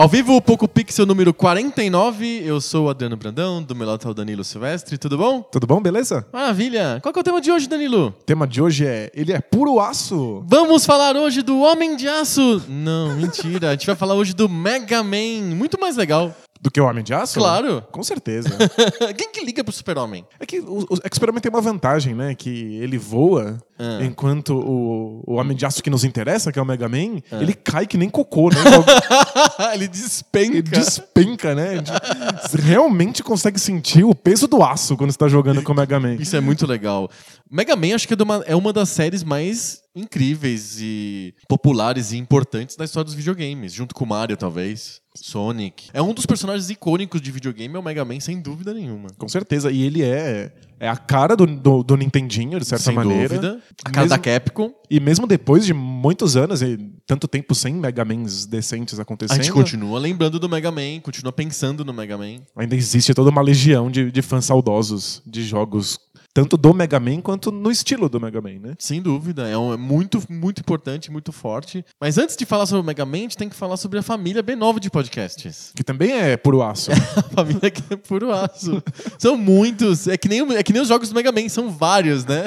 [0.00, 2.42] Ao vivo, o Poco Pixel número 49.
[2.42, 4.96] Eu sou o Adriano Brandão, do meu lado tá o Danilo Silvestre.
[4.96, 5.42] Tudo bom?
[5.42, 6.26] Tudo bom, beleza?
[6.32, 7.00] Maravilha.
[7.02, 8.06] Qual que é o tema de hoje, Danilo?
[8.06, 10.42] O tema de hoje é Ele é puro aço.
[10.46, 12.62] Vamos falar hoje do Homem de Aço.
[12.66, 13.68] Não, mentira.
[13.68, 15.54] A gente vai falar hoje do Mega Man.
[15.54, 16.34] Muito mais legal.
[16.62, 17.38] Do que o Homem de Aço?
[17.38, 17.82] Claro.
[17.90, 18.50] Com certeza.
[19.16, 20.26] Quem que liga pro Super-Homem?
[20.38, 22.34] é que o, o, é que o Super-Homem tem uma vantagem, né?
[22.34, 24.04] Que ele voa, Ah.
[24.04, 27.40] enquanto o, o Homem de Aço que nos interessa, que é o Mega Man, Ah.
[27.40, 28.56] ele cai que nem cocô, né?
[29.74, 30.52] Ele despenca.
[30.56, 31.76] ele despenca, né?
[32.42, 35.98] Você realmente consegue sentir o peso do aço quando você tá jogando com o Mega
[36.00, 36.14] Man.
[36.14, 37.08] Isso é muito legal.
[37.50, 42.16] Mega Man acho que é, uma, é uma das séries mais incríveis e populares e
[42.18, 45.00] importantes da história dos videogames, junto com Mario, talvez.
[45.16, 45.88] Sonic.
[45.92, 49.08] É um dos personagens icônicos de videogame, é o Mega Man, sem dúvida nenhuma.
[49.18, 49.70] Com certeza.
[49.70, 53.28] E ele é, é a cara do, do, do Nintendinho, de certa sem maneira.
[53.28, 53.60] dúvida.
[53.84, 54.72] A cara Mesmo- da Capcom.
[54.90, 59.36] E mesmo depois de muitos anos e tanto tempo sem Mega Mans decentes A acontecendo,
[59.42, 62.38] gente continua lembrando do Mega Man, continua pensando no Mega Man.
[62.56, 66.00] ainda existe toda uma legião de, de fãs saudosos de jogos,
[66.32, 68.74] tanto do Mega Man quanto no estilo do Mega Man, né?
[68.78, 71.84] Sem dúvida, é, um- é muito, muito importante, muito forte.
[72.00, 74.02] Mas antes de falar sobre o Mega Man, a gente tem que falar sobre a
[74.02, 75.72] família B9 de podcasts.
[75.74, 76.90] Que também é puro aço.
[77.16, 78.82] A família que é puro aço.
[79.18, 80.06] São muitos.
[80.08, 82.44] É que, nem, é que nem os jogos do Mega Man, são vários, né?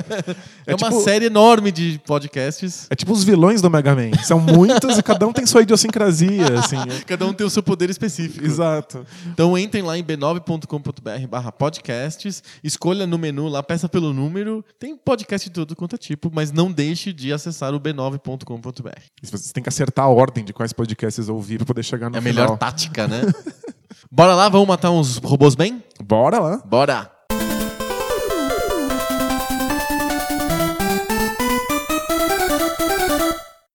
[0.66, 2.88] É, É uma tipo- série enorme de podcasts.
[2.90, 4.12] É tipo os vilões do Mega Man.
[4.23, 6.78] São muitos e cada um tem sua idiosincrasia, assim.
[7.06, 8.45] Cada um tem o seu poder específico.
[8.45, 9.06] Exato.
[9.28, 14.64] Então entrem lá em b9.com.br barra podcasts, escolha no menu lá, peça pelo número.
[14.80, 18.90] Tem podcast de todo quanto é tipo, mas não deixe de acessar o b9.com.br.
[19.22, 22.16] E Você tem que acertar a ordem de quais podcasts ouvir pra poder chegar no
[22.16, 22.44] É a final.
[22.46, 23.22] melhor tática, né?
[24.12, 25.84] Bora lá, vamos matar uns robôs bem?
[26.03, 26.58] Bora lá.
[26.64, 27.12] Bora!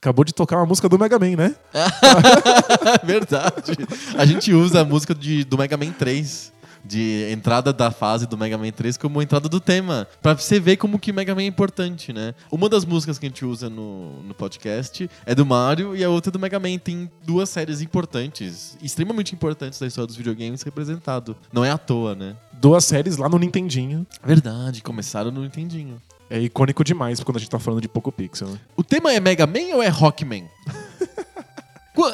[0.00, 1.56] Acabou de tocar uma música do Mega Man, né?
[3.02, 3.72] Verdade.
[4.16, 6.52] A gente usa a música de, do Mega Man 3.
[6.88, 10.08] De entrada da fase do Mega Man 3 como entrada do tema.
[10.22, 12.34] Pra você ver como que Mega Man é importante, né?
[12.50, 16.08] Uma das músicas que a gente usa no, no podcast é do Mario e a
[16.08, 16.78] outra é do Mega Man.
[16.78, 21.36] Tem duas séries importantes, extremamente importantes da história dos videogames representado.
[21.52, 22.34] Não é à toa, né?
[22.54, 24.06] Duas séries lá no Nintendinho.
[24.24, 26.00] Verdade, começaram no Nintendinho.
[26.30, 28.48] É icônico demais quando a gente tá falando de Poco Pixel.
[28.48, 28.58] né?
[28.76, 30.48] O tema é Mega Man ou é Rockman?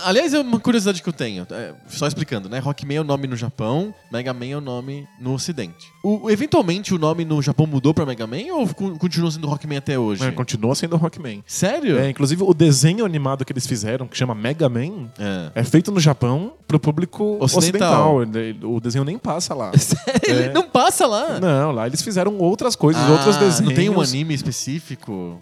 [0.05, 1.47] Aliás, é uma curiosidade que eu tenho.
[1.51, 2.59] é, só explicando, né?
[2.59, 5.87] Rockman é o nome no Japão, Mega Man é o nome no Ocidente.
[6.03, 8.69] O- eventualmente o nome no Japão mudou pra Mega Man ou
[8.99, 10.25] continua sendo Rockman até hoje?
[10.25, 11.43] É, continua sendo Rockman.
[11.47, 11.99] Sério?
[11.99, 15.51] É, inclusive, o desenho animado que eles fizeram, que chama Mega Man, É.
[15.61, 18.17] é feito no Japão pro público Ocidental.
[18.19, 18.71] ocidental.
[18.71, 19.73] O desenho nem passa lá.
[20.23, 21.39] Ele não passa lá.
[21.41, 23.61] Não, lá eles fizeram outras coisas, Ah, outros desenhos.
[23.61, 25.41] Não tem um anime específico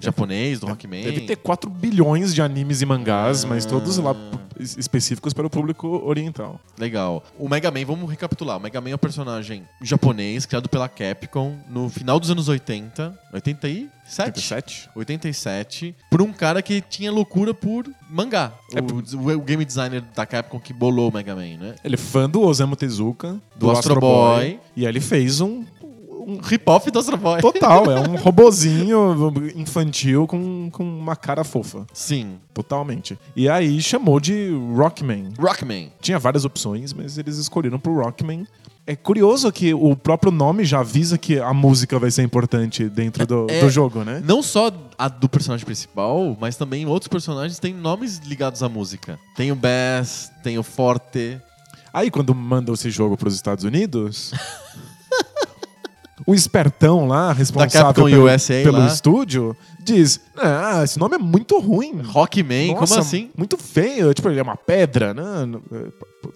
[0.00, 1.04] japonês do Rockman?
[1.04, 4.14] Deve ter 4 bilhões de animes e mangás, mas todos lá
[4.58, 6.60] es- específicos para o público oriental.
[6.78, 7.22] Legal.
[7.38, 8.56] O Mega Man, vamos recapitular.
[8.56, 13.16] O Mega Man é um personagem japonês criado pela Capcom no final dos anos 80.
[13.32, 13.88] 87?
[14.08, 14.88] 77?
[14.94, 18.52] 87, por um cara que tinha loucura por mangá.
[18.74, 21.74] É o, o game designer da Capcom que bolou o Mega Man, né?
[21.82, 24.60] Ele é fã do Osamu Tezuka, do, Do Astro, Astro Boy, Boy.
[24.76, 25.64] e aí ele fez um
[26.26, 27.40] Um rip-off do Astro Boy.
[27.40, 31.86] total, é um robozinho infantil com, com uma cara fofa.
[31.94, 32.36] Sim.
[32.52, 33.18] Totalmente.
[33.34, 35.30] E aí chamou de Rockman.
[35.38, 35.90] Rockman.
[36.02, 38.46] Tinha várias opções, mas eles escolheram pro Rockman.
[38.90, 43.26] É curioso que o próprio nome já avisa que a música vai ser importante dentro
[43.26, 44.22] do, É- do jogo, né?
[44.24, 49.18] Não só a do personagem principal, mas também outros personagens têm nomes ligados à música.
[49.36, 51.38] Tem o Bass, tem o Forte.
[51.92, 54.32] Aí quando mandam esse jogo pros Estados Unidos,
[56.28, 58.86] o espertão lá, responsável pelo, USA pelo lá.
[58.86, 62.02] estúdio, diz: Ah, esse nome é muito ruim.
[62.02, 63.30] Rockman, Nossa, como assim?
[63.34, 64.12] Muito feio.
[64.12, 65.22] Tipo, ele é uma pedra, né?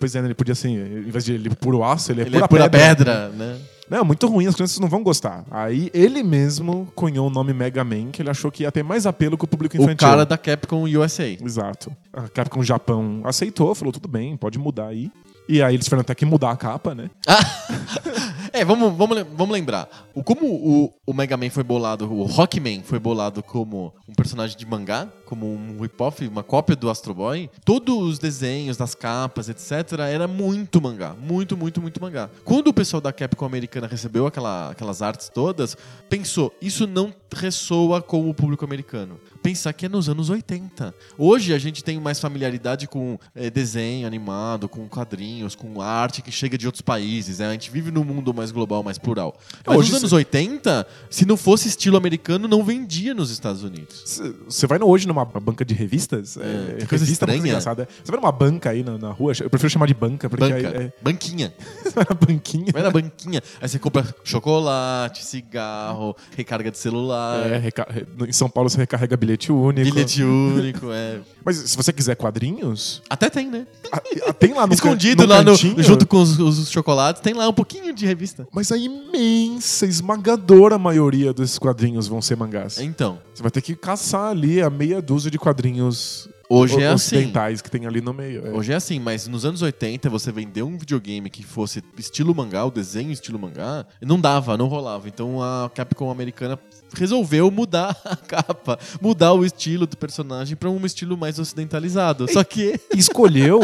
[0.01, 2.45] Pois é, ele podia assim, em vez de ele puro aço, ele é Ele pura
[2.45, 2.89] é pura pedra.
[2.97, 3.59] pedra, né?
[3.91, 5.45] Não, muito ruim, as crianças não vão gostar.
[5.51, 9.05] Aí ele mesmo cunhou o nome Mega Man, que ele achou que ia ter mais
[9.05, 9.95] apelo com o público infantil.
[10.09, 11.27] O cara da Capcom USA.
[11.29, 11.93] Exato.
[12.11, 15.11] A Capcom Japão aceitou, falou tudo bem, pode mudar aí.
[15.53, 17.11] E aí eles tiveram até que mudar a capa, né?
[18.55, 19.89] É, vamos, vamos, vamos lembrar.
[20.15, 24.59] O, como o, o Mega Man foi bolado, o Rockman foi bolado como um personagem
[24.59, 29.49] de mangá, como um rip-off, uma cópia do Astro Boy, todos os desenhos das capas,
[29.49, 31.15] etc., era muito mangá.
[31.19, 32.29] Muito, muito, muito mangá.
[32.45, 35.75] Quando o pessoal da Capcom americana recebeu aquela, aquelas artes todas,
[36.11, 39.19] pensou, isso não ressoa com o público americano.
[39.43, 40.95] Pensar que é nos anos 80.
[41.19, 46.31] Hoje a gente tem mais familiaridade com eh, desenho animado, com quadrinhos, com arte que
[46.31, 47.41] chega de outros países.
[47.41, 47.49] né?
[47.49, 49.37] A gente vive num mundo mais global, mais plural.
[49.67, 54.23] Mas Hoje nos anos 80, se não fosse estilo americano, não vendia nos Estados Unidos.
[54.47, 56.37] Você vai no- hoje numa banca de revistas?
[56.37, 57.39] É, que é, coisa revista é estranha.
[57.39, 57.89] engraçada.
[58.05, 60.57] Você vai numa banca aí na, na rua, eu prefiro chamar de banca, porque Banca,
[60.69, 61.53] aí é, banquinha.
[61.83, 62.73] você vai na banquinha.
[62.73, 63.43] Vai na banquinha.
[63.61, 67.45] Aí você compra chocolate, cigarro, recarga de celular.
[67.51, 67.89] É, reca-
[68.29, 69.91] em São Paulo você recarrega bilhete único.
[69.91, 71.21] Bilhete único, é.
[71.45, 73.67] Mas se você quiser quadrinhos, Até tem, né?
[73.91, 77.35] a- a- tem lá no Escondido no lá no, junto com os, os chocolates, tem
[77.35, 78.47] lá um pouquinho de revista.
[78.53, 82.79] Mas a imensa, esmagadora maioria desses quadrinhos vão ser mangás.
[82.79, 87.17] Então, Você vai ter que caçar ali a meia dúzia de quadrinhos hoje é assim.
[87.17, 88.47] ocidentais que tem ali no meio.
[88.47, 88.51] é.
[88.51, 92.65] Hoje é assim, mas nos anos 80 você vendeu um videogame que fosse estilo mangá,
[92.65, 95.09] o desenho estilo mangá, não dava, não rolava.
[95.09, 96.59] Então a Capcom americana
[96.95, 102.31] resolveu mudar a capa, mudar o estilo do personagem pra um estilo mais ocidentalizado.
[102.33, 103.61] Só que escolheu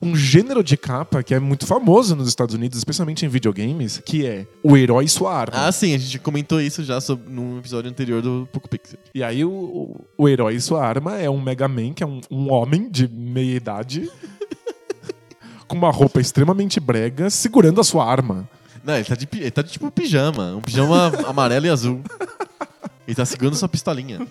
[0.00, 4.26] um gênero de capa que é muito famoso nos Estados Unidos, especialmente em videogames, que
[4.26, 5.66] é o herói e sua arma.
[5.66, 8.98] Ah, sim, a gente comentou isso já sobre, num episódio anterior do Poco Pixel.
[9.14, 12.06] E aí o, o, o herói e sua arma é um Mega Man, que é
[12.06, 14.10] um, um homem de meia idade,
[15.66, 18.48] com uma roupa extremamente brega, segurando a sua arma.
[18.86, 22.00] Não, ele tá de, ele tá de tipo pijama, um pijama amarelo e azul.
[23.06, 24.24] Ele tá segurando sua pistolinha.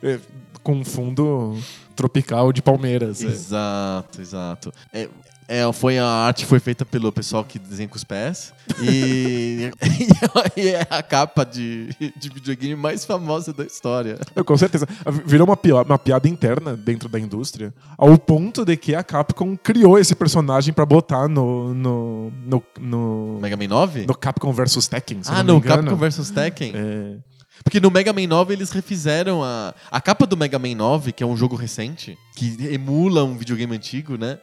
[0.00, 0.20] é,
[0.62, 1.58] com um fundo
[1.96, 3.22] tropical de palmeiras.
[3.24, 3.26] é.
[3.26, 4.72] Exato, exato.
[4.92, 5.08] É,
[5.48, 8.52] é, foi a arte foi feita pelo pessoal que desenha com os pés.
[8.82, 9.70] E,
[10.56, 14.18] e é a capa de, de videogame mais famosa da história.
[14.34, 14.86] Eu, com certeza.
[15.24, 19.56] Virou uma, pio- uma piada interna dentro da indústria, ao ponto de que a Capcom
[19.56, 24.06] criou esse personagem pra botar no, no, no, no, Mega Man 9?
[24.06, 25.20] no Capcom vs Tekken.
[25.26, 25.60] ah, não no.
[25.60, 26.72] Capcom vs Tekken.
[26.74, 27.16] É,
[27.62, 29.74] Porque no Mega Man 9 eles refizeram a.
[29.90, 33.74] A capa do Mega Man 9, que é um jogo recente, que emula um videogame
[33.76, 34.38] antigo, né?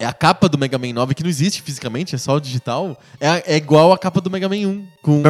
[0.00, 2.98] É a capa do Mega Man 9, que não existe fisicamente, é só digital.
[3.20, 4.86] É, é igual a capa do Mega Man 1.
[5.02, 5.22] Com,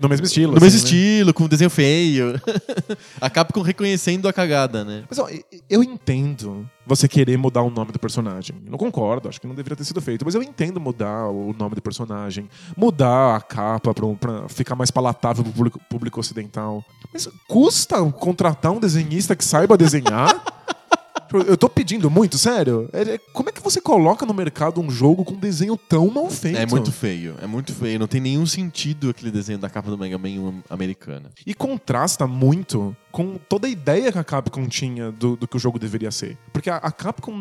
[0.00, 0.54] no mesmo estilo.
[0.54, 1.00] no mesmo assim, né?
[1.02, 2.40] estilo, com desenho feio.
[3.20, 5.04] a Capcom reconhecendo a cagada, né?
[5.10, 5.28] Mas ó,
[5.68, 8.56] eu entendo você querer mudar o nome do personagem.
[8.66, 10.24] Não concordo, acho que não deveria ter sido feito.
[10.24, 14.90] Mas eu entendo mudar o nome do personagem, mudar a capa pra, pra ficar mais
[14.90, 16.82] palatável pro público, público ocidental.
[17.12, 20.42] Mas custa contratar um desenhista que saiba desenhar?
[21.40, 22.88] Eu tô pedindo muito, sério.
[22.92, 26.30] É- é- como é que você coloca no mercado um jogo com desenho tão mal
[26.30, 26.58] feito?
[26.58, 27.98] É muito feio, é muito feio.
[27.98, 31.30] Não tem nenhum sentido aquele desenho da capa do Mega Man 1 americana.
[31.46, 35.60] E contrasta muito com toda a ideia que a Capcom tinha do, do que o
[35.60, 36.36] jogo deveria ser.
[36.52, 37.40] Porque a, a Capcom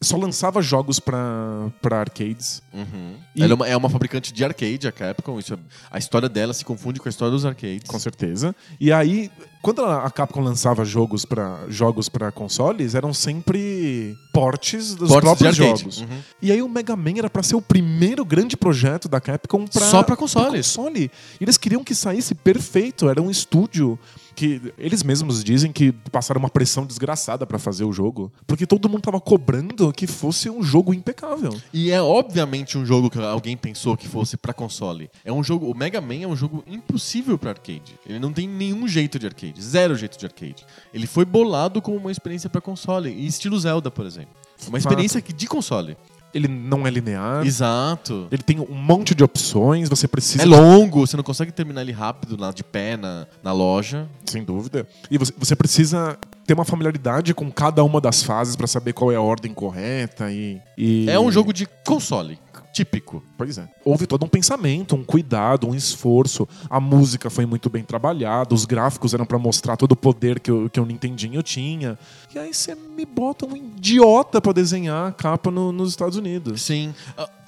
[0.00, 2.62] só lançava jogos pra, pra arcades.
[2.72, 3.14] Uhum.
[3.36, 5.38] E- Ela é uma, é uma fabricante de arcade, a Capcom.
[5.38, 5.58] Isso é-
[5.90, 7.84] a história dela se confunde com a história dos arcades.
[7.86, 8.54] Com certeza.
[8.80, 9.30] E aí,
[9.62, 15.56] quando a Capcom lançava jogos pra jogos para consoles, eram sempre portes dos Portes próprios
[15.56, 16.00] jogos.
[16.00, 16.18] Uhum.
[16.40, 19.86] E aí o Mega Man era pra ser o primeiro grande projeto da Capcom pra,
[19.86, 20.66] Só pra consoles.
[20.74, 21.10] console.
[21.38, 23.08] E eles queriam que saísse perfeito.
[23.08, 23.98] Era um estúdio
[24.40, 28.88] que eles mesmos dizem que passaram uma pressão desgraçada pra fazer o jogo, porque todo
[28.88, 31.54] mundo tava cobrando que fosse um jogo impecável.
[31.74, 35.10] E é obviamente um jogo que alguém pensou que fosse pra console.
[35.24, 37.94] É um jogo, o Mega Man é um jogo impossível pra arcade.
[38.06, 40.64] Ele não tem nenhum jeito de arcade, zero jeito de arcade.
[40.94, 44.30] Ele foi bolado como uma experiência pra console, e estilo Zelda, por exemplo.
[44.68, 45.96] Uma experiência que- de console.
[46.32, 47.44] Ele não é linear.
[47.46, 48.28] Exato.
[48.30, 51.92] Ele tem um monte de opções, você precisa É longo, você não consegue terminar ele
[51.92, 54.08] rápido lá de pé na, na loja.
[54.26, 54.86] Sem dúvida.
[55.10, 59.10] E você, você precisa ter uma familiaridade com cada uma das fases pra saber qual
[59.12, 62.38] é a ordem correta e, e- É um jogo de console,
[62.72, 63.22] típico.
[63.44, 63.66] Pois é.
[63.84, 66.46] Houve todo um pensamento, um cuidado, um esforço.
[66.68, 70.52] A música foi muito bem trabalhada, os gráficos eram pra mostrar todo o poder que
[70.52, 71.98] o, que o Nintendinho tinha.
[72.34, 76.60] E aí você me bota um idiota pra desenhar a capa no- nos Estados Unidos.
[76.62, 76.94] Sim.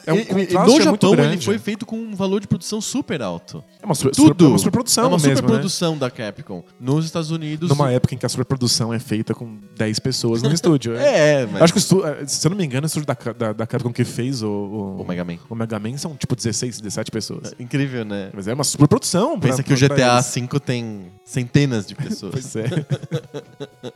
[0.05, 1.45] É um contraste no Japão ele grande.
[1.45, 3.63] foi feito com um valor de produção super alto.
[3.81, 4.47] É uma, super, Tudo.
[4.47, 5.37] é uma superprodução é uma mesmo, né?
[5.37, 6.65] superprodução da Capcom.
[6.81, 7.69] Nos Estados Unidos.
[7.69, 10.97] Numa época em que a superprodução é feita com 10 pessoas no estúdio.
[10.97, 11.63] É, mas.
[11.63, 14.03] Acho que, eh, se eu não me engano, o estúdio da, da, da Capcom que
[14.05, 15.37] fez o, o, O Mega Man.
[15.49, 17.55] o Mega São tipo 16, 17 pessoas.
[17.59, 18.31] Incrível, né?
[18.33, 19.39] Mas é uma superprodução.
[19.39, 20.41] pra- Pensa que o pra- pra GTA.
[20.41, 22.33] V tem centenas de pessoas.
[22.33, 22.67] Pois é.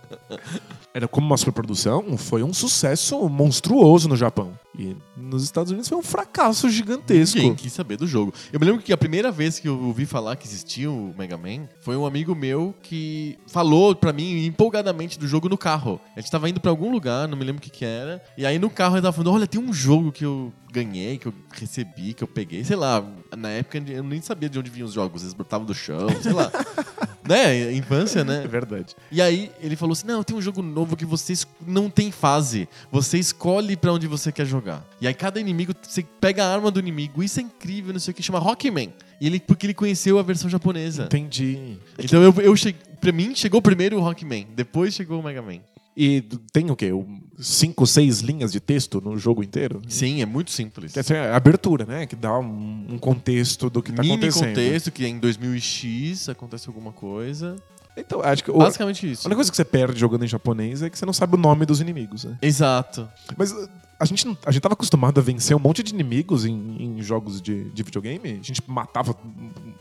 [0.93, 4.52] Era como uma superprodução, foi um sucesso monstruoso no Japão.
[4.78, 7.38] E nos Estados Unidos foi um fracasso gigantesco.
[7.38, 8.33] Ninguém quis saber do jogo.
[8.52, 11.37] Eu me lembro que a primeira vez que eu ouvi falar que existia o Mega
[11.37, 16.00] Man foi um amigo meu que falou pra mim empolgadamente do jogo no carro.
[16.16, 18.23] A gente tava indo pra algum lugar, não me lembro o que que era.
[18.38, 21.26] E aí no carro ele tava falando: Olha, tem um jogo que eu ganhei, que
[21.26, 22.64] eu recebi, que eu peguei.
[22.64, 23.04] Sei lá,
[23.37, 25.23] na época eu nem sabia de onde vinham os jogos.
[25.23, 26.50] Eles botavam do chão, sei lá.
[27.28, 27.73] né?
[27.73, 28.42] Infância, né?
[28.45, 28.95] É verdade.
[29.11, 31.35] E aí ele falou assim: não, tem um jogo novo que você
[31.66, 32.68] não tem fase.
[32.90, 34.85] Você escolhe pra onde você quer jogar.
[35.00, 37.23] E aí cada inimigo, você pega a arma do inimigo.
[37.23, 38.92] Isso é incrível, não sei o que, chama Rockman.
[39.21, 41.04] E ele, porque ele conheceu a versão japonesa.
[41.04, 41.78] Entendi.
[41.99, 42.80] Então eu, eu cheguei.
[43.00, 45.61] Pra mim, chegou primeiro o Rockman, depois chegou o Mega Man.
[45.97, 46.21] E
[46.53, 46.91] tem o quê?
[47.38, 49.81] Cinco, seis linhas de texto no jogo inteiro?
[49.88, 50.95] Sim, é muito simples.
[50.95, 52.07] Essa é a abertura, né?
[52.07, 54.49] Que dá um, contexto do que tá Mini acontecendo.
[54.49, 57.57] contexto, que em 2000 e X acontece alguma coisa.
[57.97, 59.26] Então, acho que o, Basicamente isso.
[59.26, 61.38] a única coisa que você perde jogando em japonês é que você não sabe o
[61.38, 62.37] nome dos inimigos, né?
[62.43, 63.09] Exato.
[63.37, 63.55] Mas
[63.99, 67.03] a gente, não- a gente tava acostumado a vencer um monte de inimigos em, em
[67.03, 68.31] jogos de, de videogame.
[68.41, 69.15] A gente matava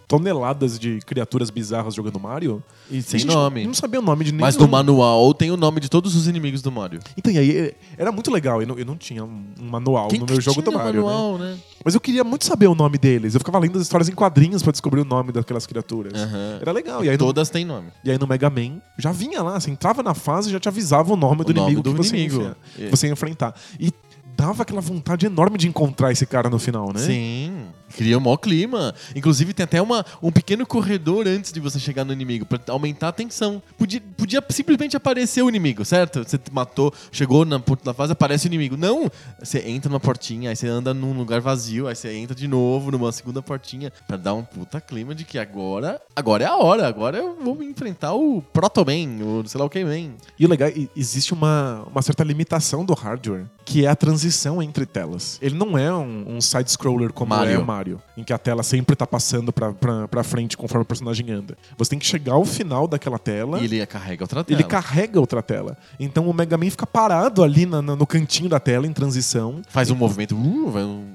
[0.08, 2.64] toneladas de criaturas bizarras jogando Mario.
[2.90, 3.66] E E a sem gente nome.
[3.66, 4.42] Não sabia o nome de nenhum.
[4.42, 7.00] Mas no manual tem o nome de todos os inimigos do Mario.
[7.18, 8.62] Então, e aí era muito legal.
[8.62, 11.08] Eu não, eu não tinha um manual Quem no meu jogo do Mario, né?
[11.08, 11.58] manual, né?
[11.84, 13.34] Mas eu queria muito saber o nome deles.
[13.34, 16.14] Eu ficava lendo as histórias em quadrinhos pra descobrir o nome daquelas criaturas.
[16.14, 16.60] Aham.
[16.62, 17.04] Era legal.
[17.04, 17.88] E no, Todas têm nome.
[18.04, 20.68] e aí no Mega Man já vinha lá, você entrava na fase e já te
[20.68, 22.42] avisava o nome do O nome inimigo do que você, inimigo.
[22.42, 22.90] Ia, É.
[22.90, 23.56] você ia enfrentar.
[23.80, 23.92] E
[24.36, 27.00] dava aquela vontade enorme de encontrar esse cara no final, né?
[27.00, 27.68] Sim.
[27.96, 28.94] Cria um maior clima.
[29.16, 33.10] Inclusive, tem até uma, um pequeno corredor antes de você chegar no inimigo, pra aumentar
[33.10, 33.62] a tensão.
[33.78, 36.24] Podia, podia simplesmente aparecer o inimigo, certo?
[36.24, 38.76] Você matou, chegou na ponta da fase, aparece o inimigo.
[38.76, 39.10] Não!
[39.40, 42.92] Você entra numa portinha, aí você anda num lugar vazio, aí você entra de novo
[42.92, 46.88] numa segunda portinha, pra dar um puta clima de que agora, agora é a hora,
[46.88, 50.16] agora eu vou enfrentar o Proto-Man, o sei lá o que Man.
[50.38, 54.86] E o legal, existe uma, uma certa limitação do hardware, que é a transição entre
[54.86, 55.38] telas.
[55.42, 57.54] Ele não é um, um side-scroller como Mario.
[57.54, 57.85] é o Mario,
[58.18, 61.58] em que a tela sempre tá passando pra, pra, pra frente conforme o personagem anda.
[61.78, 63.60] Você tem que chegar ao final daquela tela.
[63.60, 64.60] E ele carrega outra tela.
[64.60, 65.78] Ele carrega outra tela.
[66.00, 69.62] Então o Mega Man fica parado ali na- na- no cantinho da tela, em transição,
[69.70, 71.06] Faz um movimento, uh, vai um,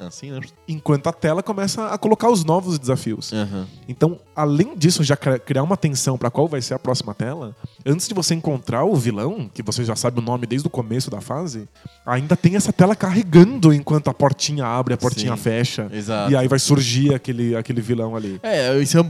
[0.00, 0.40] assim, né?
[0.68, 3.32] enquanto a tela começa a colocar os novos desafios.
[3.32, 3.66] Aham.
[3.88, 7.54] Então, além disso, já cri- criar uma tensão pra qual vai ser a próxima tela,
[7.84, 11.10] antes de você encontrar o vilão, que você já sabe o nome desde o começo
[11.10, 11.68] da fase,
[12.04, 15.88] ainda tem essa tela carregando enquanto a portinha abre, a portinha Sim, fecha.
[15.92, 16.30] exato.
[16.32, 18.38] E aí vai surgir aquele, aquele vilão ali.
[18.42, 19.08] É, isso é uma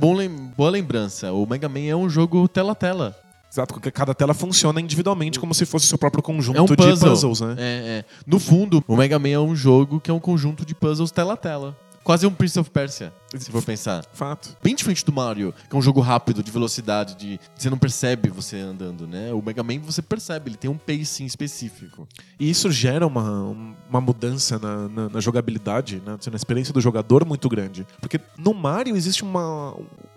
[0.56, 1.32] boa lembrança.
[1.32, 3.16] O Mega Man é um jogo tela a tela.
[3.56, 6.66] Exato, porque cada tela funciona individualmente como se fosse o seu próprio conjunto É um
[6.66, 7.08] de puzzle.
[7.10, 7.54] puzzles, né?
[7.58, 8.04] É, é.
[8.26, 11.32] No fundo, o Mega Man é um jogo que é um conjunto de puzzles tela
[11.32, 11.74] a tela.
[12.04, 13.12] Quase um Prince of Persia,
[13.44, 14.04] se for pensar.
[14.12, 14.56] Fato.
[14.62, 18.28] Bem diferente do Mario, que é um jogo rápido, de velocidade, de você não percebe
[18.28, 19.32] você andando, né?
[19.32, 22.06] O Mega Man você percebe, ele tem um pacing específico.
[22.38, 23.54] E isso gera uma,
[23.88, 26.16] uma mudança na, na- na jogabilidade, né?
[26.30, 27.86] na experiência do jogador muito grande.
[28.00, 29.74] Porque no Mario existe uma,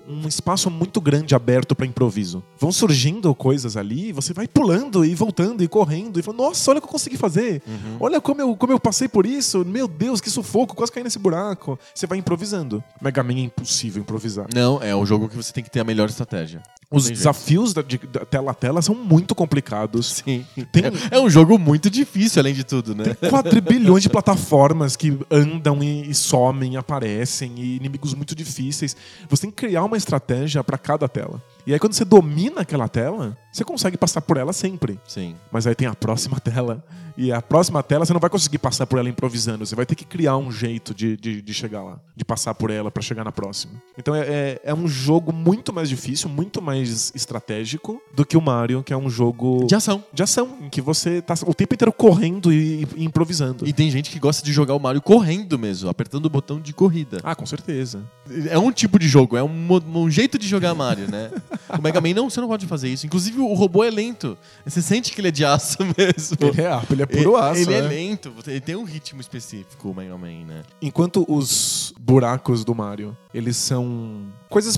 [0.08, 2.44] um espaço muito grande aberto para improviso.
[2.58, 6.80] Vão surgindo coisas ali, você vai pulando e voltando e correndo e falando, nossa, olha
[6.80, 7.62] o que eu consegui fazer.
[8.00, 9.64] Olha como eu, como eu passei por isso.
[9.66, 11.78] Meu Deus, que sufoco, quase caí nesse buraco.
[11.94, 12.84] Você vai improvisando.
[13.10, 14.46] Mega Man é impossível improvisar.
[14.54, 16.62] Não, é um jogo que você tem que ter a melhor estratégia.
[16.92, 20.22] Os Tem desafios da, de- da tela a tela são muito complicados.
[20.26, 20.46] Sim.
[20.72, 23.14] Tem- É, é um jogo muito difícil, além de tudo, né?
[23.16, 28.96] Tem quadrilhões de plataformas que andam e, e somem, aparecem, e inimigos muito difíceis.
[29.30, 31.42] Você tem que criar uma estratégia para cada tela.
[31.70, 35.00] E aí, quando você domina aquela tela, você consegue passar por ela sempre.
[35.08, 35.36] Sim.
[35.52, 36.84] Mas aí tem a próxima tela.
[37.16, 39.66] E a próxima tela você não vai conseguir passar por ela improvisando.
[39.66, 42.72] Você vai ter que criar um jeito de, de, de chegar lá, de passar por
[42.72, 43.74] ela para chegar na próxima.
[43.98, 48.42] Então é, é, é um jogo muito mais difícil, muito mais estratégico do que o
[48.42, 50.02] Mario, que é um jogo De ação.
[50.14, 53.68] de ação, em que você tá o tempo inteiro correndo e, e improvisando.
[53.68, 56.72] E tem gente que gosta de jogar o Mario correndo mesmo, apertando o botão de
[56.72, 57.20] corrida.
[57.22, 58.02] Ah, com certeza.
[58.50, 61.32] É um tipo de jogo, é um, um jeito de jogar Mario, né?
[61.78, 63.06] O Mega Man não, você não pode fazer isso.
[63.06, 64.38] Inclusive, o robô é lento.
[64.66, 66.38] Você sente que ele é de aço mesmo.
[66.40, 67.62] Ele é, ele é puro aço.
[67.62, 67.88] Ele é né?
[67.88, 70.64] lento, ele tem um ritmo específico, o Mega Man, né?
[70.82, 74.78] Enquanto os buracos do Mario, eles são coisas.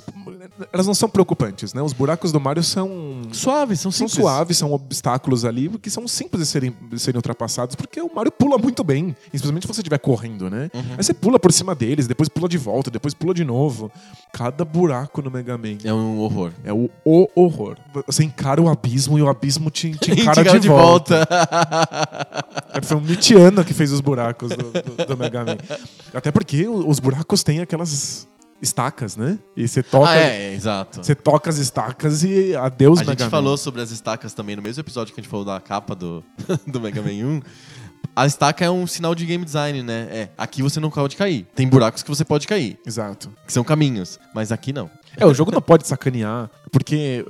[0.73, 1.81] Elas não são preocupantes, né?
[1.81, 3.21] Os buracos do Mario são.
[3.31, 4.21] Suaves, são São simples.
[4.25, 8.31] suaves, são obstáculos ali, que são simples de serem, de serem ultrapassados, porque o Mario
[8.31, 10.69] pula muito bem, especialmente se você estiver correndo, né?
[10.73, 10.81] Uhum.
[10.97, 13.89] Aí você pula por cima deles, depois pula de volta, depois pula de novo.
[14.33, 16.51] Cada buraco no Mega Man É um horror.
[16.63, 17.77] é o, o horror.
[18.05, 21.15] Você encara o abismo e o abismo te, te encara Tirar de, volta.
[21.17, 22.51] volta.
[22.73, 25.57] É, Foi um Nietzscheano que fez os buracos do, do- do Mega Man.
[26.13, 28.25] Até porque os buracos têm aquelas
[28.61, 29.39] estacas, né?
[29.57, 31.03] E você toca, ah, é, exato.
[31.03, 33.29] você toca as estacas e adeus A Mega gente Man.
[33.29, 36.23] falou sobre as estacas também no mesmo episódio que a gente falou da capa do,
[36.67, 37.41] do Mega Man 1.
[38.15, 40.07] A estaca é um sinal de game design, né?
[40.11, 41.47] É, aqui você não pode cair.
[41.55, 43.31] Tem buracos que você pode cair, Exato.
[43.45, 44.89] que são caminhos, mas aqui não.
[45.15, 47.25] É, o jogo não pode sacanear, porque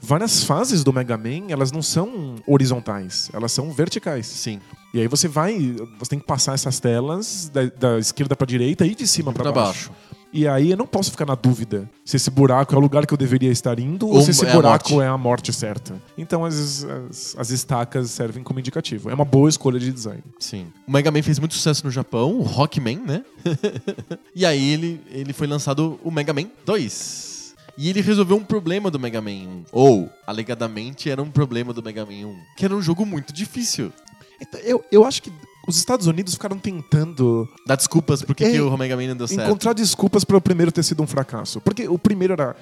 [0.00, 4.26] várias fases do Mega Man, elas não são horizontais, elas são verticais.
[4.26, 4.60] Sim.
[4.92, 8.84] E aí você vai, você tem que passar essas telas da, da esquerda pra direita
[8.86, 9.90] e de cima pra Pra baixo.
[9.90, 10.05] baixo.
[10.36, 13.14] E aí eu não posso ficar na dúvida se esse buraco é o lugar que
[13.14, 15.04] eu deveria estar indo ou, Ou se esse é a buraco morte.
[15.06, 15.94] é a morte certa.
[16.18, 19.08] Então as, as, as estacas servem como indicativo.
[19.08, 20.22] É uma boa escolha de design.
[20.38, 20.66] Sim.
[20.86, 23.24] O Mega Man fez muito sucesso no Japão, o Rockman, né?
[24.36, 27.54] e aí ele, ele foi lançado o Mega Man 2.
[27.78, 29.64] E ele resolveu um problema do Mega Man 1.
[29.72, 32.36] Ou, alegadamente, era um problema do Mega Man 1.
[32.58, 33.90] Que era um jogo muito difícil.
[34.38, 35.32] Então, eu, eu acho que
[35.66, 39.26] os Estados Unidos ficaram tentando Dá desculpas porque É, que o Mega Man não deu
[39.28, 39.42] certo.
[39.46, 41.60] encontrar desculpas para o primeiro ter sido um fracasso.
[41.60, 42.54] Porque o primeiro era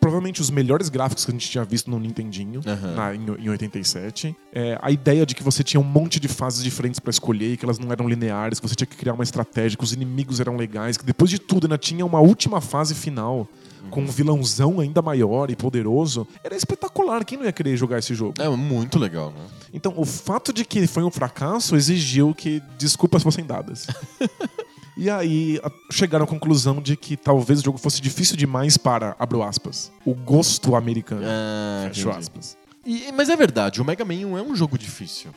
[0.00, 2.94] provavelmente os melhores gráficos que a gente tinha visto no Nintendinho Aham.
[2.94, 4.34] na- em, em 87.
[4.52, 7.56] É, a ideia de que você tinha um monte de fases diferentes para escolher, e
[7.56, 10.40] que elas não eram lineares, que você tinha que criar uma estratégia, que os inimigos
[10.40, 13.48] eram legais, que depois de tudo ainda tinha uma última fase final.
[13.90, 17.24] Com um vilãozão ainda maior e poderoso, era espetacular.
[17.24, 18.34] Quem não ia querer jogar esse jogo?
[18.38, 19.40] É muito legal, né?
[19.72, 23.86] Então, o fato de que foi um fracasso exigiu que desculpas fossem dadas.
[24.96, 29.42] e aí chegaram à conclusão de que talvez o jogo fosse difícil demais para, abro
[29.42, 31.22] aspas, o gosto americano.
[31.24, 32.56] Ah, fecho aspas.
[32.84, 35.30] E- mas é verdade, o Mega Man 1 é um jogo difícil.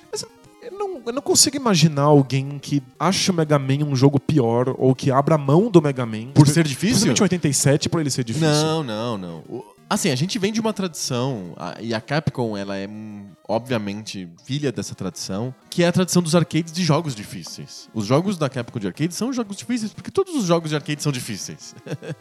[0.62, 4.74] Eu não, eu não consigo imaginar alguém que acha o Mega Man um jogo pior
[4.78, 6.28] ou que abra mão do Mega Man.
[6.34, 7.08] Por ser difícil?
[7.08, 8.48] Principalmente em 87 por ele ser difícil.
[8.50, 9.38] Não, não, não.
[9.50, 12.90] O- Assim, a gente vem de uma tradição, e a Capcom, ela é,
[13.48, 17.88] obviamente, filha dessa tradição, que é a tradição dos arcades de jogos difíceis.
[17.94, 21.04] Os jogos da Capcom de arcade são jogos difíceis, porque todos os jogos de arcade
[21.04, 21.76] são difíceis.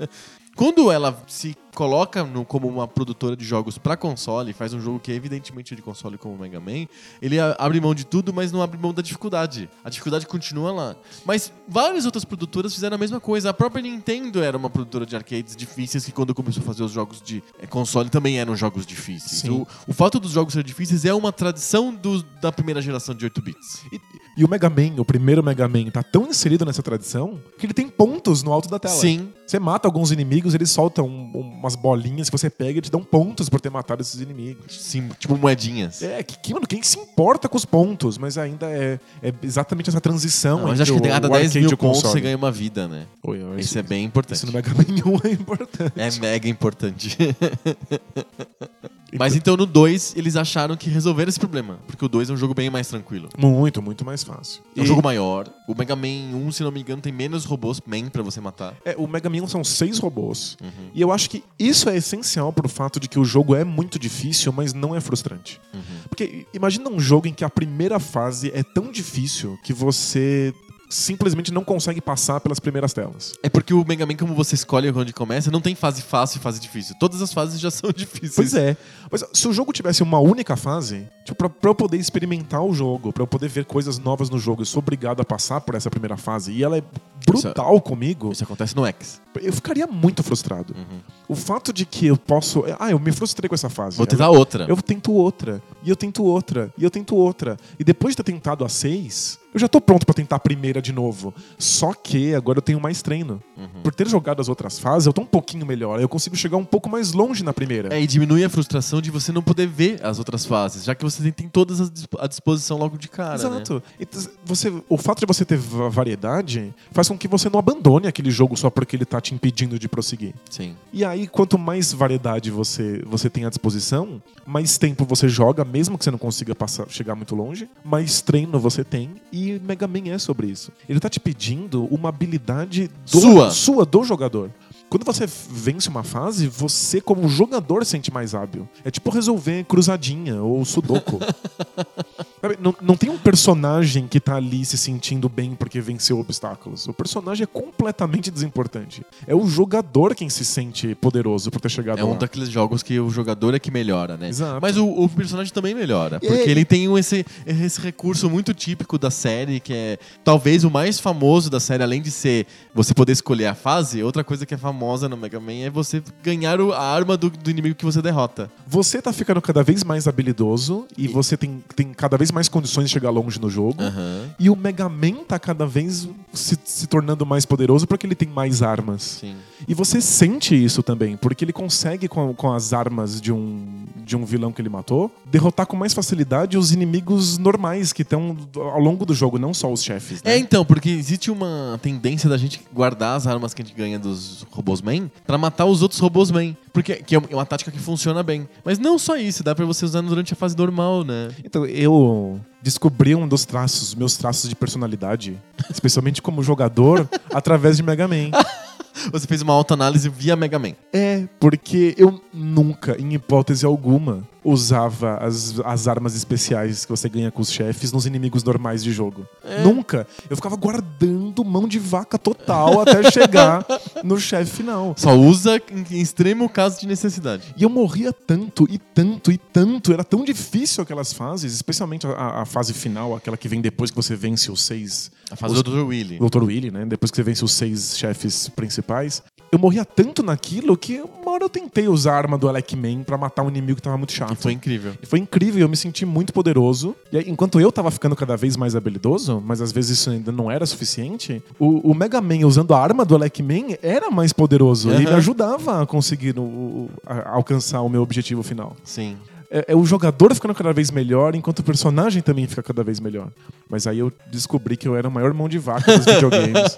[0.54, 4.98] Quando ela se coloca no- como uma produtora de jogos pra console, faz um jogo
[5.00, 6.86] que é evidentemente de console como o Mega Man,
[7.20, 9.68] ele abre mão de tudo, mas não abre mão da dificuldade.
[9.84, 10.96] A dificuldade continua lá.
[11.24, 13.50] Mas várias outras produtoras fizeram a mesma coisa.
[13.50, 16.92] A própria Nintendo era uma produtora de arcades difíceis que quando começou a fazer os
[16.92, 19.42] jogos de eh, console também eram jogos difíceis.
[19.44, 23.24] O, o fato dos jogos serem difíceis é uma tradição do- da primeira geração de
[23.24, 23.82] 8 bits.
[23.92, 24.00] E,
[24.38, 27.72] e o Mega Man, o primeiro Mega Man, tá tão inserido nessa tradição que ele
[27.74, 28.94] tem pontos no alto da tela.
[28.94, 29.32] Sim.
[29.46, 33.02] Você mata alguns inimigos, eles soltam um- umas bolinhas que você pega e te dão
[33.04, 34.80] pontos por ter matado esses inimigos.
[34.80, 36.02] Sim, tipo moedinhas.
[36.02, 38.18] É, que, que, mano, quem se importa com os pontos?
[38.18, 40.58] Mas ainda é, é exatamente essa transição.
[40.60, 42.50] Não, mas acho que o- a cada o 10 arcade mil pontos você ganha uma
[42.50, 43.06] vida, né?
[43.22, 44.36] Oi, oi, Isso isso, é bem importante.
[44.38, 44.84] isso no Mega Man
[45.24, 45.92] 1 é importante.
[45.96, 47.16] É mega importante.
[49.18, 51.78] Mas então no 2 eles acharam que resolveram esse problema.
[51.86, 53.28] Porque o 2 é um jogo bem mais tranquilo.
[53.38, 54.62] Muito, muito mais fácil.
[54.76, 55.48] É um E- jogo maior.
[55.68, 58.74] O Mega Man 1, se não me engano, tem menos robôs Man pra você matar.
[58.84, 60.56] É, o Mega Man são seis robôs.
[60.62, 60.70] Uhum.
[60.94, 63.98] E eu acho que isso é essencial pro fato de que o jogo é muito
[63.98, 65.60] difícil, mas não é frustrante.
[65.74, 65.80] Uhum.
[66.08, 70.52] Porque imagina um jogo em que a primeira fase é tão difícil que você
[70.92, 73.32] simplesmente não consegue passar pelas primeiras telas.
[73.42, 76.40] É porque o Mega Man, como você escolhe onde começa, não tem fase fácil e
[76.40, 76.94] fase difícil.
[77.00, 78.34] Todas as fases já são difíceis.
[78.34, 78.76] Pois é.
[79.10, 82.74] Mas se o jogo tivesse uma única fase, tipo, pra, pra eu poder experimentar o
[82.74, 85.74] jogo, pra eu poder ver coisas novas no jogo, eu sou obrigado a passar por
[85.74, 86.82] essa primeira fase e ela é
[87.26, 89.20] brutal comigo, Isso acontece no X.
[89.40, 90.74] eu ficaria muito frustrado.
[90.76, 91.00] Uhum.
[91.28, 92.64] O fato de que eu posso.
[92.78, 93.96] Ah, eu me frustrei com essa fase.
[93.96, 94.66] Vou tentar outra.
[94.68, 97.56] Eu tento outra, e eu tento outra, e eu tento outra.
[97.78, 100.80] E depois de ter tentado a seis, eu já tô pronto pra tentar a primeira
[100.80, 101.34] de novo.
[101.58, 103.42] Só que agora eu tenho mais treino.
[103.56, 103.82] Uhum.
[103.82, 106.00] Por ter jogado as outras fases, eu tô um pouquinho melhor.
[106.00, 107.94] Eu consigo chegar um pouco mais longe na primeira.
[107.94, 111.04] É, e diminui a frustração de você não poder ver as outras fases, já que
[111.04, 111.80] você tem, todas
[112.18, 113.30] à disposição logo de cara.
[113.30, 113.34] né?
[113.56, 113.82] Exato.
[114.00, 118.06] Então, você, o fato de você ter va- variedade faz com que você não abandone
[118.06, 120.34] aquele jogo só porque ele tá te impedindo de prosseguir.
[120.50, 120.74] Sim.
[120.92, 125.98] E aí, quanto mais variedade você, você tem à disposição, mais tempo você joga, mesmo
[125.98, 129.10] que você não consiga passar, chegar muito longe, mais treino você tem.
[129.30, 130.70] E Mega Man é sobre isso.
[130.88, 133.50] Ele tá te pedindo uma habilidade do- Sua.
[133.50, 134.50] sua do jogador.
[134.88, 138.68] Quando você vence uma fase, você, como jogador, sente mais hábil.
[138.84, 141.18] É tipo resolver cruzadinha ou sudoku.
[142.60, 146.88] Não, não tem um personagem que tá ali se sentindo bem porque venceu obstáculos.
[146.88, 149.02] O personagem é completamente desimportante.
[149.26, 152.16] É o jogador quem se sente poderoso por ter chegado É um lá.
[152.18, 154.28] daqueles jogos que o jogador é que melhora, né?
[154.28, 154.58] Exato.
[154.60, 156.18] Mas o, o personagem também melhora.
[156.20, 160.64] E- Porque ele tem um- esse, esse recurso muito típico da série, que é talvez
[160.64, 164.44] o mais famoso da série, além de ser você poder escolher a fase, outra coisa
[164.44, 167.76] que é famosa no Mega Man é você ganhar o- a arma do, do inimigo
[167.76, 168.50] que você derrota.
[168.66, 172.84] Você tá ficando cada vez mais habilidoso e, você tem, tem cada vez mais condições
[172.86, 173.82] de chegar longe no jogo.
[173.82, 174.30] Aham.
[174.38, 178.28] E o Mega Man tá cada vez se, se tornando mais poderoso porque ele tem
[178.28, 179.18] mais armas.
[179.20, 179.36] Sim.
[179.66, 184.16] E você sente isso também, porque ele consegue com, com as armas de um, de
[184.16, 188.80] um vilão que ele matou, derrotar com mais facilidade os inimigos normais que estão ao
[188.80, 190.22] longo do jogo, não só os chefes.
[190.22, 190.34] Né?
[190.34, 193.98] É, então, porque existe uma tendência da gente guardar as armas que a gente ganha
[193.98, 196.56] dos robôs main pra matar os outros robôs main.
[196.72, 198.48] Porque que é uma tática que funciona bem.
[198.64, 201.28] Mas não só isso, dá pra você usar durante a fase normal, né?
[201.44, 205.38] Então, eu descobri um dos traços, meus traços de personalidade,
[205.70, 208.30] especialmente como jogador, através de Mega Man.
[209.10, 210.72] Você fez uma autoanálise via Mega Man.
[210.92, 217.30] É, porque eu nunca, em hipótese alguma, usava as, as armas especiais que você ganha
[217.30, 219.26] com os chefes nos inimigos normais de jogo.
[219.44, 219.62] É.
[219.62, 220.06] Nunca.
[220.28, 223.64] Eu ficava guardando mão de vaca total até chegar
[224.02, 224.94] no chefe final.
[224.96, 227.54] Só usa em, em extremo caso de necessidade.
[227.56, 229.92] E eu morria tanto, e tanto, e tanto.
[229.92, 233.96] Era tão difícil aquelas fases, especialmente a, a fase final, aquela que vem depois que
[233.96, 235.10] você vence os seis.
[235.30, 235.86] A fase os, do Dr.
[235.86, 236.18] Willy.
[236.18, 236.42] Dr.
[236.42, 236.84] Willy, né?
[236.84, 239.22] Depois que você vence os seis chefes principais.
[239.52, 243.02] Eu morria tanto naquilo que uma hora eu tentei usar a arma do Alec Man
[243.02, 244.31] pra matar um inimigo que tava muito chato.
[244.36, 244.92] Que foi incrível.
[245.02, 246.94] E foi incrível, eu me senti muito poderoso.
[247.12, 250.30] E aí, enquanto eu tava ficando cada vez mais habilidoso, mas às vezes isso ainda
[250.32, 254.32] não era suficiente, o, o Mega Man usando a arma do Alec Man era mais
[254.32, 255.00] poderoso e Aham.
[255.00, 258.76] me ajudava a conseguir o- o- a- alcançar o meu objetivo final.
[258.84, 259.16] Sim.
[259.50, 262.98] É, é o jogador ficando cada vez melhor, enquanto o personagem também fica cada vez
[262.98, 263.28] melhor.
[263.68, 266.74] Mas aí eu descobri que eu era o maior mão de vaca dos videogames.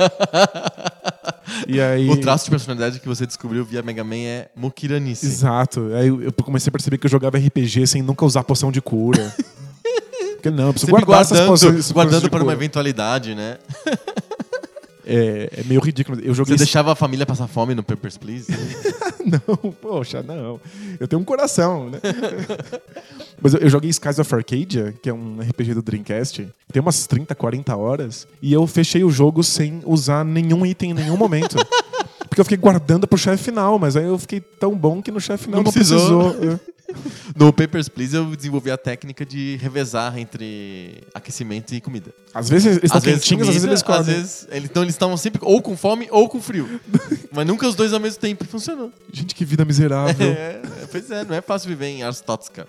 [1.68, 2.08] e aí.
[2.08, 5.26] O traço de personalidade que você descobriu via Mega Man é Mukiranice.
[5.26, 5.90] Exato.
[5.94, 9.34] Aí eu comecei a perceber que eu jogava RPG sem nunca usar poção de cura.
[10.34, 13.56] Porque não, eu preciso Sempre guardar guardando, essas guardando poções de para uma eventualidade, né?
[15.06, 16.18] É, é meio ridículo.
[16.20, 16.56] Eu Você joguei.
[16.56, 18.46] deixava a família passar fome no Papers, Please?
[19.24, 20.60] Não, poxa, não.
[21.00, 21.98] Eu tenho um coração, né?
[23.40, 26.46] Mas eu, eu joguei Skies of Arcadia, que é um RPG do Dreamcast.
[26.70, 28.28] Tem umas 30, 40 horas.
[28.42, 31.56] E eu fechei o jogo sem usar nenhum item em nenhum momento.
[32.28, 35.20] Porque eu fiquei guardando pro chefe final, mas aí eu fiquei tão bom que no
[35.20, 36.30] chefe final Não não, precisou.
[36.34, 36.60] precisou.
[37.36, 42.12] No Papers, Please eu desenvolvi a técnica de revezar entre aquecimento e comida.
[42.32, 44.02] Às vezes eles estão quentinhos, às vezes eles Às comem.
[44.02, 46.80] vezes, eles, então eles estavam sempre ou com fome ou com frio.
[47.32, 48.44] Mas nunca os dois ao mesmo tempo.
[48.44, 48.92] Funcionou.
[49.12, 50.14] Gente, que vida miserável.
[50.34, 52.68] É, pois é, não é fácil viver em Aristotes, cara.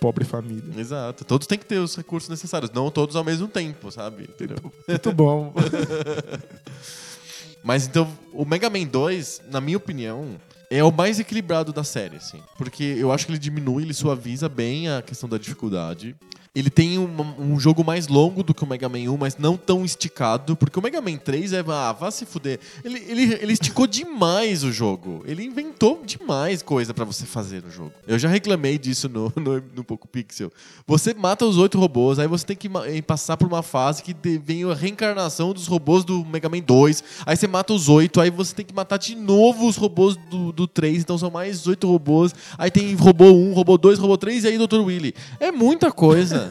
[0.00, 0.62] Pobre família.
[0.76, 1.24] Exato.
[1.24, 2.70] Todos têm que ter os recursos necessários.
[2.72, 4.24] Não todos ao mesmo tempo, sabe?
[4.24, 4.56] Entendeu?
[4.88, 5.52] Muito bom.
[7.62, 10.36] Mas então, o Mega Man 2, na minha opinião,
[10.78, 12.40] é o mais equilibrado da série, assim.
[12.56, 16.16] Porque eu acho que ele diminui, ele suaviza bem a questão da dificuldade.
[16.54, 19.56] Ele tem um, um jogo mais longo do que o Mega Man 1, mas não
[19.56, 20.54] tão esticado.
[20.54, 21.64] Porque o Mega Man 3 é.
[21.66, 22.60] Ah, vá se fuder.
[22.84, 25.22] Ele, ele, ele esticou demais o jogo.
[25.26, 27.92] Ele inventou demais coisa pra você fazer no jogo.
[28.06, 30.52] Eu já reclamei disso no, no, no Poco Pixel.
[30.86, 34.14] Você mata os oito robôs, aí você tem que eh, passar por uma fase que
[34.38, 37.02] vem a reencarnação dos robôs do Mega Man 2.
[37.24, 40.52] Aí você mata os oito, aí você tem que matar de novo os robôs do,
[40.52, 40.98] do 3.
[40.98, 42.34] Então são mais oito robôs.
[42.58, 44.80] Aí tem robô 1, robô 2, robô 3 e aí Dr.
[44.80, 45.14] Willy.
[45.40, 46.41] É muita coisa.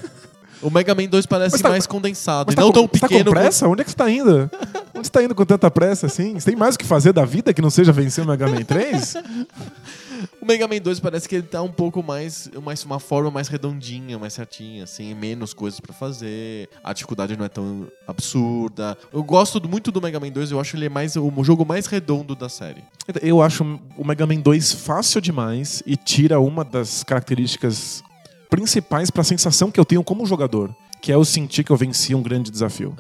[0.62, 2.52] O Mega Man 2 parece tá- mais condensado.
[2.52, 3.26] E não com, tão você pequeno.
[3.26, 3.68] Tá com pressa?
[3.68, 4.50] Onde é que você tá indo?
[4.94, 6.34] Onde você tá indo com tanta pressa assim?
[6.34, 8.64] Você tem mais o que fazer da vida que não seja vencer o Mega Man
[8.64, 9.16] 3?
[10.40, 13.48] O Mega Man 2 parece que ele tá um pouco mais, mais uma forma mais
[13.48, 16.70] redondinha, mais certinha, assim, menos coisas pra fazer.
[16.84, 18.98] A dificuldade não é tão absurda.
[19.12, 21.86] Eu gosto muito do Mega Man 2, eu acho ele é mais o jogo mais
[21.86, 22.84] redondo da série.
[23.22, 28.04] Eu acho o Mega Man 2 fácil demais e tira uma das características
[28.52, 30.70] principais pra sensação que eu tenho como jogador,
[31.02, 32.94] que é eu sentir que eu venci um grande desafio.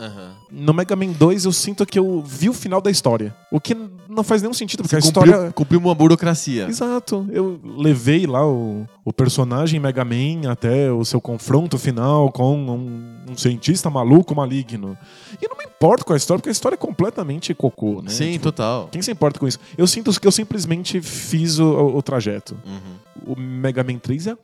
[0.49, 3.77] No Mega Man 2 eu sinto que eu vi o final da história, o que
[4.09, 6.65] não faz nenhum sentido, porque a cumpriu, história cumpriu uma burocracia.
[6.67, 7.27] Exato.
[7.31, 13.15] Eu levei lá o, o personagem Mega Man até o seu confronto final com um,
[13.29, 14.97] um cientista maluco maligno.
[15.41, 18.09] E eu não me importo com a história, porque a história é completamente cocô, né?
[18.09, 18.89] Sim, Tipo, total.
[18.91, 19.59] Quem se importa com isso?
[19.77, 22.57] Eu sinto que eu simplesmente fiz o, o- o trajeto.
[22.65, 23.33] Uhum.
[23.35, 24.37] O Mega Man 3 é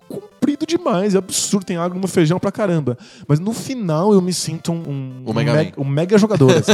[0.48, 2.98] comprido demais, é absurdo, tem água no feijão pra caramba.
[3.28, 5.64] Mas no final eu me sinto um, um, Mega um, Man.
[5.64, 6.52] me- um mega jogador.
[6.52, 6.72] assim.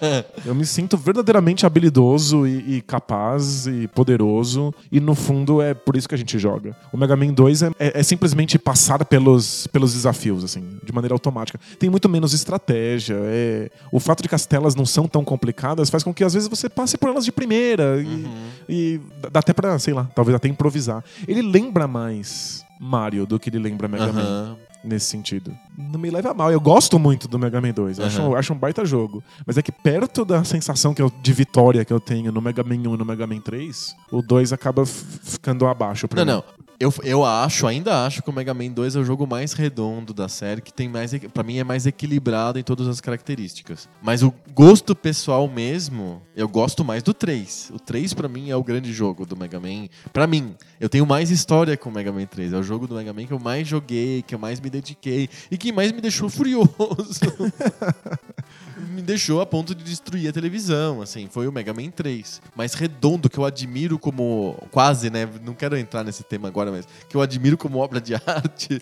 [0.46, 4.72] eu me sinto verdadeiramente habilidoso e, e capaz e poderoso.
[4.90, 6.74] E no fundo é por isso que a gente joga.
[6.92, 11.14] O Mega Man 2 é, é- é simplesmente passar pelos, pelos desafios, assim, de maneira
[11.14, 11.60] automática.
[11.78, 13.16] Tem muito menos estratégia.
[13.20, 16.32] é- O fato de que as telas não são tão complicadas faz com que às
[16.32, 18.00] vezes você passe por elas de primeira.
[18.02, 18.26] E,
[18.68, 21.04] e dá até pra, sei lá, talvez até improvisar.
[21.28, 24.56] Ele lembra mais Mario do que ele lembra Mega Man Aham.
[24.82, 25.54] nesse sentido.
[25.76, 28.52] Não me leva a mal, eu gosto muito do Mega Man 2, eu acho, acho
[28.54, 29.22] um baita jogo.
[29.46, 32.62] Mas é que perto da sensação que eu- de vitória que eu tenho no Mega
[32.64, 36.42] Man 1 e no Mega Man 3, o 2 acaba ficando abaixo pra Não, mim.
[36.48, 36.59] não.
[36.80, 40.14] Eu, eu acho, ainda acho que o Mega Man 2 é o jogo mais redondo
[40.14, 41.12] da série, que tem mais.
[41.34, 43.86] Pra mim é mais equilibrado em todas as características.
[44.00, 47.72] Mas o gosto pessoal mesmo, eu gosto mais do 3.
[47.74, 49.88] O 3 pra mim é o grande jogo do Mega Man.
[50.10, 52.54] Pra mim, eu tenho mais história com o Mega Man 3.
[52.54, 55.28] É o jogo do Mega Man que eu mais joguei, que eu mais me dediquei
[55.50, 56.70] e que mais me deixou furioso.
[58.80, 62.40] me deixou a ponto de destruir a televisão, assim, foi o Mega Man 3.
[62.56, 64.56] Mas redondo, que eu admiro como.
[64.70, 65.28] Quase, né?
[65.44, 68.80] Não quero entrar nesse tema agora, mas que eu admiro como obra de arte.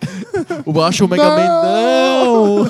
[0.67, 1.37] eu acho o Mega Não!
[1.37, 2.65] Man.
[2.65, 2.69] Não!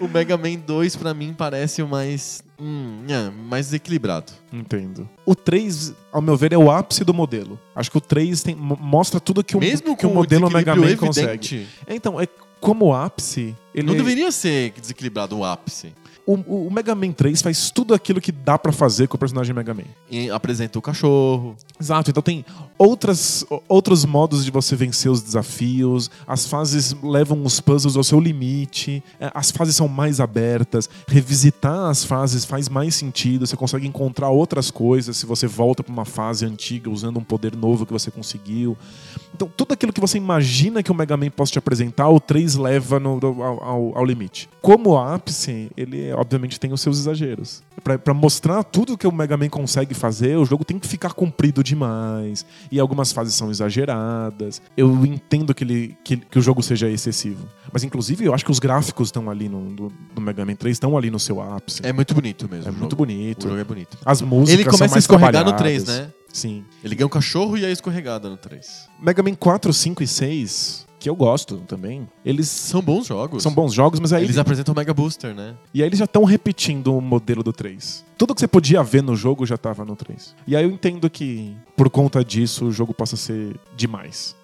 [0.06, 2.42] o Mega Man 2, pra mim, parece o mais.
[2.60, 4.32] Hum, é, mais equilibrado.
[4.52, 5.08] Entendo.
[5.24, 7.58] O 3, ao meu ver, é o ápice do modelo.
[7.74, 10.74] Acho que o 3 tem, mo- mostra tudo que o, Mesmo que o modelo Mega
[10.74, 11.28] Man desequilíbrio consegue.
[11.54, 12.26] evidente, Então, é
[12.60, 15.92] como ápice, ele Não deveria ser desequilibrado o ápice.
[16.32, 19.54] O, o- Mega Man 3 faz tudo aquilo que dá pra fazer com o personagem
[19.54, 19.84] Mega Man.
[20.10, 21.56] E apresenta o cachorro.
[21.80, 22.44] Exato, então tem
[22.76, 28.20] outras, outros modos de você vencer os desafios, as fases levam os puzzles ao seu
[28.20, 33.86] limite, é, as fases são mais abertas, revisitar as fases faz mais sentido, você consegue
[33.86, 37.92] encontrar outras coisas se você volta pra uma fase antiga usando um poder novo que
[37.92, 38.76] você conseguiu.
[39.34, 42.56] Então, tudo aquilo que você imagina que o Mega Man possa te apresentar, o 3
[42.56, 44.48] leva no- ao, ao- ao limite.
[44.60, 47.62] Como ápice, ele obviamente tem os seus exageros.
[47.84, 51.12] Pra, pra mostrar tudo que o Mega Man consegue fazer, o jogo tem que ficar
[51.12, 52.44] comprido demais.
[52.70, 54.60] E algumas fases são exageradas.
[54.76, 57.46] Eu entendo que, ele, que, que o jogo seja excessivo.
[57.72, 60.74] Mas, inclusive, eu acho que os gráficos estão ali no, no, no Mega Man 3,
[60.74, 61.80] estão ali no seu ápice.
[61.84, 62.68] É muito bonito mesmo.
[62.68, 63.44] É muito bonito.
[63.46, 63.96] O jogo é bonito.
[64.04, 65.84] As músicas Ele são começa a escorregar no trabalhadas.
[65.84, 66.12] 3, né?
[66.38, 66.64] Sim.
[66.84, 68.88] Ele ganha um cachorro e a escorregada no 3.
[69.00, 73.42] Mega Man 4, 5 e 6, que eu gosto também, eles São bons jogos.
[73.42, 75.54] são bons jogos, mas aí Eles apresentam o Mega Booster, né?
[75.74, 78.04] E aí eles já estão repetindo o modelo do 3.
[78.16, 80.34] Tudo que você podia ver no jogo já estava no 3.
[80.46, 84.36] E aí eu entendo que, por conta disso, o jogo possa ser demais.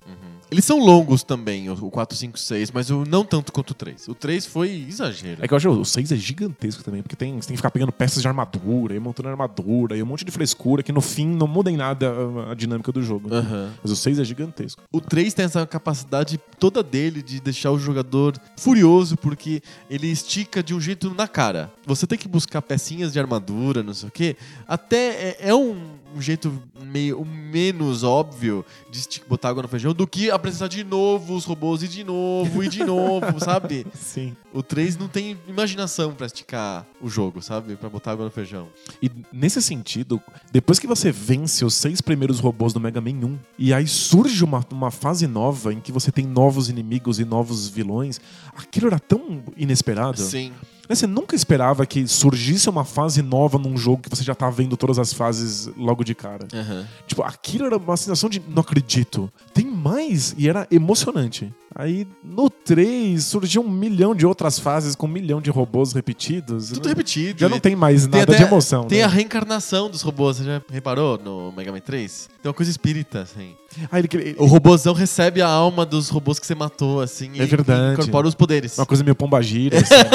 [0.50, 4.08] Eles são longos também, o 4, 5, 6, mas o, não tanto quanto o 3.
[4.08, 5.42] O 3 foi exagero.
[5.42, 7.58] É que eu acho que o 6 é gigantesco também, porque tem, você tem que
[7.58, 11.00] ficar pegando peças de armadura, e montando armadura, e um monte de frescura, que no
[11.00, 13.32] fim não muda em nada a, a dinâmica do jogo.
[13.32, 13.72] Aham.
[13.82, 14.82] Mas o 6 é gigantesco.
[14.92, 20.62] O 3 tem essa capacidade toda dele de deixar o jogador furioso, porque ele estica
[20.62, 21.72] de um jeito na cara.
[21.86, 24.36] Você tem que buscar pecinhas de armadura, não sei o quê.
[24.66, 25.76] Até é, é um,
[26.14, 31.34] um jeito meio menos óbvio de botar água no feijão do que apresentar de novo
[31.34, 33.86] os robôs e de novo e de novo, sabe?
[33.94, 34.36] Sim.
[34.52, 37.76] O 3 não tem imaginação pra esticar o jogo, sabe?
[37.76, 38.68] Pra botar água no feijão.
[39.02, 40.22] E nesse sentido,
[40.52, 44.44] depois que você vence os seis primeiros robôs do Mega Man 1, e aí surge
[44.44, 48.20] uma, uma fase nova em que você tem novos inimigos e novos vilões,
[48.56, 50.20] aquilo era tão inesperado.
[50.20, 50.52] Sim.
[50.88, 54.50] Né, Você nunca esperava que surgisse uma fase nova num jogo que você já tá
[54.50, 56.46] vendo todas as fases logo de cara.
[56.52, 56.86] Aham.
[57.06, 59.30] Tipo, aquilo era uma sensação de não acredito.
[59.52, 61.52] Tem mais e era emocionante.
[61.74, 66.68] Aí no 3 surgiu um milhão de outras fases com um milhão de robôs repetidos.
[66.70, 67.40] Tudo repetido.
[67.40, 68.84] Já não tem mais tem nada até- de emoção.
[68.84, 69.04] Tem né?
[69.04, 72.28] a reencarnação dos robôs, você já reparou no Mega Man 3?
[72.40, 73.54] Tem uma coisa espírita, assim.
[73.90, 77.42] Ah, ele, ele, O robôzão recebe a alma dos robôs que você matou, assim, É
[77.42, 77.94] e verdade.
[77.94, 78.78] incorpora os poderes.
[78.78, 79.78] uma coisa meio pombagira.
[79.84, 80.10] Assim, né?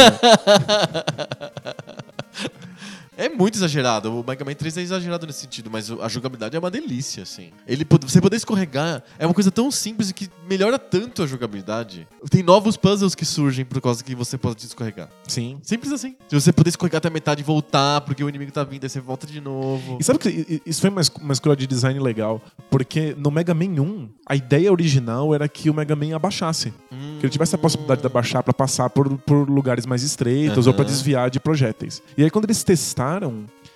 [3.20, 4.18] É muito exagerado.
[4.18, 7.50] O Mega Man 3 é exagerado nesse sentido, mas a jogabilidade é uma delícia, assim.
[7.68, 12.08] Ele, você poder escorregar é uma coisa tão simples que melhora tanto a jogabilidade.
[12.30, 15.10] Tem novos puzzles que surgem por causa que você pode escorregar.
[15.28, 15.60] Sim.
[15.62, 16.16] Simples assim.
[16.30, 18.90] Se você poder escorregar até a metade e voltar porque o inimigo tá vindo, aí
[18.90, 19.98] você volta de novo.
[20.00, 22.42] E sabe que isso foi uma, uma escolha de design legal?
[22.70, 26.74] Porque no Mega Man 1, a ideia original era que o Mega Man abaixasse.
[26.90, 27.18] Hum.
[27.20, 30.74] Que ele tivesse a possibilidade de abaixar pra passar por, por lugares mais estreitos ou
[30.74, 30.92] pra Aham.
[30.92, 32.02] desviar de projéteis.
[32.18, 33.09] E aí quando eles testaram,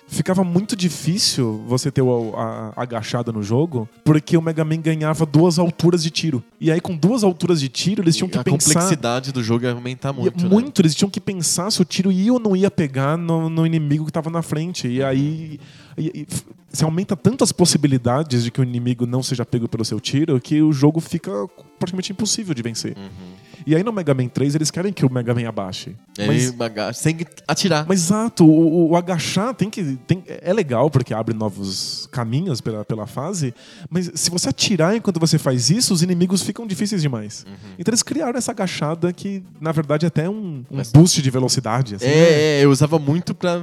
[0.06, 4.80] ficava muito difícil você ter o, a, a agachada no jogo, porque o Mega Man
[4.80, 6.42] ganhava duas alturas de tiro.
[6.60, 8.72] E aí com duas alturas de tiro, eles tinham que a pensar...
[8.74, 10.54] complexidade do jogo ia aumentar muito, Ia- né?
[10.54, 13.66] muito, eles tinham que pensar se o tiro ia ou não ia pegar no, no
[13.66, 14.86] inimigo que estava na frente.
[14.86, 15.58] E aí
[15.96, 16.26] e- e
[16.70, 20.60] você aumenta tantas possibilidades de que o inimigo não seja pego pelo seu tiro que
[20.60, 21.30] o jogo fica
[21.78, 22.96] praticamente impossível de vencer.
[22.96, 23.34] Uhum.
[23.66, 25.96] E aí no Mega Man 3 eles querem que o Mega Man abaixe.
[26.18, 27.86] Ele Mas, bagaça, sem atirar.
[27.88, 29.98] mas exato, o, o agachar tem que.
[30.06, 33.54] Tem, é legal porque abre novos caminhos pela, pela fase,
[33.90, 37.44] mas se você atirar enquanto você faz isso, os inimigos ficam difíceis demais.
[37.78, 41.96] Então eles criaram essa agachada que, na verdade, é até um, um boost de velocidade.
[41.96, 42.12] Assim, né?
[42.12, 43.60] É, é, eu usava muito pra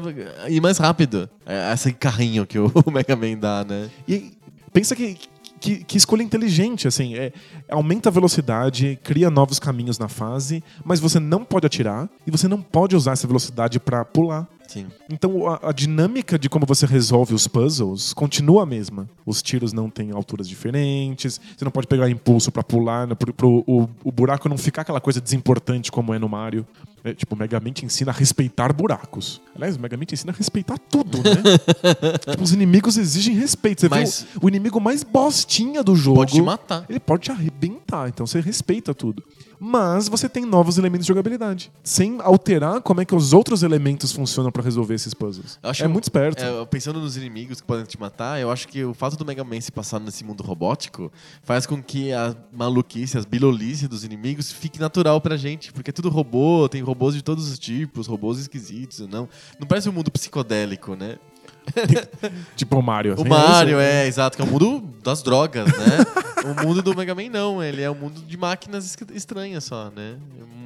[0.47, 1.29] ir mais rápido.
[1.45, 3.89] É, esse carrinho que o Mega Man dá, né?
[4.07, 4.31] E
[4.73, 5.17] pensa que,
[5.61, 7.31] que, que escolha inteligente, assim, é,
[7.69, 12.47] aumenta a velocidade, cria novos caminhos na fase, mas você não pode atirar e você
[12.47, 14.47] não pode usar essa velocidade pra pular.
[14.71, 14.87] Sim.
[15.09, 19.09] Então a, a dinâmica de como você resolve os puzzles continua a mesma.
[19.25, 23.33] Os tiros não têm alturas diferentes, você não pode pegar impulso pra pular, né, pro,
[23.33, 26.65] pro- o, o buraco não ficar aquela coisa desimportante como é no Mario.
[27.03, 29.41] É, tipo, o Mega Man te ensina a respeitar buracos.
[29.55, 31.33] Aliás, o Mega Man te ensina a respeitar tudo, né?
[32.31, 33.81] tipo, os inimigos exigem respeito.
[33.81, 36.17] Você Mas- vê o, o inimigo mais bostinha do jogo.
[36.19, 36.85] Pode te matar.
[36.87, 39.23] Ele pode te arrebentar, então você respeita tudo.
[39.63, 44.11] Mas você tem novos elementos de jogabilidade, sem alterar como é que os outros elementos
[44.11, 45.59] funcionam pra resolver esses puzzles.
[45.85, 46.43] É muito esperto.
[46.43, 49.43] É, pensando nos inimigos que podem te matar, eu acho que o fato do Mega
[49.43, 51.11] Man se passar nesse mundo robótico
[51.43, 55.71] faz com que a maluquice, as bilolices dos inimigos fique natural pra gente.
[55.71, 59.29] Porque é tudo robô, tem robôs de todos os tipos, robôs esquisitos, não.
[59.59, 61.19] Não parece um mundo psicodélico, né?
[62.55, 63.11] Tipo o Mario.
[63.11, 63.79] O assim, Mario, isso?
[63.79, 65.97] é, exato, que é o mundo das drogas, né?
[66.45, 69.91] o mundo do Mega Man não, ele é um mundo de máquinas es- estranhas só,
[69.95, 70.15] né?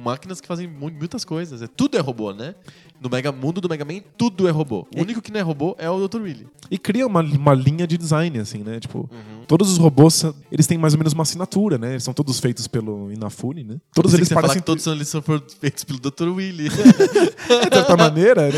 [0.04, 1.62] Máquinas que fazem mu- muitas coisas.
[1.62, 2.54] É, tudo é robô, né?
[3.00, 4.86] No Mega, mundo do Mega Man, tudo é robô.
[4.96, 6.22] O único que não é robô é o Dr.
[6.22, 6.46] Willy.
[6.70, 8.80] E cria uma, uma linha de design, assim, né?
[8.80, 9.44] Tipo, Uhum.
[9.46, 11.90] todos os robôs, eles têm mais ou menos uma assinatura, né?
[11.92, 13.76] Eles são todos feitos pelo Inafune, né?
[13.94, 14.60] Todos eles parecem...
[14.60, 16.28] que todos eles são feitos pelo Dr.
[16.28, 16.68] Willy.
[17.68, 18.50] de certa maneira, né?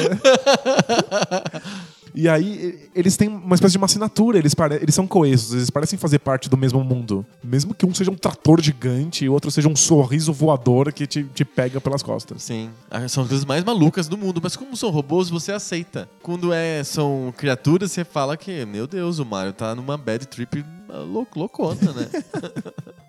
[2.21, 5.97] E aí, eles têm uma espécie de uma assinatura, eles, eles são coesos, eles parecem
[5.97, 7.25] fazer parte do mesmo mundo.
[7.45, 11.07] Mesmo que um seja um trator gigante e o outro seja um sorriso voador que
[11.07, 12.43] te, te pega pelas costas.
[12.43, 16.09] Sim, ah, são as coisas mais malucas do mundo, mas como são robôs, você aceita.
[16.21, 20.65] Quando é, são criaturas, você fala que, meu Deus, o Mario tá numa bad trip
[20.89, 22.09] ah, lou- loucona, né?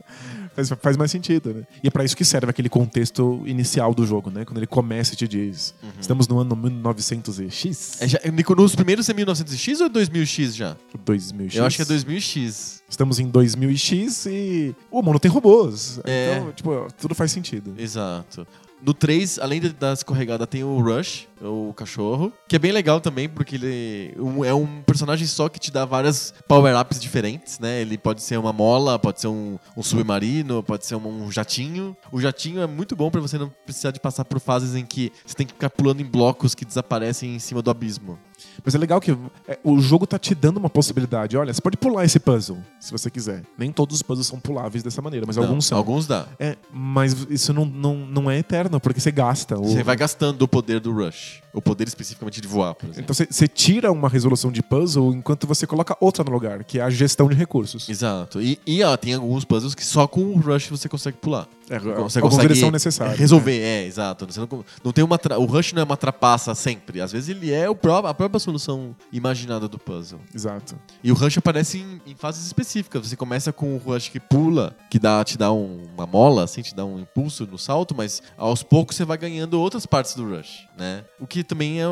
[0.55, 1.63] Faz, faz mais sentido, né?
[1.83, 4.45] E é pra isso que serve aquele contexto inicial do jogo, né?
[4.45, 9.07] Quando ele começa e te diz: estamos no ano 1900X, É já, Nico, nos primeiros
[9.09, 10.77] é 1900X ou é 2000X já?
[11.05, 11.55] 2000X.
[11.55, 12.81] Eu acho que é 2000X.
[12.89, 15.99] Estamos em 2000X e o mundo tem robôs.
[16.03, 16.37] É.
[16.37, 17.73] Então, tipo, tudo faz sentido.
[17.77, 18.47] Exato.
[18.81, 23.27] No 3, além da escorregada, tem o Rush, o cachorro, que é bem legal também,
[23.27, 24.13] porque ele
[24.45, 27.81] é um personagem só que te dá várias power-ups diferentes, né?
[27.81, 31.95] Ele pode ser uma mola, pode ser um, um submarino, pode ser um, um jatinho.
[32.11, 35.11] O jatinho é muito bom pra você não precisar de passar por fases em que
[35.25, 38.17] você tem que ficar pulando em blocos que desaparecem em cima do abismo.
[38.63, 39.11] Mas é legal que
[39.47, 41.35] é, o jogo tá te dando uma possibilidade.
[41.37, 43.43] Olha, você pode pular esse puzzle, se você quiser.
[43.57, 45.77] Nem todos os puzzles são puláveis dessa maneira, mas Não, alguns são.
[45.77, 46.25] Alguns dá.
[46.39, 49.57] É, mas isso não, não, não é eterno, porque você gasta.
[49.59, 51.41] O- Você vai gastando o poder do Rush.
[51.53, 53.01] O poder especificamente de voar, por exemplo.
[53.01, 56.81] Então você- tira uma resolução de puzzle enquanto você coloca outra no lugar, que é
[56.83, 57.89] a gestão de recursos.
[57.89, 58.41] Exato.
[58.41, 61.47] E, e ó, tem alguns puzzles que só com o Rush você consegue pular.
[61.71, 63.15] É, Você consegue são necessários.
[63.15, 63.19] né?
[63.21, 64.27] resolver, é, exato.
[64.35, 66.99] Não, não tem uma tra- o Rush não é uma trapaça sempre.
[66.99, 70.19] Às vezes ele é o pró- a própria solução imaginada do puzzle.
[70.33, 70.75] Exato.
[71.03, 73.07] E o Rush aparece em, em fases específicas.
[73.07, 76.63] Você começa com o Rush que pula, que dá, te dá um- uma mola, assim,
[76.63, 80.27] te dá um impulso no salto, mas aos poucos você vai ganhando outras partes do
[80.27, 81.03] Rush, né?
[81.19, 81.85] O que também é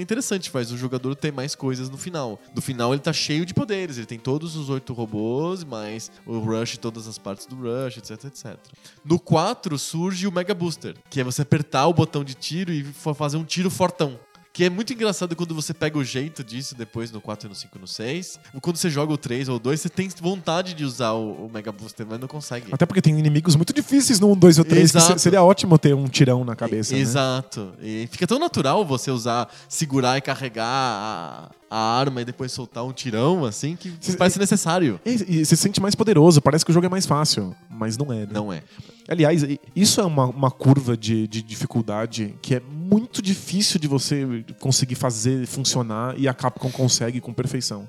[0.00, 2.40] interessante, faz o jogador ter mais coisas no final.
[2.54, 6.38] No final ele tá cheio de poderes, ele tem todos os oito robôs, mais o
[6.38, 8.56] Rush, todas as partes do Rush, etc, etc.
[9.04, 12.82] No 4 surge o Mega Booster, que é você apertar o botão de tiro e
[12.84, 14.18] fa- fazer um tiro fortão.
[14.52, 17.78] Que é muito engraçado quando você pega o jeito disso depois no 4, no 5
[17.78, 18.40] no 6.
[18.60, 21.50] Quando você joga o 3 ou o 2, você tem vontade de usar o, o
[21.52, 22.66] Mega Booster, mas não consegue.
[22.72, 25.18] Até porque tem inimigos muito difíceis no 1, 2 ou 3, que Exato.
[25.18, 26.92] se- seria ótimo ter um tirão na cabeça.
[26.94, 27.00] né?
[27.00, 27.72] Exato.
[27.80, 32.84] E fica tão natural você usar, segurar e carregar a, a arma e depois soltar
[32.84, 35.00] um tirão, assim, que Cê- parece necessário.
[35.06, 38.12] E, e se sente mais poderoso, parece que o jogo é mais fácil, mas não
[38.12, 38.20] é.
[38.26, 38.28] né?
[38.32, 38.62] Não é.
[39.08, 39.42] Aliás,
[39.74, 44.94] isso é uma, uma curva de, de dificuldade que é muito difícil de você conseguir
[44.96, 47.88] fazer funcionar e a Capcom consegue com perfeição.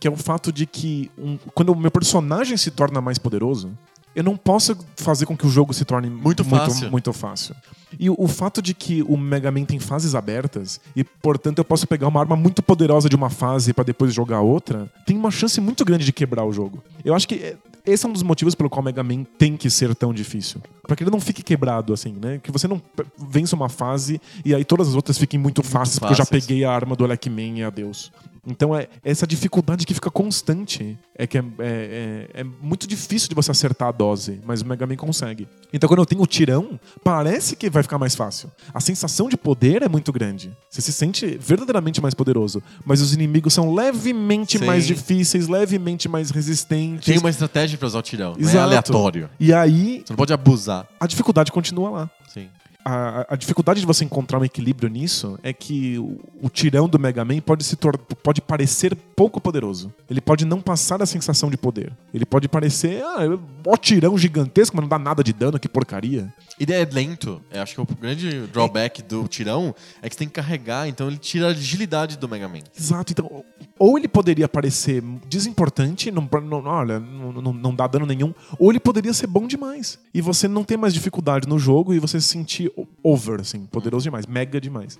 [0.00, 3.70] Que é o fato de que um- quando o meu personagem se torna mais poderoso,
[4.14, 6.90] eu não posso fazer com que o jogo se torne Muito fácil.
[6.90, 7.54] muito fácil.
[7.98, 11.86] E o, fato de que o Mega Man tem fases abertas e, portanto, eu posso
[11.86, 15.60] pegar uma arma muito poderosa de uma fase para depois jogar outra, tem uma chance
[15.60, 16.82] muito grande de quebrar o jogo.
[17.04, 19.56] Eu acho que é- esse é um dos motivos pelo qual o Mega Man tem
[19.56, 20.60] que ser tão difícil.
[20.86, 22.38] Pra que ele não fique quebrado, assim, né?
[22.42, 22.80] Que você não
[23.18, 26.44] vença uma fase e aí todas as outras fiquem muito fáceis, porque eu já fáceis.
[26.46, 28.10] peguei a arma do Alec Man e adeus.
[28.46, 30.98] Então é essa dificuldade que fica constante.
[31.14, 34.66] É que é, é- é- é muito difícil de você acertar a dose, mas o
[34.66, 35.46] Mega Man consegue.
[35.72, 38.50] Então quando eu tenho o tirão, parece que vai ficar mais fácil.
[38.72, 40.50] A sensação de poder é muito grande.
[40.70, 42.62] Você se sente verdadeiramente mais poderoso.
[42.84, 44.64] Mas os inimigos são levemente Sim.
[44.64, 47.06] mais difíceis, levemente mais resistentes.
[47.06, 48.34] Tem uma estratégia pra usar o tirão.
[48.38, 49.28] Não é aleatório.
[49.38, 50.86] E aí Você não pode abusar.
[51.00, 52.10] a dificuldade continua lá.
[52.32, 52.48] Sim.
[52.84, 56.98] A, a dificuldade de você encontrar um equilíbrio nisso é que o, o tirão do
[56.98, 57.76] Mega Man pode se
[58.22, 59.92] pode parecer pouco poderoso.
[60.08, 61.92] Ele pode não passar a sensação de poder.
[62.14, 66.32] Ele pode parecer, ah, ó tirão gigantesco, mas não dá nada de dano, que porcaria.
[66.60, 67.40] E é lento.
[67.50, 71.06] Eu acho que o grande drawback do tirão é que você tem que carregar, então
[71.06, 72.58] ele tira a agilidade do Mega Man.
[72.76, 73.44] Exato, então,
[73.78, 78.70] ou ele poderia parecer desimportante, não, não, olha, não, não, não dá dano nenhum, ou
[78.70, 79.98] ele poderia ser bom demais.
[80.12, 84.04] E você não ter mais dificuldade no jogo e você se sentir over, assim, poderoso
[84.04, 84.98] demais, mega demais.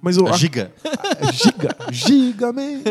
[0.00, 0.72] Mas eu A giga.
[0.84, 2.82] É Giga, Giga Man.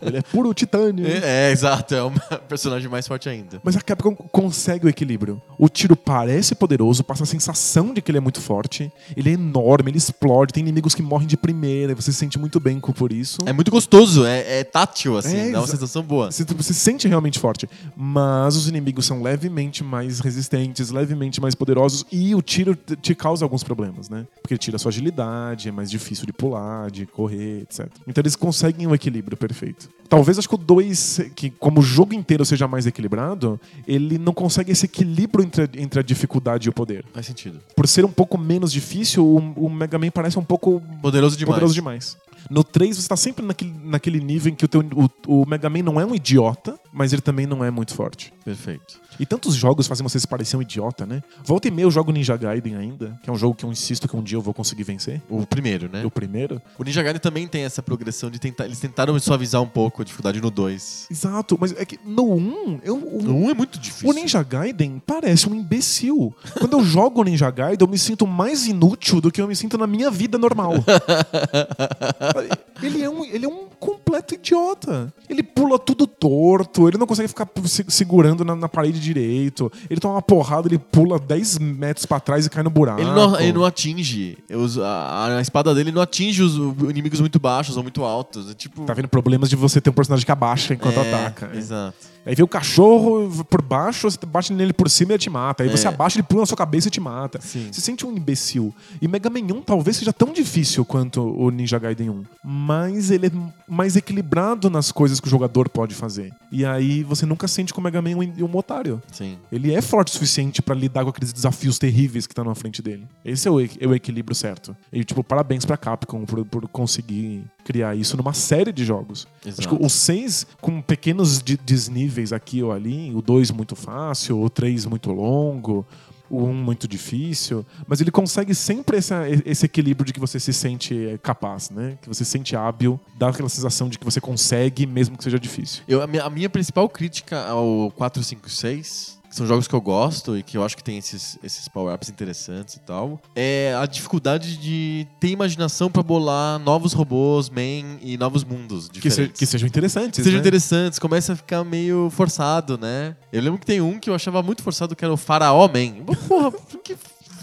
[0.00, 1.06] Ele é puro titânio.
[1.06, 1.94] É, é, exato.
[1.94, 2.12] É um
[2.48, 3.60] personagem mais forte ainda.
[3.64, 5.40] Mas a Capcom consegue o equilíbrio.
[5.58, 8.90] O tiro parece poderoso, passa a sensação de que ele é muito forte.
[9.16, 12.38] Ele é enorme, ele explode, tem inimigos que morrem de primeira, e você se sente
[12.38, 13.42] muito bem por isso.
[13.44, 16.30] É muito gostoso, é, é tátil, assim, É, dá uma sensação boa.
[16.30, 17.68] Você, você se sente realmente forte.
[17.96, 23.14] Mas os inimigos são levemente mais resistentes, levemente mais poderosos, e o tiro te- te
[23.14, 24.26] causa alguns problemas, né?
[24.40, 27.86] Porque ele tira a sua agilidade, é mais difícil de pular, de correr, etc.
[28.06, 29.88] Então eles conseguem o equilíbrio perfeito.
[30.08, 34.32] Talvez acho que o 2, que como o jogo inteiro seja mais equilibrado, ele não
[34.32, 37.04] consegue esse equilíbrio entre a, entre a dificuldade e o poder.
[37.12, 37.60] Faz sentido.
[37.74, 41.54] Por ser um pouco menos difícil, o, o Mega Man parece um pouco Poderoso demais.
[41.54, 42.16] poderoso demais.
[42.50, 44.80] No 3, você tá sempre naquele, naquele nível em que o, teu,
[45.26, 48.32] o, o Mega Man não é um idiota, mas ele também não é muito forte.
[48.44, 49.00] Perfeito.
[49.18, 51.22] E tantos jogos fazem você se parecer um idiota, né?
[51.42, 54.06] Volta e meia eu jogo Ninja Gaiden ainda, que é um jogo que eu insisto
[54.06, 55.22] que um dia eu vou conseguir vencer.
[55.28, 56.04] O primeiro, né?
[56.04, 56.60] O primeiro.
[56.78, 58.66] O Ninja Gaiden também tem essa progressão de tentar.
[58.66, 61.06] Eles tentaram suavizar um pouco a dificuldade no 2.
[61.10, 64.08] Exato, mas é que no 1, eu, o, No 1 é muito difícil.
[64.08, 66.34] o Ninja Gaiden parece um imbecil.
[66.58, 69.56] Quando eu jogo o Ninja Gaiden, eu me sinto mais inútil do que eu me
[69.56, 70.74] sinto na minha vida normal.
[72.82, 75.12] ele, é um, ele é um completo idiota.
[75.28, 79.70] Ele pula tudo torto, ele não consegue ficar se- segurando na, na parede direito.
[79.90, 83.00] Ele toma uma porrada, ele pula 10 metros pra trás e cai no buraco.
[83.00, 84.38] Ele não, ele não atinge.
[84.50, 86.54] os- a, a espada dele não atinge os
[86.90, 88.50] inimigos muito baixos ou muito altos.
[88.50, 88.84] É tipo.
[88.84, 91.50] Tá vendo problemas de você ter um personagem que abaixa enquanto é, ataca.
[91.56, 92.15] Exato.
[92.26, 95.62] Aí vem o cachorro por baixo, você bate nele por cima e ele te mata.
[95.62, 95.90] Aí você É.
[95.90, 97.40] abaixa, ele pula na sua cabeça e te mata.
[97.40, 97.68] Sim.
[97.70, 98.74] Você sente um imbecil.
[99.00, 102.24] E Mega Man 1 talvez seja tão difícil quanto o Ninja Gaiden 1.
[102.44, 103.30] Mas ele é
[103.68, 106.32] mais equilibrado nas coisas que o jogador pode fazer.
[106.50, 109.00] E aí você nunca sente que o Mega Man é um, otário.
[109.12, 109.38] Sim.
[109.52, 112.82] Ele é forte o suficiente pra lidar com aqueles desafios terríveis que estão na frente
[112.82, 113.06] dele.
[113.24, 114.76] Esse é o, é o equilíbrio certo.
[114.92, 119.26] E, tipo, parabéns pra Capcom por, por conseguir criar isso numa série de jogos.
[119.40, 119.76] Acho Exato.
[119.76, 124.48] que o 6, com pequenos de- desníveis aqui ou ali, o 2 muito fácil, o
[124.48, 125.84] 3 muito longo,
[126.30, 130.52] o 1 muito difícil, mas ele consegue sempre essa- esse equilíbrio de que você se
[130.52, 131.98] sente eh, capaz, né?
[132.02, 135.38] Que você se sente hábil, dá aquela sensação de que você consegue, mesmo que seja
[135.38, 135.82] difícil.
[135.88, 139.74] Eu, a, minha, a minha principal crítica ao 4, 5 6, que são jogos que
[139.74, 143.74] eu gosto e que eu acho que tem esses, esses power-ups interessantes e tal, é
[143.78, 149.28] a dificuldade de ter imaginação pra bolar novos robôs, man e novos mundos Que, se-
[149.28, 150.16] que sejam interessantes.
[150.22, 150.38] sejam né?
[150.40, 153.14] interessantes, começa a ficar meio forçado, né?
[153.32, 156.04] Eu lembro que tem um que eu achava muito forçado, que era o Faraó Man.
[156.28, 156.96] Porra, por que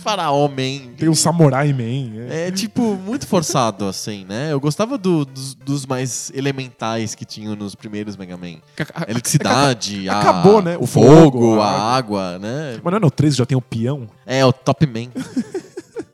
[0.04, 0.94] Faraó Man?
[0.98, 2.28] Tem o Samurai Man.
[2.30, 2.48] é.
[2.48, 4.52] É, tipo, muito forçado, assim, né?
[4.52, 8.58] Eu gostava do- dos, dos mais elementais que tinham nos primeiros Mega Man.
[8.96, 10.78] A- a- Eletricidade, a- acabou, né?
[10.80, 11.08] o fogo,
[11.40, 12.80] fogo, a a água, né?
[12.84, 14.08] Mas não é no 3 já tem o peão?
[14.26, 15.10] É, o Top Man.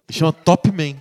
[0.10, 0.96] Chama Top Man.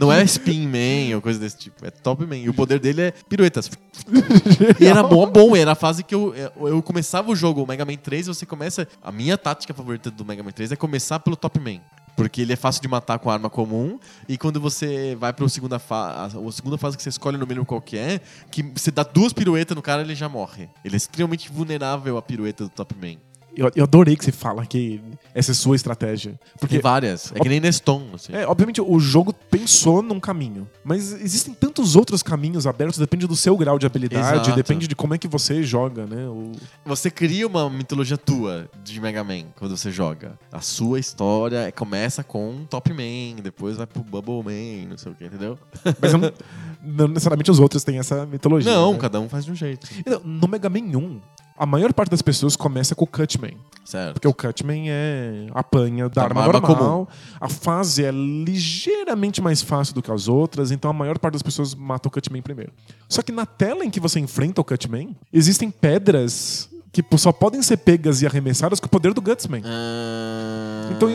[0.00, 1.86] Não é Spin Man ou coisa desse tipo.
[1.86, 2.36] É Top Man.
[2.38, 3.70] E o poder dele é piruetas.
[4.80, 5.54] E era bom, bom.
[5.56, 8.86] Era a fase que eu, eu começava o jogo, o Mega Man 3, você começa.
[9.02, 11.80] A minha tática favorita do Mega Man 3 é começar pelo Top Man.
[12.16, 14.00] Porque ele é fácil de matar com arma comum.
[14.28, 16.36] E quando você vai pra segunda fase.
[16.36, 19.82] A segunda fase que você escolhe no menu qualquer, que você dá duas piruetas no
[19.82, 20.68] cara, ele já morre.
[20.84, 23.18] Ele é extremamente vulnerável à pirueta do Top Man.
[23.56, 25.00] Eu, eu adorei que você fala que
[25.34, 26.38] essa é sua estratégia.
[26.60, 27.32] Porque Tem várias.
[27.34, 28.32] É que nem Neston, assim.
[28.34, 33.34] É, obviamente o jogo pensou num caminho, mas existem tantos outros caminhos abertos, depende do
[33.34, 34.52] seu grau de habilidade, Exato.
[34.56, 36.26] depende de como é que você joga, né?
[36.28, 36.52] O-
[36.84, 40.38] Você cria uma mitologia tua de Mega Man quando você joga.
[40.52, 45.14] A sua história começa com Top Man, depois vai pro Bubble Man, não sei o
[45.14, 45.58] que, entendeu?
[46.00, 46.20] Mas não,
[46.82, 48.72] não necessariamente os outros têm essa mitologia.
[48.72, 48.98] Não, né?
[48.98, 49.86] cada um faz de um jeito.
[49.98, 51.20] Então, No Mega Man 1,
[51.58, 53.56] a maior parte das pessoas começa com o Cutman.
[53.84, 54.14] Certo.
[54.14, 57.08] Porque o Cutman é apanha da Da arma, arma normal.
[57.40, 61.42] A fase é ligeiramente mais fácil do que as outras, então a maior parte das
[61.42, 62.72] pessoas mata o Cutman primeiro.
[63.08, 67.60] Só que na tela em que você enfrenta o Cutman, existem pedras que só podem
[67.62, 69.62] ser pegas e arremessadas com o poder do Gutsman.
[69.64, 71.10] Ah, Então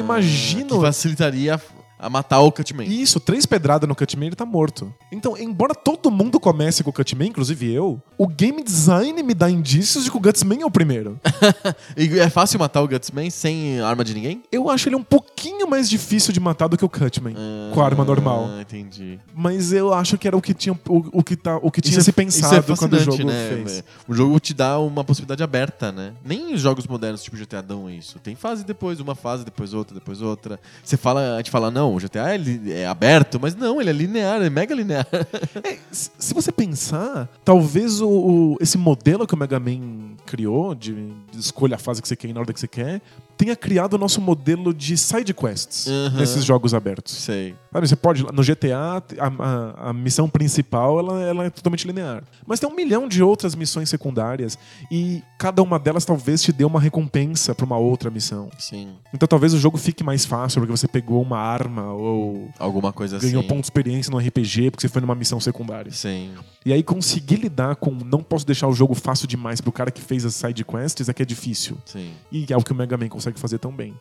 [0.79, 1.59] Que facilitaria
[2.01, 2.87] a matar o Cutman.
[2.87, 4.91] Isso, três pedradas no Cutman ele tá morto.
[5.11, 9.49] Então, embora todo mundo comece com o Cutman, inclusive eu, o game design me dá
[9.51, 11.19] indícios de que o Gutsman é o primeiro.
[11.95, 14.41] E é fácil matar o Gutsman sem arma de ninguém?
[14.51, 17.35] Eu acho ele um pouquinho mais difícil de matar do que o Cutman,
[17.73, 18.47] com a arma normal.
[18.49, 19.19] Ah, entendi.
[19.35, 21.91] Mas eu acho que era o que tinha, o, o que tá, o que tinha
[21.97, 23.49] Isso se é- pensado é quando o jogo né?
[23.63, 23.83] fez.
[24.07, 26.13] O jogo te dá uma possibilidade aberta, né?
[26.23, 28.17] Nem os jogos modernos, tipo GTA, dão isso.
[28.19, 30.59] Tem fase depois, uma fase, depois outra, depois outra.
[30.83, 33.93] Você fala, a gente fala, não, o GTA é, é aberto, mas não, ele é
[33.93, 35.07] linear, é mega linear.
[35.63, 40.93] É, se você pensar, talvez o, o- esse modelo que o Mega Man criou, de,
[41.31, 43.01] de escolha a fase que você quer e na ordem que você quer,
[43.45, 46.11] tenha criado o nosso modelo de side quests Uhum.
[46.19, 47.13] nesses jogos abertos.
[47.13, 47.55] Sei.
[47.73, 52.23] Sabe, você pode, no GTA, a, a- a missão principal ela, ela é totalmente linear.
[52.45, 54.57] Mas tem um milhão de outras missões secundárias
[54.91, 58.49] e cada uma delas talvez te dê uma recompensa pra uma outra missão.
[58.59, 58.89] Sim.
[59.13, 63.17] Então talvez o jogo fique mais fácil porque você pegou uma arma ou Alguma coisa
[63.17, 63.27] assim.
[63.27, 65.91] ganhou ponto de experiência no RPG porque você foi numa missão secundária.
[65.91, 66.31] Sim.
[66.65, 70.01] E aí conseguir lidar com não posso deixar o jogo fácil demais pro cara que
[70.01, 71.77] fez as side quests é que é difícil.
[71.85, 72.11] Sim.
[72.31, 73.93] E é o que o Mega Man consegue fazer tão bem.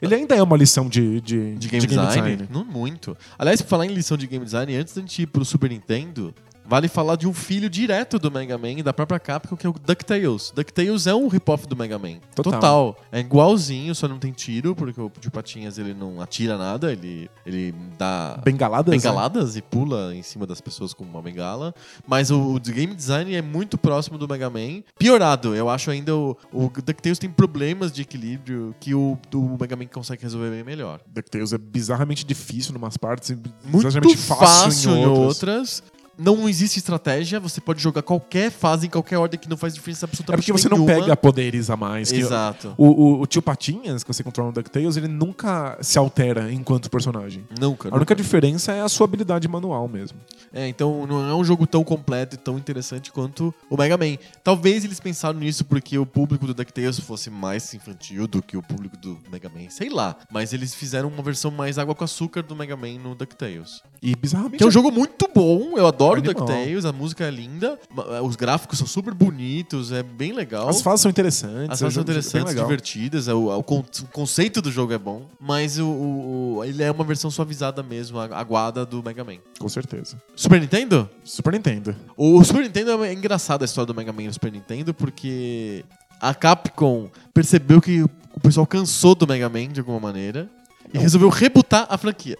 [0.00, 2.48] Ele ainda é uma lição de, de, De game, design?
[2.50, 3.16] Não muito.
[3.38, 6.34] Aliás, falar em lição de game design, antes da gente ir pro Super Nintendo,
[6.72, 9.68] vale falar de um filho direto do Mega Man e da própria Capcom, que é
[9.68, 10.50] o DuckTales.
[10.56, 12.16] DuckTales é um rip-off do Mega Man.
[12.34, 12.96] Total.
[13.12, 17.30] É igualzinho, só não tem tiro, porque o de Patinhas ele não atira nada, ele,
[17.44, 18.90] ele dá Bengaladas?
[18.90, 18.96] né?
[18.96, 21.74] bengaladas e pula em cima das pessoas com uma bengala.
[22.06, 24.82] Mas o, o game design é muito próximo do Mega Man.
[24.98, 29.76] Piorado, eu acho ainda o, o DuckTales tem problemas de equilíbrio que o do Mega
[29.76, 31.00] Man consegue resolver bem melhor.
[31.06, 35.26] DuckTales é bizarramente difícil em umas partes e Muito bizarramente fácil, em em outras.
[35.26, 35.82] outras.
[36.22, 40.04] Não existe estratégia, você pode jogar qualquer fase em qualquer ordem que não faz diferença
[40.04, 41.00] É absolutamente porque você não nenhuma.
[41.02, 42.10] pega poderes a mais.
[42.12, 42.74] que- Exato.
[42.78, 46.90] O, o, o tio Patinhas, que você controla no DuckTales, ele nunca se altera enquanto
[46.90, 47.44] personagem.
[47.58, 47.88] Nunca.
[47.90, 50.18] A única diferença é a sua habilidade manual mesmo.
[50.52, 54.16] É, então não é um jogo tão completo e tão interessante quanto o Mega Man.
[54.44, 58.62] Talvez eles pensaram nisso porque o público do DuckTales fosse mais infantil do que o
[58.62, 60.14] público do Mega Man, sei lá.
[60.30, 63.82] Mas eles fizeram uma versão mais água com açúcar do Mega Man no DuckTales.
[64.02, 64.58] E bizarramente.
[64.58, 66.34] Que é um jogo muito bom, eu adoro Animal.
[66.46, 70.68] DuckTales, a música é linda, ma- os gráficos são super bonitos, é bem legal.
[70.68, 71.70] As fases são interessantes.
[71.70, 74.92] As é fases são interessantes, divertidas, é o, é o con- o conceito do jogo
[74.92, 79.24] é bom, mas o, o- o- ele é uma versão suavizada mesmo, aguada do Mega
[79.24, 79.36] Man.
[79.58, 80.20] Com certeza.
[80.36, 81.08] Super Nintendo?
[81.24, 81.94] Super Nintendo.
[82.16, 85.84] O Super Nintendo é engraçada a história do Mega Man no Super Nintendo, porque
[86.20, 90.48] a Capcom percebeu que o pessoal cansou do Mega Man de alguma maneira
[90.92, 92.36] e resolveu rebutar a franquia.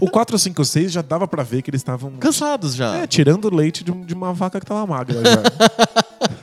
[0.00, 2.96] O 456 já dava pra ver que eles estavam Cansados já.
[2.96, 5.42] É, tirando o leite de, um- de uma vaca que tava magra já.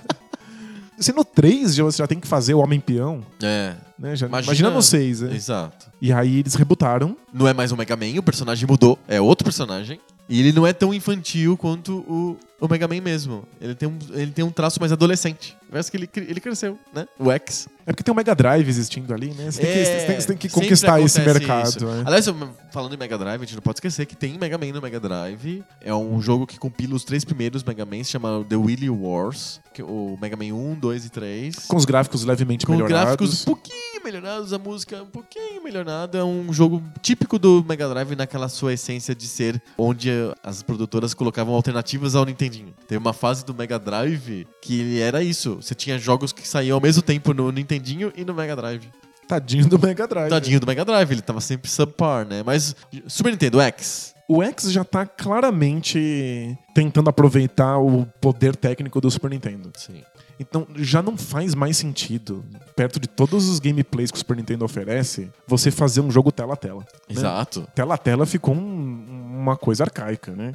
[0.99, 4.16] Se no 3 já, você já tem que fazer o Homem-Peão, É, né?
[4.16, 5.36] Já, Imagina- imagina, no 6, né?
[5.36, 5.86] exato.
[6.01, 7.16] E aí eles rebutaram.
[7.32, 9.99] Não é mais o Mega Man, o personagem mudou, é outro personagem.
[10.28, 13.43] E ele não é tão infantil quanto o, o Mega Man mesmo.
[13.62, 15.55] Ele tem, um, ele tem um traço mais adolescente.
[15.70, 17.08] Parece que ele, ele cresceu, né?
[17.20, 17.68] O X.
[17.86, 19.51] É porque tem o Mega Drive existindo ali, né?
[19.51, 21.86] Você tem, que, É, você tem, você tem que sempre conquistar esse mercado.
[21.86, 22.03] né?
[22.05, 22.26] Aliás,
[22.72, 24.99] falando em Mega Drive, a gente não pode esquecer que tem Mega Man no Mega
[24.99, 25.64] Drive.
[25.82, 29.62] É um jogo que compila os três primeiros Mega Man, se chama The Willy Wars.
[29.74, 31.55] Que é o Mega Man 1, 2 e 3.
[31.68, 33.03] Com os gráficos levemente Com melhorados.
[33.03, 33.78] gráficos um pouquinho
[34.08, 36.18] melhorados, a música um pouquinho melhorada.
[36.20, 40.10] É um jogo típico do Mega Drive naquela sua essência de ser onde
[40.41, 42.74] as produtoras colocavam alternativas ao Nintendinho.
[42.88, 45.55] Tem uma fase do Mega Drive que era isso.
[45.55, 48.88] Você tinha jogos que saíam ao mesmo tempo no Nintendinho e no Mega Drive.
[49.28, 50.30] Tadinho do Mega Drive.
[50.30, 52.41] Tadinho do Mega Drive, ele tava sempre subpar, né?
[52.45, 52.74] Mas
[53.08, 54.16] Super Nintendo X.
[54.26, 59.70] O X já tá claramente tentando aproveitar o poder técnico do Super Nintendo.
[59.76, 60.01] Sim.
[60.40, 62.44] Então já não faz mais sentido,
[62.76, 66.54] perto de todos os gameplays que o Super Nintendo oferece, você fazer um jogo tela
[66.54, 66.82] a tela.
[66.82, 66.86] né?
[67.10, 67.68] Exato.
[67.74, 69.06] Tela a tela ficou um-
[69.42, 70.54] uma coisa arcaica, né?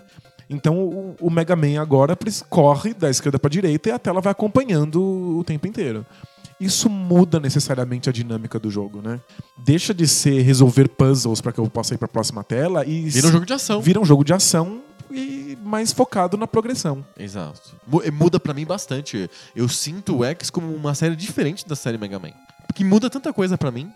[0.49, 2.17] Então o, o Mega Man agora
[2.49, 5.01] corre da esquerda para direita e a tela vai acompanhando
[5.39, 6.05] o tempo inteiro.
[6.65, 9.21] Isso muda necessariamente a dinâmica do jogo, né?
[9.57, 13.09] Deixa de ser resolver puzzles para que eu possa ir para a próxima tela e
[13.11, 13.81] Vira um jogo de ação.
[13.81, 17.05] vira um jogo de ação e mais focado na progressão.
[17.19, 17.75] Exato.
[17.87, 19.29] Mu- Muda pra mim bastante.
[19.55, 22.33] Eu sinto o X como uma série diferente da série Mega Man.
[22.67, 23.91] Porque muda tanta coisa pra mim.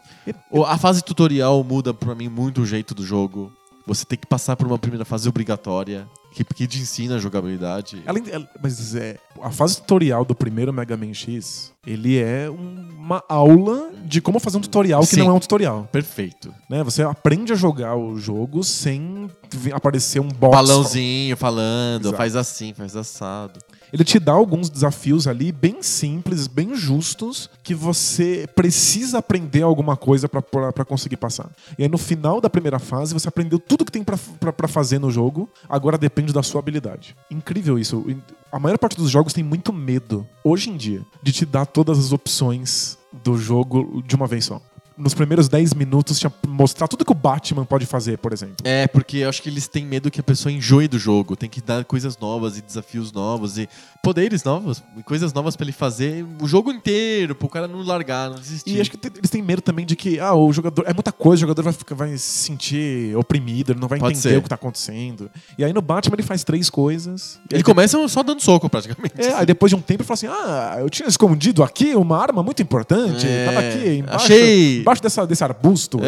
[0.67, 3.51] A fase tutorial muda pra mim muito o jeito do jogo.
[3.87, 6.07] Você tem que passar por uma primeira fase obrigatória,
[6.37, 8.03] que, que te ensina a jogabilidade.
[8.07, 12.51] Além de- ela- mas é, a fase tutorial do primeiro Mega Man X, ele é
[12.51, 15.21] um- uma aula de como fazer um tutorial que Sim.
[15.21, 15.89] não é um tutorial.
[15.91, 16.53] Perfeito.
[16.69, 16.83] Né?
[16.85, 19.31] Você aprende a jogar o jogo sem
[19.73, 20.51] aparecer um box.
[20.57, 22.17] Balãozinho falando, Exato.
[22.17, 23.59] faz assim, faz assado.
[23.97, 29.97] Ele te dá alguns desafios ali bem simples, bem justos, que você precisa aprender alguma
[29.97, 31.49] coisa pra conseguir passar.
[31.79, 35.11] E aí no final da primeira fase você aprendeu tudo que tem pra fazer no
[35.11, 37.17] jogo, agora depende da sua habilidade.
[37.31, 38.05] Incrível isso.
[38.53, 41.99] A maior parte dos jogos tem muito medo, hoje em dia, de te dar todas
[41.99, 44.61] as opções do jogo de uma vez só.
[44.97, 48.57] Nos primeiros 10 minutos tinha mostrar tudo que o Batman pode fazer, por exemplo.
[48.65, 51.37] É, porque eu acho que eles têm medo que a pessoa enjoe do jogo.
[51.37, 53.69] Tem que dar coisas novas e desafios novos e
[54.03, 58.31] poderes novos, e coisas novas pra ele fazer o jogo inteiro, pro cara não largar,
[58.31, 58.77] não desistir.
[58.77, 60.85] E acho que eles têm medo também de que ah, o jogador.
[60.87, 64.15] É muita coisa, o jogador vai, ficar- vai se sentir oprimido, ele não vai Pode
[64.19, 64.39] entender ser.
[64.39, 65.31] o que tá acontecendo.
[65.59, 67.39] E aí no Batman ele faz três coisas.
[67.51, 69.15] Ele começa só dando soco, praticamente.
[69.21, 72.17] é, aí depois de um tempo ele fala assim: Ah, eu tinha escondido aqui uma
[72.19, 73.27] arma muito importante.
[73.27, 74.86] É, tava aqui embaixo, achei.
[74.87, 75.99] Embaixo dessa, desse arbusto.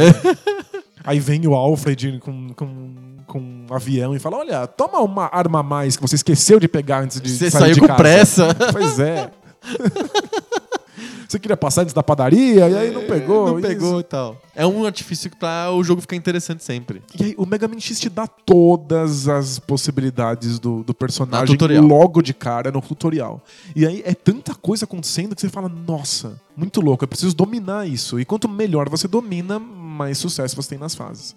[1.04, 2.52] aí vem o Alfred com.
[2.54, 6.58] com com um avião e fala: Olha, toma uma arma a mais que você esqueceu
[6.58, 8.56] de pegar antes de Você sair saiu de com casa." pressa.
[8.72, 9.30] Pois é.
[11.28, 13.48] Você queria passar antes da padaria e aí não pegou.
[13.48, 13.68] Não isso.
[13.68, 14.40] pegou e tal.
[14.56, 17.02] É um artifício pra o jogo ficar interessante sempre.
[17.20, 22.22] E aí, o Mega Man X te dá todas as possibilidades do, do personagem logo
[22.22, 23.42] de cara no tutorial.
[23.76, 27.86] E aí é tanta coisa acontecendo que você fala, nossa, muito louco, eu preciso dominar
[27.86, 28.18] isso.
[28.18, 31.36] E quanto melhor você domina, mais sucesso você tem nas fases.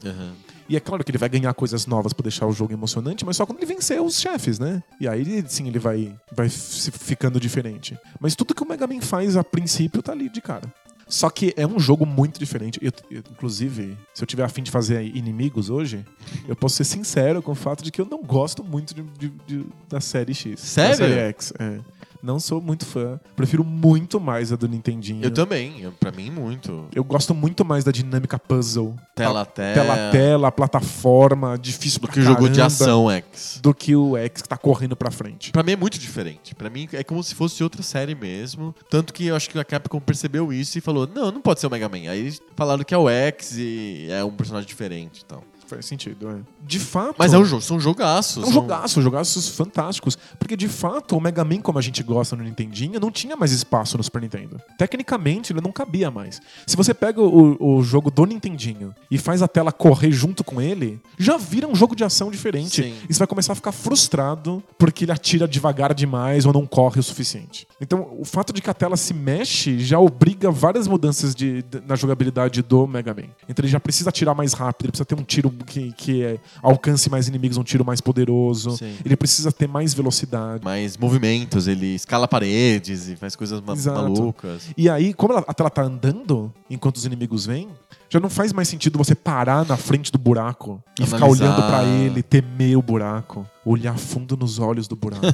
[0.71, 3.35] E é claro que ele vai ganhar coisas novas pra deixar o jogo emocionante, mas
[3.35, 4.81] só quando ele vencer os chefes, né?
[5.01, 7.97] E aí sim ele vai, vai ficando diferente.
[8.21, 10.73] Mas tudo que o Mega Man faz a princípio tá ali de cara.
[11.09, 12.79] Só que é um jogo muito diferente.
[12.81, 16.05] Eu- eu- inclusive, se eu tiver afim de fazer inimigos hoje,
[16.47, 19.33] eu posso ser sincero com o fato de que eu não gosto muito de- de-
[19.45, 20.61] de- da série X.
[20.61, 20.91] Sério?
[20.91, 21.51] Da série X.
[21.59, 21.79] É.
[22.23, 23.19] Não sou muito fã.
[23.35, 25.23] Prefiro muito mais a do Nintendinho.
[25.23, 26.85] Eu também, eu- pra mim, muito.
[26.93, 28.95] Eu gosto muito mais da dinâmica puzzle.
[29.15, 29.73] Tela a tela.
[29.73, 33.59] Tela tela, plataforma, difícil Do que o jogo de ação X.
[33.61, 35.51] Do que o X que tá correndo pra frente.
[35.51, 36.53] Pra mim é muito diferente.
[36.55, 38.75] Pra mim é como se fosse outra série mesmo.
[38.89, 41.67] Tanto que eu acho que a Capcom percebeu isso e falou: não, não pode ser
[41.67, 42.09] o Mega Man.
[42.09, 45.43] Aí falaram que é o X e é um personagem diferente e tal.
[45.71, 46.35] Faz sentido, é.
[46.65, 47.15] De fato.
[47.17, 48.37] Mas é um jogo, são jogaços.
[48.37, 50.17] É um são- jogaço, jogaços fantásticos.
[50.37, 53.51] Porque de fato, o Mega Man, como a gente gosta no Nintendinho, não tinha mais
[53.51, 54.59] espaço no Super Nintendo.
[54.77, 56.41] Tecnicamente, ele não cabia mais.
[56.67, 60.61] Se você pega o, o jogo do Nintendinho e faz a tela correr junto com
[60.61, 62.81] ele, já vira um jogo de ação diferente.
[62.83, 62.93] Sim.
[63.09, 66.99] E você vai começar a ficar frustrado porque ele atira devagar demais ou não corre
[66.99, 67.67] o suficiente.
[67.79, 71.81] Então, o fato de que a tela se mexe já obriga várias mudanças de, de-
[71.87, 73.27] na jogabilidade do Mega Man.
[73.47, 76.37] Então, ele já precisa atirar mais rápido, ele precisa ter um tiro que, que é,
[76.61, 78.71] alcance mais inimigos, um tiro mais poderoso.
[78.77, 78.95] Sim.
[79.05, 80.63] Ele precisa ter mais velocidade.
[80.63, 84.01] Mais movimentos, ele escala paredes e faz coisas ma- Exato.
[84.01, 84.63] malucas.
[84.77, 87.69] E aí, como ela- a tela tá andando enquanto os inimigos vêm,
[88.09, 91.45] já não faz mais sentido você parar na frente do buraco e ficar Analisar.
[91.45, 95.21] olhando pra ele, temer o buraco, olhar fundo nos olhos do buraco.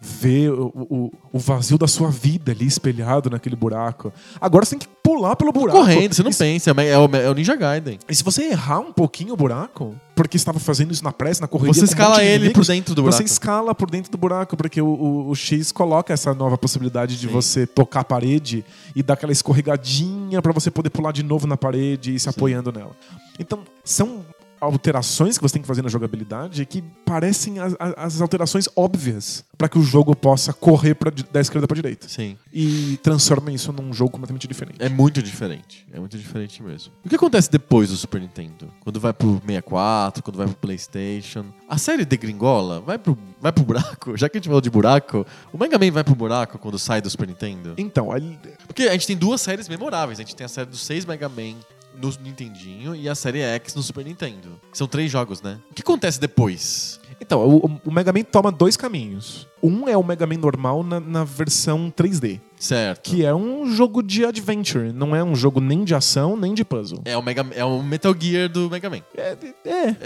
[0.00, 4.12] Ver o, o, o vazio da sua vida ali espelhado naquele buraco.
[4.40, 5.78] Agora você tem que pular pelo buraco.
[5.78, 7.98] Correndo, você não E pensa, é o, é o Ninja Gaiden.
[8.08, 11.48] E se você errar um pouquinho o buraco, porque estava fazendo isso na pressa, na
[11.48, 13.22] correria, Você um escala de ele inimigos, por dentro do Você buraco.
[13.32, 17.26] escala por dentro do buraco, porque o, o- o X coloca essa nova possibilidade de
[17.26, 17.32] Sim.
[17.32, 21.56] você tocar a parede e dar aquela escorregadinha pra você poder pular de novo na
[21.56, 22.92] parede e se apoiando nela.
[23.38, 24.24] Então, são
[24.60, 29.68] alterações que você tem que fazer na jogabilidade que parecem as, as- alterações óbvias pra
[29.68, 32.08] que o jogo possa correr pra, da esquerda pra direita.
[32.08, 32.36] Sim.
[32.52, 34.76] E transforma isso num jogo completamente diferente.
[34.78, 35.86] É muito diferente.
[35.92, 36.92] É muito diferente mesmo.
[37.04, 38.68] O que acontece depois do Super Nintendo?
[38.80, 41.44] Quando vai pro 64, quando vai pro PlayStation.
[41.68, 44.16] A série degringola vai pro, vai pro buraco.
[44.18, 47.00] Já que a gente falou de buraco, o Mega Man vai pro buraco quando sai
[47.00, 47.74] do Super Nintendo?
[47.78, 50.18] Então, aí, Porque a gente tem duas séries memoráveis.
[50.18, 51.54] A gente tem a série dos seis Mega Man
[51.94, 54.60] no Nintendinho e a série X no Super Nintendo.
[54.72, 55.58] São três jogos, né?
[55.70, 57.00] O que acontece depois?
[57.20, 59.46] Então, o, o Mega Man toma dois caminhos.
[59.62, 63.10] Um é o Mega Man normal na, na versão 3D, Certo.
[63.10, 66.64] que é um jogo de adventure, não é um jogo nem de ação, nem de
[66.64, 67.00] puzzle.
[67.04, 69.00] É o, Mega, é o Metal Gear do Mega Man.
[69.16, 69.96] É, é.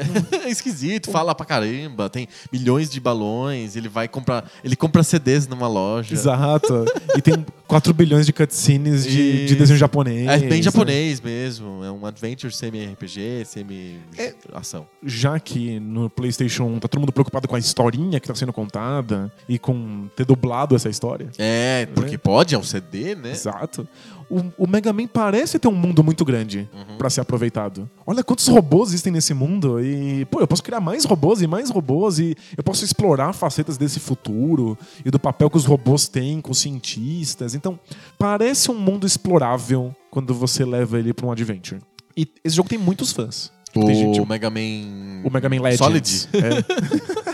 [0.47, 4.49] É esquisito, fala pra caramba, tem milhões de balões, ele vai comprar.
[4.63, 6.15] Ele compra CDs numa loja.
[6.15, 6.85] exato.
[7.17, 10.29] e tem 4 bilhões de cutscenes de, de desenho japonês.
[10.29, 10.63] É bem né?
[10.63, 11.83] japonês mesmo.
[11.83, 13.45] É um adventure semi-RPG, É.
[13.45, 14.87] semi-ação.
[15.03, 18.53] Já que no PlayStation 1 tá todo mundo preocupado com a historinha que tá sendo
[18.53, 21.31] contada e com ter dublado essa história.
[21.39, 23.31] É, porque pode, é um CD, né?
[23.31, 23.87] Exato.
[24.29, 26.97] O, o Mega Man parece ter um mundo muito grande Uhum.
[26.99, 27.89] pra ser aproveitado.
[28.05, 31.71] Olha quantos robôs existem nesse mundo e, pô, eu posso criar mais robôs e mais
[31.71, 36.41] robôs e eu posso explorar facetas desse futuro e do papel que os robôs têm
[36.41, 37.55] com os cientistas.
[37.55, 37.79] Então,
[38.19, 41.81] parece um mundo explorável quando você leva ele pra um adventure.
[42.17, 43.53] E esse jogo tem muitos fãs.
[43.77, 45.23] O Tem gente- Mega Man.
[45.25, 45.79] o Mega Man Legends.
[45.79, 46.29] Solid.
[46.35, 47.34] É.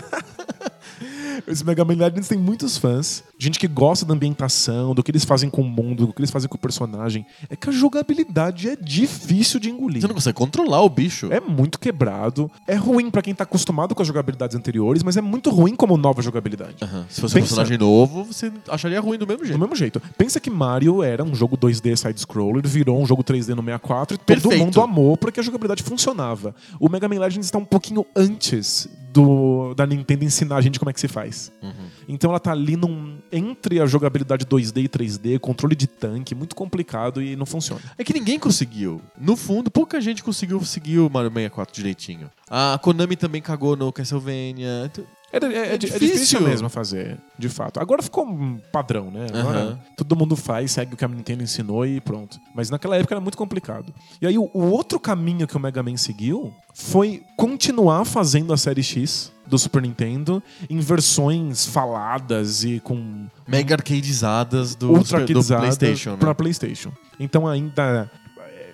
[1.47, 5.25] Esse Mega Man Legends tem muitos fãs, gente que gosta da ambientação, do que eles
[5.25, 7.25] fazem com o mundo, do que eles fazem com o personagem.
[7.49, 10.01] É que a jogabilidade é difícil de engolir.
[10.01, 11.31] Você não consegue controlar o bicho.
[11.31, 12.49] É muito quebrado.
[12.67, 15.97] É ruim pra quem tá acostumado com as jogabilidades anteriores, mas é muito ruim como
[15.97, 16.75] nova jogabilidade.
[16.81, 17.05] Aham.
[17.09, 19.59] Se fosse um Pensa- personagem novo, você acharia ruim do mesmo Do jeito.
[19.59, 20.01] mesmo jeito.
[20.17, 24.17] Pensa que Mario era um jogo 2D side-scroller, virou um jogo 3D no 64 e
[24.17, 24.57] todo Perfeito.
[24.63, 26.55] mundo amou porque a jogabilidade funcionava.
[26.79, 30.89] O Mega Man Legends está um pouquinho antes do, da Nintendo ensinar a gente como
[30.89, 31.51] é que se faz.
[31.61, 31.71] Uhum.
[32.07, 36.55] Então ela tá ali num, entre a jogabilidade 2D e 3D, controle de tanque, muito
[36.55, 37.81] complicado e não funciona.
[37.97, 39.01] É que ninguém conseguiu.
[39.19, 42.29] No fundo, pouca gente conseguiu seguir o Mario 64 direitinho.
[42.49, 44.91] A Konami também cagou no Castlevania.
[45.33, 46.07] É, é- é- é difícil.
[46.07, 47.79] difícil mesmo fazer, de fato.
[47.79, 49.27] Agora ficou um padrão, né?
[49.33, 49.79] Agora Aham.
[49.95, 52.39] todo mundo faz, segue o que a Nintendo ensinou e pronto.
[52.53, 53.93] Mas naquela época era muito complicado.
[54.21, 58.57] E aí o, o outro caminho que o Mega Man seguiu foi continuar fazendo a
[58.57, 65.21] série X do Super Nintendo em versões faladas e com Mega arcadizadas do, ultra do
[65.23, 66.17] arcadizadas PlayStation.
[66.17, 66.33] Né?
[66.33, 66.91] PlayStation.
[67.19, 68.09] Então ainda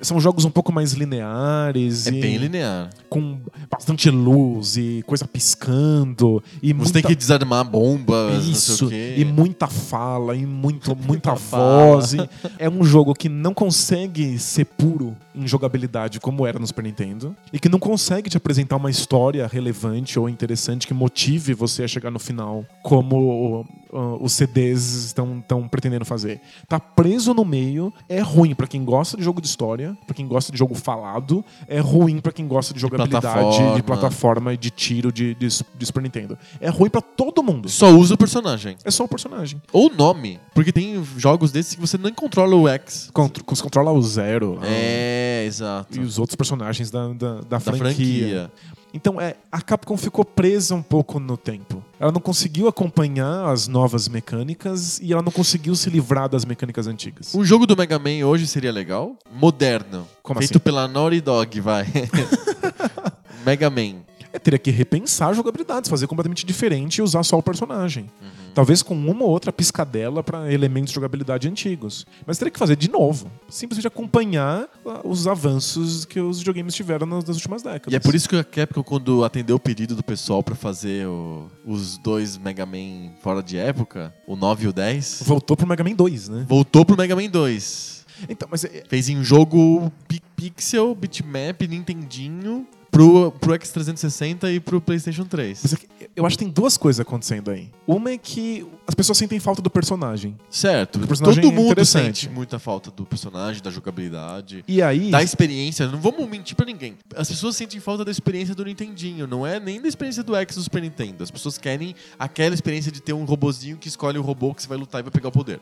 [0.01, 2.89] são jogos um pouco mais lineares É e bem linear.
[3.09, 3.39] com
[3.69, 9.67] bastante luz e coisa piscando e Você muita tem que desarmar bombas, isso, e muita
[9.67, 11.95] fala, e muito, muita fala.
[11.95, 12.13] voz.
[12.13, 12.29] e
[12.59, 17.35] é um jogo que não consegue ser puro em jogabilidade como era no Super Nintendo,
[17.53, 21.87] e que não consegue te apresentar uma história relevante ou interessante que motive você a
[21.87, 26.41] chegar no final, como uh, os CDs estão, estão pretendendo fazer.
[26.67, 30.27] Tá preso no meio, é ruim pra quem gosta de jogo de história, pra quem
[30.27, 33.75] gosta de jogo falado, é ruim pra quem gosta de jogabilidade, plataforma.
[33.75, 36.37] de plataforma e de tiro de, de, de Super Nintendo.
[36.59, 37.69] É ruim pra todo mundo.
[37.69, 38.77] Só usa o personagem.
[38.83, 39.61] É só o personagem.
[39.71, 40.39] Ou o nome.
[40.53, 43.09] Porque tem jogos desses que você nem controla o X.
[43.13, 45.97] Contro você controla o Zero É, exato.
[45.97, 47.85] e os outros personagens da, da, da Da franquia.
[47.85, 48.51] franquia.
[48.93, 51.83] Então, é, a Capcom ficou presa um pouco no tempo.
[51.99, 56.87] Ela não conseguiu acompanhar as novas mecânicas e ela não conseguiu se livrar das mecânicas
[56.87, 57.35] antigas.
[57.35, 59.15] Um jogo do Mega Man hoje seria legal?
[59.31, 60.07] Moderno.
[60.23, 60.59] Como feito assim?
[60.59, 61.85] pela Naughty Dog, vai.
[63.45, 63.97] Mega Man.
[64.37, 68.03] É, teria que repensar jogabilidades, fazer completamente diferente e usar só o personagem.
[68.21, 68.27] Uhum.
[68.53, 72.05] Talvez com uma ou outra piscadela para elementos de jogabilidade antigos.
[72.25, 73.31] Mas teria que fazer de novo.
[73.49, 77.91] Simplesmente acompanhar ah, os avanços que os videogames tiveram nas, nas últimas décadas.
[77.93, 81.07] E é por isso que a Capcom, quando atendeu o pedido do pessoal pra fazer
[81.07, 85.67] o- os dois Mega Man fora de época, o 9 e o 10, Voltou pro
[85.67, 86.45] Mega Man 2, né?
[86.47, 88.05] voltou pro Mega Man 2.
[88.27, 94.59] Então, mas é- Fez em um jogo pi- pixel, bitmap, Nintendinho, pro, pro X360 e
[94.59, 95.59] pro PlayStation 3.
[95.63, 95.77] mas é
[96.15, 97.69] eu acho que tem duas coisas acontecendo aí.
[97.85, 100.35] Uma é que as pessoas sentem falta do personagem.
[100.49, 100.95] Certo.
[101.03, 104.63] O personagem Todo é mundo sente muita falta do personagem, da jogabilidade.
[104.67, 105.11] E aí.
[105.11, 106.95] Da experiência, não vamos mentir pra ninguém.
[107.15, 110.55] As pessoas sentem falta da experiência do Nintendinho, não é nem da experiência do X
[110.55, 111.23] do Super Nintendo.
[111.23, 114.67] As pessoas querem aquela experiência de ter um robozinho que escolhe o robô que você
[114.67, 115.59] vai lutar e vai pegar o poder.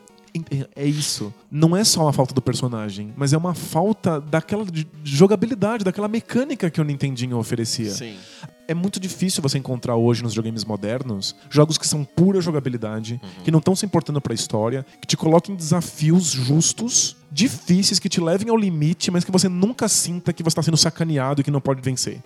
[0.74, 1.32] É isso.
[1.50, 6.08] Não é só uma falta do personagem, mas é uma falta daquela de- jogabilidade, daquela
[6.08, 6.84] mecânica que o
[7.16, 7.90] Nintendinho oferecia.
[7.90, 8.16] Sim.
[8.68, 13.50] É muito difícil você encontrar hoje nos videogames modernos jogos que são pura jogabilidade, que
[13.50, 18.50] não estão se importando pra história, que te coloquem desafios justos, difíceis, que te levem
[18.50, 21.60] ao limite, mas que você nunca sinta que você está sendo sacaneado e que não
[21.60, 22.20] pode vencer.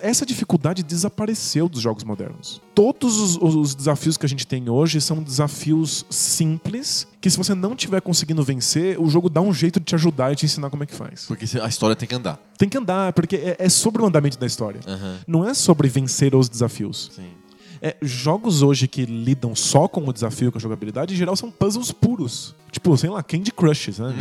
[0.00, 2.60] Essa dificuldade desapareceu dos jogos modernos.
[2.74, 7.54] Todos os, os desafios que a gente tem hoje são desafios simples, que se você
[7.54, 10.70] não estiver conseguindo vencer, o jogo dá um jeito de te ajudar e te ensinar
[10.70, 11.24] como é que faz.
[11.26, 12.38] Porque a história tem que andar.
[12.58, 14.80] Tem que andar, porque é, é sobre o andamento da história.
[14.86, 15.18] Aham.
[15.26, 17.10] Não é sobre vencer os desafios.
[17.14, 17.30] Sim.
[17.80, 21.50] É, jogos hoje que lidam só com o desafio, com a jogabilidade, em geral são
[21.50, 22.54] puzzles puros.
[22.76, 24.16] Tipo, sei lá, Candy Crush, sabe?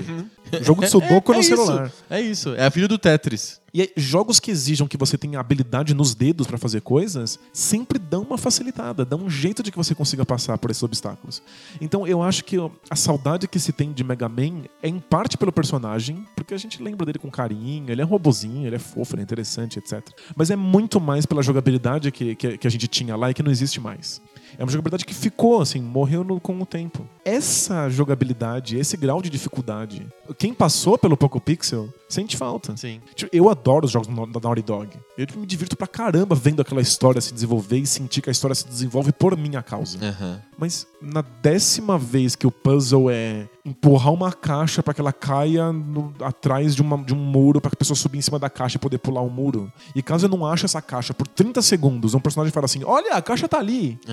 [0.62, 1.34] Jogo de sudoku Uhum.
[1.34, 1.92] é no isso, celular.
[2.10, 2.56] É isso.
[2.56, 3.60] É a filha do Tetris.
[3.74, 8.00] E aí, jogos que exijam que você tenha habilidade nos dedos pra fazer coisas, sempre
[8.00, 11.44] dão uma facilitada, dão um jeito de que você consiga passar por esses obstáculos.
[11.82, 12.56] Então eu acho que
[12.90, 16.58] a saudade que se tem de Mega Man é em parte pelo personagem, porque a
[16.58, 19.78] gente lembra dele com carinho, ele é um robozinho, ele é fofo, ele é interessante,
[19.80, 20.02] etc.
[20.34, 23.44] Mas é muito mais pela jogabilidade que, que, que a gente tinha lá e que
[23.44, 24.22] não existe mais.
[24.58, 27.08] É uma jogabilidade que ficou, assim, morreu no- com o tempo.
[27.24, 30.06] Essa jogabilidade, esse grau de dificuldade,
[30.38, 32.76] quem passou pelo Poco Pixel sente falta.
[32.78, 33.02] Sim.
[33.14, 34.90] Tipo, Eu adoro os jogos da Naughty Dog.
[35.18, 38.54] Eu me divirto pra caramba vendo aquela história se desenvolver e sentir que a história
[38.54, 39.98] se desenvolve por minha causa.
[40.06, 40.42] Aham.
[40.58, 45.72] Mas na décima vez que o puzzle é empurrar uma caixa pra que ela caia
[45.72, 48.50] no- atrás de, uma- de um muro pra que a pessoa subir em cima da
[48.50, 49.72] caixa e poder pular o muro.
[49.96, 53.14] E caso eu não ache essa caixa por 30 segundos, um personagem fala assim: Olha,
[53.14, 53.98] a caixa tá ali.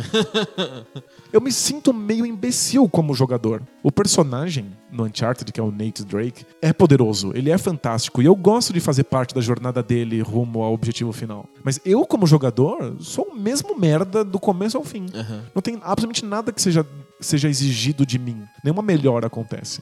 [1.33, 3.63] eu me sinto meio imbecil como jogador.
[3.83, 8.27] O personagem no Uncharted, que é o Nate Drake, é poderoso, ele é fantástico e
[8.27, 11.49] eu gosto de fazer parte da jornada dele rumo ao objetivo final.
[11.65, 15.07] Mas eu, como jogador, sou o mesmo merda do começo ao fim.
[15.15, 15.45] Aham.
[15.55, 16.87] Não tem absolutamente nada que seja,
[17.21, 18.43] seja exigido de mim.
[18.63, 19.81] Nenhuma melhora acontece.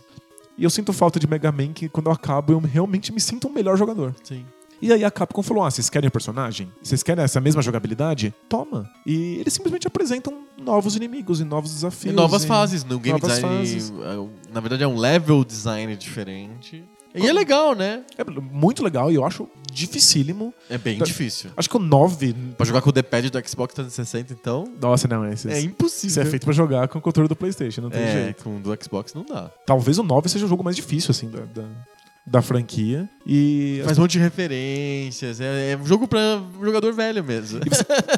[0.57, 3.49] E eu sinto falta de Mega Man que quando eu acabo eu realmente me sinto
[3.49, 4.15] um melhor jogador.
[4.23, 4.45] Sim.
[4.83, 6.71] E aí a Capcom falou: ah, vocês querem o personagem?
[6.83, 8.35] Vocês querem essa mesma jogabilidade?
[8.49, 8.89] Toma.
[9.07, 12.13] E eles simplesmente apresentam novos inimigos e novos desafios.
[12.13, 12.85] E novas e- fases.
[12.85, 13.91] No game design, fases.
[13.91, 16.85] é, na verdade, é um level design diferente.
[17.13, 18.05] E é legal, né?
[18.17, 20.55] É muito legal e eu acho dificílimo.
[20.69, 21.51] É bem Tá- difícil.
[21.57, 22.33] Acho que o 9.
[22.57, 26.23] Pra jogar com o D-pad do Xbox 360, então, Nossa, não, esse, é impossível.
[26.23, 28.45] é feito pra jogar com o controle do PlayStation, não tem É, jeito.
[28.45, 29.51] com o do Xbox não dá.
[29.67, 31.65] Talvez o 9 seja o jogo mais difícil, assim, da, da,
[32.27, 33.09] da franquia.
[33.27, 35.41] E Faz um monte de referências.
[35.41, 37.61] É, é um jogo pra jogador velho mesmo.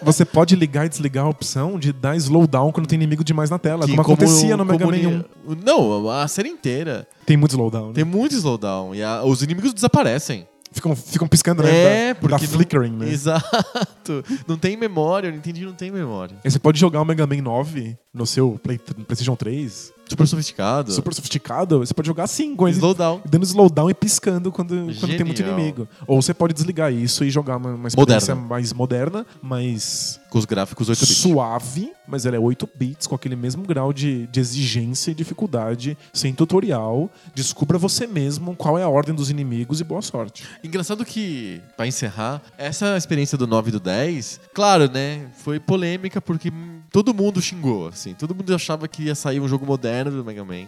[0.03, 3.59] você pode ligar e desligar a opção de dar slowdown quando tem inimigo demais na
[3.59, 5.51] tela, Que como, acontecia no Mega como Man 1.
[5.55, 7.07] ni- Não, a série inteira.
[7.27, 7.89] Tem muito slowdown.
[7.89, 7.95] né?
[7.95, 8.95] Tem muito slowdown.
[8.95, 10.47] E a- os inimigos desaparecem.
[10.75, 11.71] Ficam, ficam piscando, né?
[11.71, 12.35] É, da, porque.
[12.35, 13.09] da não- flickering, né?
[13.11, 14.25] Exato.
[14.49, 16.37] Não tem memória, eu não entendi, não tem memória.
[16.43, 20.93] Aí você pode jogar o Mega Man 9 no seu Play, PlayStation 3, Super sofisticado.
[20.93, 21.79] super sofisticado.
[21.79, 23.21] Você pode jogar assim, com ele slowdown.
[23.29, 25.89] dando slowdown e piscando quando, quando tem muito inimigo.
[26.07, 28.49] Ou você pode desligar isso e jogar uma, uma experiência Moderna.
[28.49, 31.19] mais moderna, mais Com os gráficos 8 bits.
[31.19, 35.95] suave, mas ela é 8 bits, com aquele mesmo grau de, de exigência e dificuldade,
[36.11, 37.11] sem tutorial.
[37.35, 40.45] Descubra você mesmo qual é a ordem dos inimigos e boa sorte.
[40.65, 45.27] Engraçado que, pra encerrar, essa experiência do 9 e do 10, claro, né?
[45.45, 46.51] Foi polêmica porque
[46.91, 48.15] todo mundo xingou, assim.
[48.15, 50.67] Todo mundo achava que ia sair um jogo moderno do Mega Man.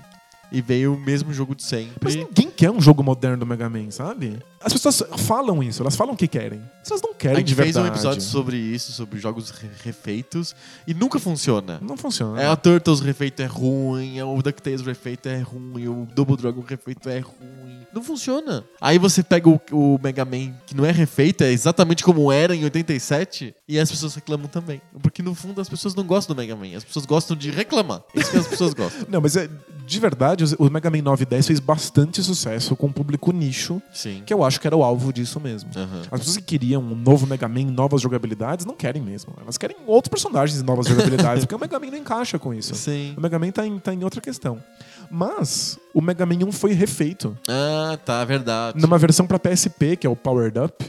[0.53, 1.95] E veio o mesmo jogo de sempre.
[2.01, 4.39] Mas ninguém quer um jogo moderno do Mega Man, sabe?
[4.63, 6.63] As pessoas falam isso, elas falam o que querem.
[6.89, 10.55] Elas não A querem gente de fez um episódio sobre isso, sobre jogos re- refeitos,
[10.87, 11.79] e nunca funciona.
[11.83, 12.41] Não funciona.
[12.41, 16.63] É, a Turtles refeito é ruim, é o DuckTales refeito é ruim, o Double Dragon
[16.67, 17.64] refeito é ruim.
[17.95, 18.65] Não funciona.
[18.81, 22.55] Aí você pega o, o Mega Man, que não é refeito, é exatamente como era
[22.55, 24.81] em 87, e as pessoas reclamam também.
[25.01, 28.03] Porque no fundo as pessoas não gostam do Mega Man, as pessoas gostam de reclamar.
[28.15, 29.07] É isso que as pessoas gostam.
[29.09, 29.49] Não, mas é,
[29.87, 33.81] de verdade, o Mega Man 9 e 10 fez bastante sucesso com o público nicho,
[33.93, 34.23] Sim.
[34.27, 35.71] que eu acho que era o alvo disso mesmo.
[35.77, 36.03] Aham.
[36.11, 39.35] As pessoas que queriam um novo Mega Man, novas jogabilidades, não querem mesmo.
[39.41, 42.75] Elas querem outros personagens e novas jogabilidades, porque o Mega Man não encaixa com isso.
[42.75, 43.15] Sim.
[43.17, 44.63] O Mega Man tá em, tá em outra questão.
[45.11, 48.81] Mas o Mega Man 1 foi refeito Ah, tá, verdade.
[48.81, 50.85] numa versão pra PSP, que é o Powered Up,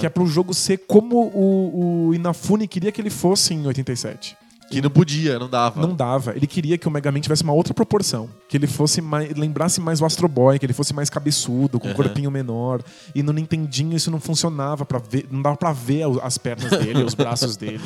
[0.00, 4.36] que é pro jogo ser como o, o Inafune queria que ele fosse em 87.
[4.70, 5.80] Que não podia, não dava.
[5.84, 6.30] Não dava.
[6.36, 8.30] Ele queria que o Mega Man tivesse uma outra proporção.
[8.48, 9.34] Que ele fosse mais.
[9.34, 11.96] lembrasse mais o Astro Boy, que ele fosse mais cabeçudo, com um Aham.
[11.96, 12.80] corpinho menor.
[13.12, 15.26] E no Nintendinho isso não funcionava para ver.
[15.28, 17.80] Não dava pra ver o- as pernas dele, os braços dele.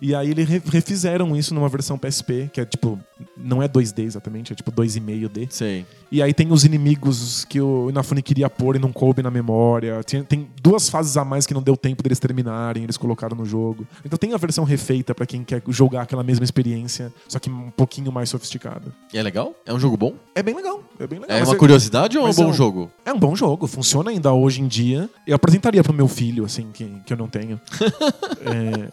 [0.00, 2.98] E aí eles re- refizeram isso numa versão PSP, que é tipo.
[3.36, 5.48] Não é 2D exatamente, é tipo 2,5D.
[5.50, 5.84] Sei.
[6.10, 10.02] E aí tem os inimigos que o Inafune queria pôr e não coube na memória.
[10.04, 13.44] Tem, tem duas fases a mais que não deu tempo deles terminarem, eles colocaram no
[13.44, 13.86] jogo.
[14.04, 17.70] Então tem a versão refeita pra quem quer jogar aquela mesma experiência, só que um
[17.70, 18.92] pouquinho mais sofisticada.
[19.12, 19.54] E é legal?
[19.66, 20.14] É um jogo bom?
[20.34, 21.36] É bem legal, é bem legal.
[21.38, 22.90] É uma curiosidade ou é um bom é um- jogo?
[23.04, 25.08] É um bom jogo, funciona ainda hoje em dia.
[25.26, 27.60] Eu apresentaria pro meu filho, assim, que, que eu não tenho.
[28.40, 28.90] É,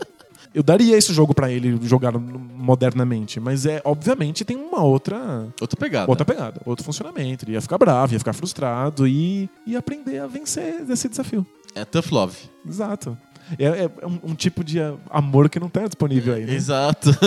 [0.55, 5.77] eu daria esse jogo pra ele jogar modernamente, mas é obviamente tem uma outra Outra
[5.77, 6.09] pegada.
[6.09, 7.43] outra pegada, outro funcionamento.
[7.45, 11.45] Ele ia ficar bravo, ia ficar frustrado e ia aprender a vencer esse desafio.
[11.75, 12.37] É Tough Love.
[12.67, 13.17] Exato.
[13.59, 13.65] É,
[14.01, 16.45] é um, um tipo de ah, amor que não tá disponível aí.
[16.45, 16.53] Né?
[16.55, 17.11] Exato.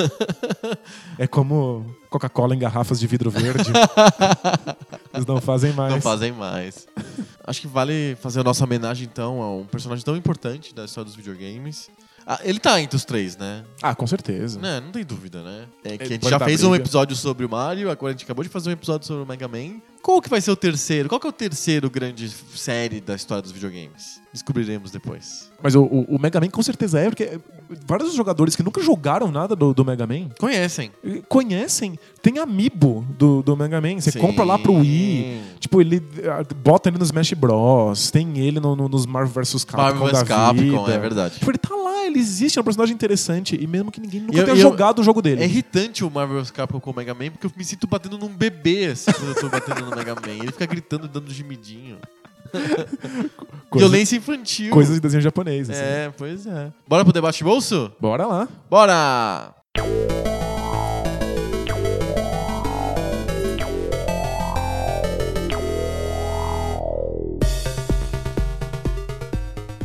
[1.18, 3.70] É como Coca-Cola em garrafas de vidro verde.
[5.12, 5.92] Eles não fazem mais.
[5.92, 6.86] Não fazem mais.
[7.44, 11.06] Acho que vale fazer a nossa homenagem, então, a um personagem tão importante da história
[11.06, 11.90] dos videogames.
[12.30, 13.64] Ah, ele tá entre os três, né?
[13.82, 14.60] Ah, com certeza.
[14.60, 15.64] Né, Não tem dúvida, né?
[15.82, 16.84] É que a gente já fez um briga.
[16.84, 19.48] episódio sobre o Mario, agora a gente acabou de fazer um episódio sobre o Mega
[19.48, 19.80] Man.
[20.02, 21.08] Qual que vai ser o terceiro?
[21.08, 24.20] Qual que é o terceiro grande série da história dos videogames?
[24.32, 25.50] Descobriremos depois.
[25.62, 27.38] Mas o, o- o Mega Man com certeza é, porque
[27.86, 30.90] vários jogadores que nunca jogaram nada do, do Mega Man Conhecem.
[31.28, 31.98] conhecem.
[32.22, 34.00] Tem amiibo do, do Mega Man.
[34.00, 34.18] Você Sim.
[34.20, 35.40] compra lá pro Wii.
[35.58, 38.10] Tipo, ele ah, bota ele no Smash Bros.
[38.10, 40.92] Tem ele no, no- nos Marvel vs Capcom Marvel vs Capcom, vida.
[40.94, 41.34] é verdade.
[41.38, 43.58] Tipo, ele tá lá, ele existe, é um personagem interessante.
[43.60, 45.42] E mesmo que ninguém nunca eu- tenha eu- jogado o jogo dele.
[45.42, 48.16] É irritante o Marvel vs Capcom com o Mega Man, porque eu me sinto batendo
[48.18, 50.32] num bebê, assim, quando eu tô batendo no Mega Man.
[50.42, 51.98] Ele fica gritando dando gemidinho.
[53.70, 54.70] Coisa- Violência infantil.
[54.72, 55.68] Coisas de desenho japonês.
[55.68, 55.80] assim.
[55.80, 56.72] É, pois é.
[56.86, 57.92] Bora pro debate bolso?
[58.00, 58.48] Bora lá.
[58.70, 59.54] Bora!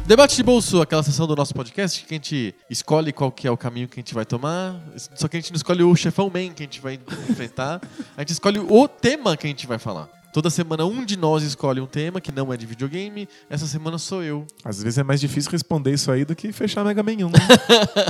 [0.05, 3.51] Debate de bolso, aquela sessão do nosso podcast que a gente escolhe qual que é
[3.51, 4.75] o caminho que a gente vai tomar.
[5.15, 6.99] Só que a gente não escolhe o chefão man que a gente vai
[7.29, 7.81] enfrentar.
[8.17, 10.09] A gente escolhe o tema que a gente vai falar.
[10.33, 13.29] Toda semana um de nós escolhe um tema que não é de videogame.
[13.49, 14.45] Essa semana sou eu.
[14.65, 17.15] Às vezes é mais difícil responder isso aí do que fechar Mega Man 1.
[17.29, 17.39] né?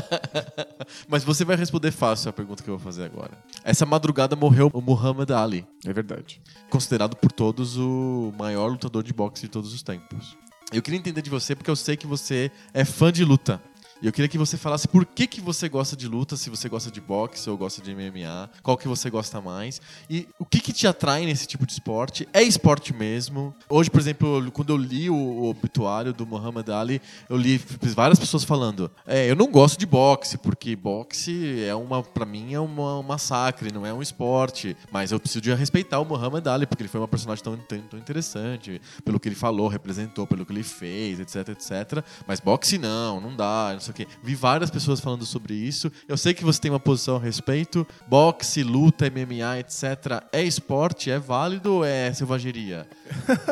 [1.07, 3.31] Mas você vai responder fácil a pergunta que eu vou fazer agora.
[3.63, 6.41] Essa madrugada morreu o Muhammad Ali, é verdade.
[6.71, 10.35] considerado por todos o maior lutador de boxe de todos os tempos.
[10.71, 13.61] Eu queria entender de você porque eu sei que você é fã de luta.
[14.01, 16.67] E eu queria que você falasse por que, que você gosta de luta, se você
[16.67, 19.81] gosta de boxe ou gosta de MMA, qual que você gosta mais.
[20.09, 22.27] E o que, que te atrai nesse tipo de esporte?
[22.33, 23.55] É esporte mesmo?
[23.69, 27.57] Hoje, por exemplo, quando eu li o, obituário do Muhammad Ali, eu li
[27.95, 32.53] várias pessoas falando: é, eu não gosto de boxe, porque boxe é uma, para mim,
[32.53, 34.75] é uma, um massacre, não é um esporte.
[34.91, 37.79] Mas eu preciso de respeitar o Muhammad Ali, porque ele foi uma personagem tão, tão,
[37.79, 42.03] tão interessante, pelo que ele falou, representou, pelo que ele fez, etc, etc.
[42.27, 44.07] Mas boxe não, não dá, sei o quê.
[44.23, 45.91] Vi várias pessoas falando sobre isso.
[46.07, 47.85] Eu sei que você tem uma posição a respeito.
[48.07, 50.23] Boxe, luta, MMA, etc.
[50.31, 51.11] É esporte?
[51.11, 52.87] É válido ou é selvageria?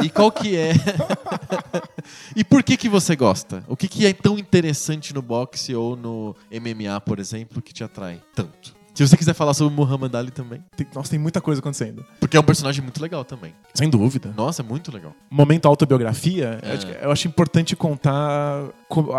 [0.01, 0.71] E qual que é?
[2.35, 3.63] e por que que você gosta?
[3.67, 7.83] O que que é tão interessante no boxe ou no MMA, por exemplo, que te
[7.83, 8.79] atrai tanto?
[8.93, 10.61] Se você quiser falar sobre o Muhammad Ali também.
[10.75, 12.05] Tem- nossa, tem muita coisa acontecendo.
[12.19, 13.53] Porque é um personagem muito legal também.
[13.73, 14.33] Sem dúvida.
[14.35, 15.15] Nossa, é muito legal.
[15.29, 17.05] Momento autobiografia, É.
[17.05, 18.73] eu acho importante contar co-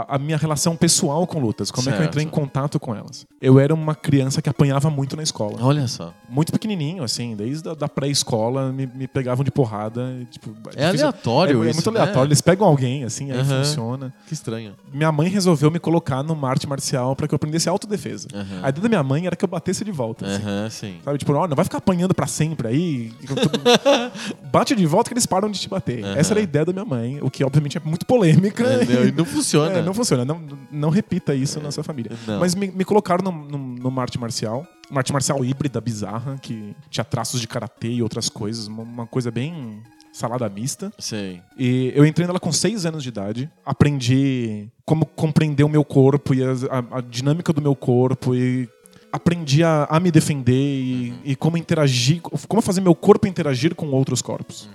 [0.09, 1.71] a- minha relação pessoal com lutas.
[1.71, 2.35] Como é que eu entrei em Certo.
[2.35, 3.27] contato com elas.
[3.41, 5.57] Eu era uma criança que apanhava muito na escola.
[5.61, 6.13] Olha só.
[6.29, 10.27] Muito pequenininho, assim, desde a da pré-escola me, me pegavam de porrada.
[10.31, 12.21] Tipo, É difícil- aleatório é, é isso, muito aleatório.
[12.21, 12.27] né?
[12.29, 14.13] Eles pegam alguém, assim, aí funciona.
[14.27, 14.75] Que estranho.
[14.93, 18.29] Minha mãe resolveu me colocar numa arte marcial pra que eu aprendesse autodefesa.
[18.35, 18.61] Aham.
[18.63, 20.27] A ideia da minha mãe era que eu batesse de volta.
[20.27, 20.43] assim.
[20.43, 20.97] Aham, sim.
[21.05, 23.13] Sabe, tipo, ó, não vai ficar apanhando pra sempre aí.
[24.53, 26.05] Bate de volta que eles param de te bater.
[26.17, 28.63] Essa era a ideia da minha mãe, o que obviamente é muito polêmica.
[28.65, 29.62] É, não, e não funciona.
[29.71, 30.25] É, não funciona.
[30.25, 30.41] Não,
[30.71, 32.13] não repita isso na sua família.
[32.27, 32.41] Não.
[32.41, 34.67] Mas me, me colocaram num- num- numa arte marcial.
[34.91, 38.67] Uma arte marcial híbrida, bizarra, que tinha traços de karatê e outras coisas.
[38.67, 39.83] Uma, uma coisa bem
[40.13, 40.93] salada mista.
[40.99, 41.41] Sei.
[41.59, 43.51] E eu entrei nela com seis anos de idade.
[43.65, 48.69] Aprendi como compreender o meu corpo e as- a, a dinâmica do meu corpo e
[49.11, 53.89] aprendi a, a me defender e, e como interagir, como fazer meu corpo interagir com
[53.89, 54.69] outros corpos.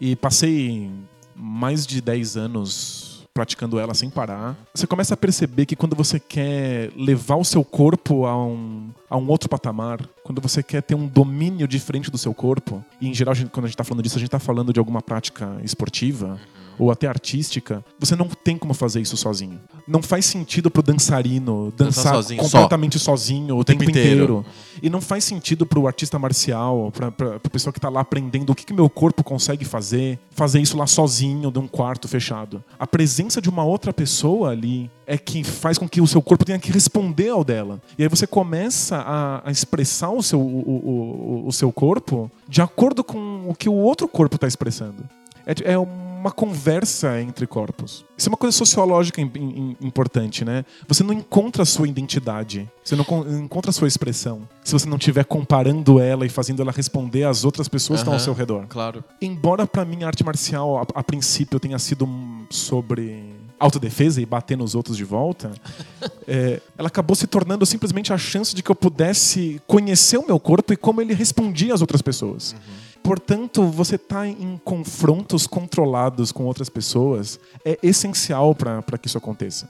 [0.00, 0.90] E passei
[1.34, 3.07] mais de 10 anos
[3.38, 4.56] praticando ela sem parar.
[4.74, 9.16] Você começa a perceber que quando você quer levar o seu corpo a um, a
[9.16, 13.14] um outro patamar, quando você quer ter um domínio diferente do seu corpo, e em
[13.14, 16.36] geral, quando a gente está falando disso, a gente está falando de alguma prática esportiva
[16.78, 19.58] ou até artística, você não tem como fazer isso sozinho.
[19.86, 24.24] Não faz sentido pro dançarino Dançar dançar sozinho, completamente sozinho o tempo, tempo inteiro.
[24.24, 24.46] inteiro.
[24.82, 28.50] E não faz sentido pro artista marcial, pra, pra, pro pessoal que tá lá aprendendo
[28.50, 32.62] o que, que meu corpo consegue fazer, fazer isso lá sozinho, de um quarto fechado.
[32.78, 36.44] A presença de uma outra pessoa ali é que faz com que o seu corpo
[36.44, 37.80] tenha que responder ao dela.
[37.98, 42.60] E aí você começa a, a expressar o seu, o, o- o seu corpo de
[42.62, 45.02] acordo com o que o outro corpo está expressando.
[45.48, 48.04] É, é uma conversa entre corpos.
[48.16, 50.64] Isso é uma coisa sociológica im- im- importante, né?
[50.88, 54.88] Você não encontra a sua identidade, você não con- encontra a sua expressão, se você
[54.88, 58.34] não estiver comparando ela e fazendo ela responder às outras pessoas que estão ao seu
[58.34, 58.66] redor.
[58.68, 59.02] Claro.
[59.22, 62.06] Embora pra mim a arte marcial, a, a princípio, tenha sido
[62.50, 65.50] sobre autodefesa e bater nos outros de volta,
[66.26, 70.38] é, ela acabou se tornando simplesmente a chance de que eu pudesse conhecer o meu
[70.38, 72.54] corpo e como ele respondia às outras pessoas.
[73.02, 79.68] Portanto, você estar em confrontos controlados com outras pessoas é essencial para que isso aconteça.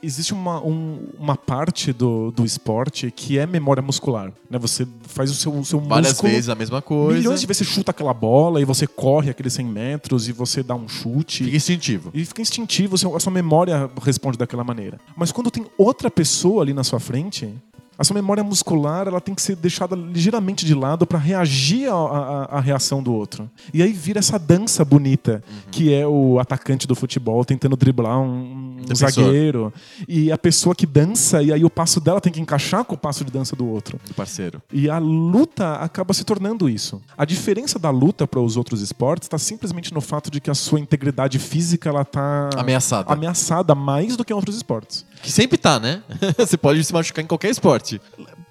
[0.00, 4.32] Existe uma, um- uma parte do, do esporte que é memória muscular.
[4.48, 4.56] Né?
[4.56, 7.18] Você faz o seu, o seu Várias músculo vezes a mesma coisa.
[7.18, 10.62] Milhões de vezes você chuta aquela bola e você corre aqueles 100 metros e você
[10.62, 11.42] dá um chute.
[11.42, 12.10] Fica instintivo.
[12.14, 15.00] E fica instintivo, a sua memória responde daquela maneira.
[15.16, 17.52] Mas quando tem outra pessoa ali na sua frente,
[17.98, 22.60] a sua memória muscular ela tem que ser deixada ligeiramente de lado para reagir à-
[22.60, 23.50] reação do outro.
[23.74, 28.76] E aí vira essa dança bonita, que é o atacante do futebol tentando driblar um,
[28.90, 29.72] um zagueiro.
[30.06, 32.98] E a pessoa que dança, e aí o passo dela tem que encaixar com o
[32.98, 33.98] passo de dança do outro.
[34.06, 34.62] do parceiro.
[34.72, 37.00] E a luta acaba se tornando isso.
[37.16, 40.54] A diferença da luta para os outros esportes está simplesmente no fato de que a
[40.54, 43.12] sua integridade física ela tá Ameaçada.
[43.12, 45.04] ameaçada mais do que em outros esportes.
[45.22, 46.02] Que sempre tá, né?
[46.38, 48.00] Você pode se machucar em qualquer esporte.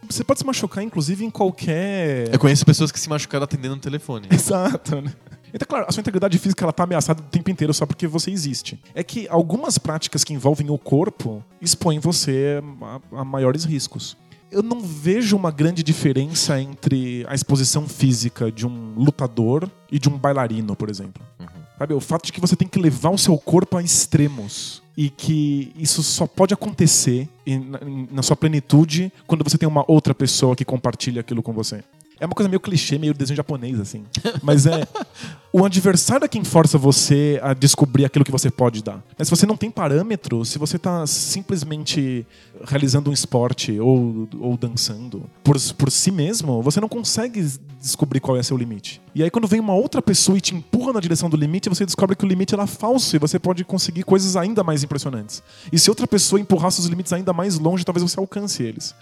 [0.09, 2.33] Você pode se machucar, inclusive, em qualquer.
[2.33, 4.27] Eu conheço pessoas que se machucaram atendendo no telefone.
[4.31, 5.13] Exato, né?
[5.53, 8.31] Então, claro, a sua integridade física ela tá ameaçada o tempo inteiro só porque você
[8.31, 8.79] existe.
[8.93, 12.61] É que algumas práticas que envolvem o corpo expõem você
[13.11, 14.17] a, a maiores riscos.
[14.51, 20.07] Eu não vejo uma grande diferença entre a exposição física de um lutador e de
[20.07, 21.21] um bailarino, por exemplo.
[21.77, 24.81] Sabe, o fato de que você tem que levar o seu corpo a extremos.
[24.97, 27.29] E que isso só pode acontecer
[28.11, 31.83] na sua plenitude quando você tem uma outra pessoa que compartilha aquilo com você.
[32.19, 34.03] É uma coisa meio clichê, meio desenho japonês, assim.
[34.41, 34.87] Mas é.
[35.53, 39.03] O adversário é quem força você a descobrir aquilo que você pode dar.
[39.17, 42.25] Mas se você não tem parâmetro, se você tá simplesmente
[42.65, 47.41] realizando um esporte ou, ou dançando por, por si mesmo, você não consegue
[47.79, 49.01] descobrir qual é seu limite.
[49.15, 51.85] E aí, quando vem uma outra pessoa e te empurra na direção do limite, você
[51.85, 55.41] descobre que o limite era falso e você pode conseguir coisas ainda mais impressionantes.
[55.71, 58.93] E se outra pessoa empurrar seus limites ainda mais longe, talvez você alcance eles.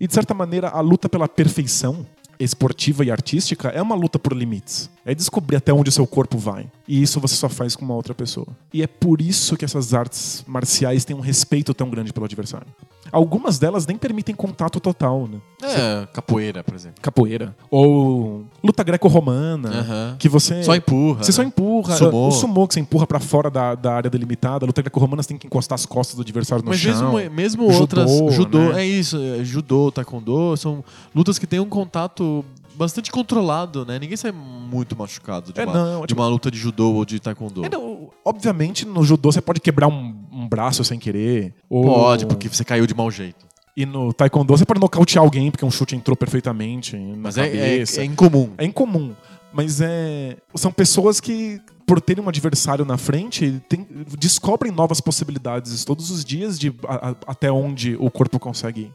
[0.00, 2.04] E de certa maneira, a luta pela perfeição
[2.38, 4.90] esportiva e artística é uma luta por limites.
[5.04, 6.66] É descobrir até onde o seu corpo vai.
[6.86, 8.46] E isso você só faz com uma outra pessoa.
[8.72, 12.66] E é por isso que essas artes marciais têm um respeito tão grande pelo adversário.
[13.10, 15.38] Algumas delas nem permitem contato total, né?
[15.62, 17.00] É, capoeira, por exemplo.
[17.00, 17.54] Capoeira.
[17.70, 20.16] Ou luta greco-romana.
[20.18, 20.62] Que você.
[20.62, 21.22] Só empurra.
[21.22, 21.48] Você só né?
[21.48, 21.96] empurra.
[21.96, 22.28] Sumô.
[22.28, 24.64] O sumô que você empurra pra fora da, da área delimitada.
[24.64, 27.12] A luta greco-romana você tem que encostar as costas do adversário no Mas chão.
[27.12, 28.10] mesmo, mesmo Judô, outras.
[28.34, 28.82] Judô, né?
[28.82, 29.16] é isso.
[29.16, 33.98] é, Judô, taekwondo, são lutas que têm um contato bastante controlado, né?
[33.98, 37.04] Ninguém sai muito machucado de, É, uma, não, de tipo- uma luta de judô ou
[37.04, 37.64] de taekwondo.
[37.64, 41.54] É, não, obviamente, no judô você pode quebrar um, um braço sem querer.
[41.68, 41.84] Ou...
[41.84, 43.46] Pode, porque você caiu de mau jeito.
[43.76, 47.78] E no taekwondo você pode nocautear alguém porque um chute entrou perfeitamente na Mas é,
[47.78, 48.50] é, é incomum.
[48.58, 49.14] É incomum.
[49.52, 50.36] Mas é.
[50.54, 53.86] São pessoas que, por terem um adversário na frente, tem-
[54.18, 58.92] descobrem novas possibilidades todos os dias de a- a- até onde o corpo consegue ir.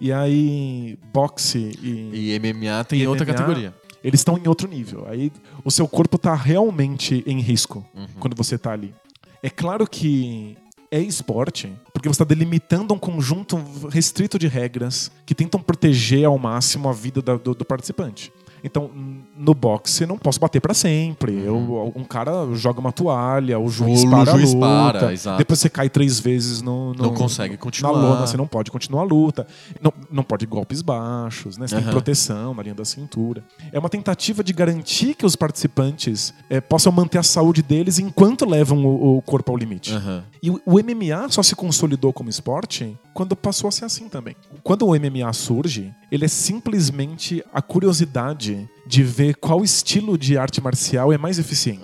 [0.00, 2.32] E aí, boxe e.
[2.34, 3.74] E MMA tem E outra MMA, categoria.
[4.02, 5.06] Eles estão em outro nível.
[5.08, 5.32] Aí
[5.64, 8.06] o seu corpo tá realmente em risco Uhum.
[8.20, 8.94] quando você tá ali.
[9.42, 10.56] É claro que
[10.90, 13.56] é esporte, porque você está delimitando um conjunto
[13.90, 18.32] restrito de regras que tentam proteger ao máximo a vida da- do, do participante.
[18.64, 18.90] Então,
[19.38, 21.32] no boxe, não posso bater pra sempre.
[21.44, 24.08] Eu, um cara joga uma toalha, o juiz Uhum.
[24.08, 24.98] O para juiz a luta.
[24.98, 25.36] para.
[25.36, 27.92] Depois você cai três vezes no, no- Não consegue continuar.
[27.92, 29.46] Na lona, você não pode continuar a luta.
[29.80, 31.66] Não, não pode golpes baixos, né?
[31.68, 31.92] Você tem Aham.
[31.92, 33.44] proteção na linha da cintura.
[33.72, 38.44] É uma tentativa de garantir que os participantes eh, possam manter a saúde deles enquanto
[38.44, 39.92] levam o, o corpo ao limite.
[39.94, 40.24] Aham.
[40.42, 44.34] E o, o MMA só se consolidou como esporte quando passou a ser assim também.
[44.62, 50.62] Quando o MMA surge, ele é simplesmente a curiosidade de ver qual estilo de arte
[50.62, 51.82] marcial é mais eficiente.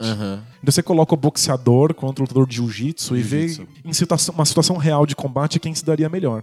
[0.62, 3.46] Então você coloca o boxeador contra o lutador de jiu-jitsu e vê
[3.84, 6.42] em situação- uma situação real de combate quem se daria melhor.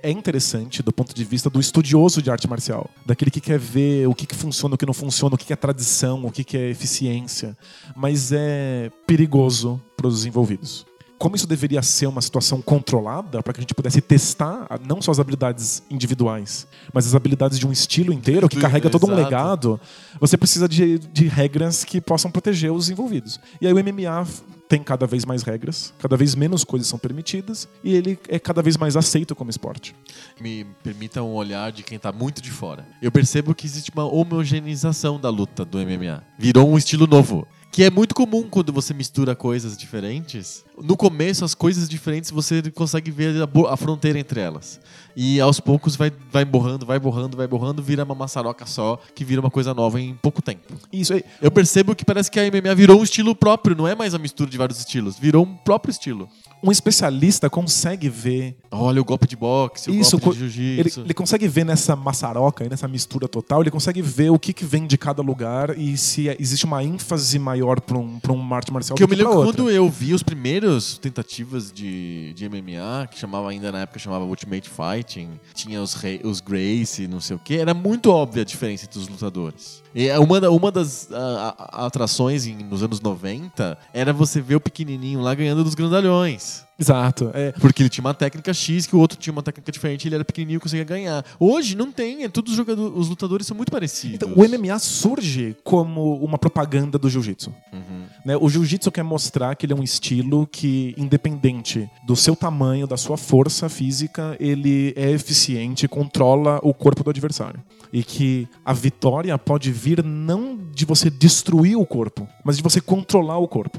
[0.00, 4.06] É interessante do ponto de vista do estudioso de arte marcial, daquele que quer ver
[4.06, 6.44] o que, que funciona, o que não funciona, o que, que é tradição, o que,
[6.44, 7.56] que é eficiência,
[7.96, 10.86] mas é perigoso para os envolvidos.
[11.18, 15.10] Como isso deveria ser uma situação controlada para que a gente pudesse testar não só
[15.10, 19.80] as habilidades individuais, mas as habilidades de um estilo inteiro que carrega todo um legado,
[20.20, 23.40] você precisa de, de regras que possam proteger os envolvidos.
[23.60, 24.26] E aí o MMA
[24.68, 28.62] tem cada vez mais regras, cada vez menos coisas são permitidas e ele é cada
[28.62, 29.94] vez mais aceito como esporte.
[30.40, 32.86] Me permita um olhar de quem tá muito de fora.
[33.00, 36.22] Eu percebo que existe uma homogeneização da luta do MMA.
[36.38, 37.46] Virou um estilo novo.
[37.72, 40.64] Que é muito comum quando você mistura coisas diferentes.
[40.82, 44.80] No começo, as coisas diferentes você consegue ver a, a fronteira entre elas.
[45.18, 49.24] E aos poucos vai, vai borrando, vai borrando, vai borrando, vira uma maçaroca só, que
[49.24, 50.74] vira uma coisa nova em pouco tempo.
[50.92, 53.94] Isso é, Eu percebo que parece que a MMA virou um estilo próprio, não é
[53.94, 56.28] mais a mistura de vários estilos, virou um próprio estilo.
[56.62, 60.50] um especialista consegue ver Olha o golpe de boxe, o Isso, golpe de co- ele,
[60.50, 61.00] jiu-jitsu.
[61.00, 64.66] ele consegue ver nessa maçaroca, aí, nessa mistura total, ele consegue ver o que, que
[64.66, 68.54] vem de cada lugar e se é- existe uma ênfase maior para um, pra um
[68.54, 70.65] arte marcial Que eu me lembro quando eu vi os primeiros
[70.98, 76.40] tentativas de, de MMA, que chamava ainda na época chamava Ultimate Fighting, tinha os, os
[76.40, 79.82] Gracie, não sei o que, era muito óbvia a diferença entre os lutadores.
[79.94, 84.56] E é uma, uma das ah, ah, atrações em- nos anos 90 era você ver
[84.56, 86.64] o pequenininho lá ganhando dos grandalhões.
[86.78, 87.30] Exato.
[87.32, 90.14] É, Porque ele tinha uma técnica X, que o outro tinha uma técnica diferente, ele
[90.14, 91.24] era pequenininho e conseguia ganhar.
[91.40, 94.16] Hoje não tem, é, todos os, jogadores, os lutadores são muito parecidos.
[94.16, 97.50] então, o MMA surge como uma propaganda do jiu-jitsu.
[97.72, 98.02] Uhum.
[98.26, 98.36] né?
[98.36, 102.98] O jiu-jitsu quer mostrar que ele é um estilo que, independente do seu tamanho, da
[102.98, 107.58] sua força física, ele é eficiente e controla o corpo do adversário.
[107.92, 112.80] E que a vitória pode vir não de você destruir o corpo, mas de você
[112.80, 113.78] controlar o corpo.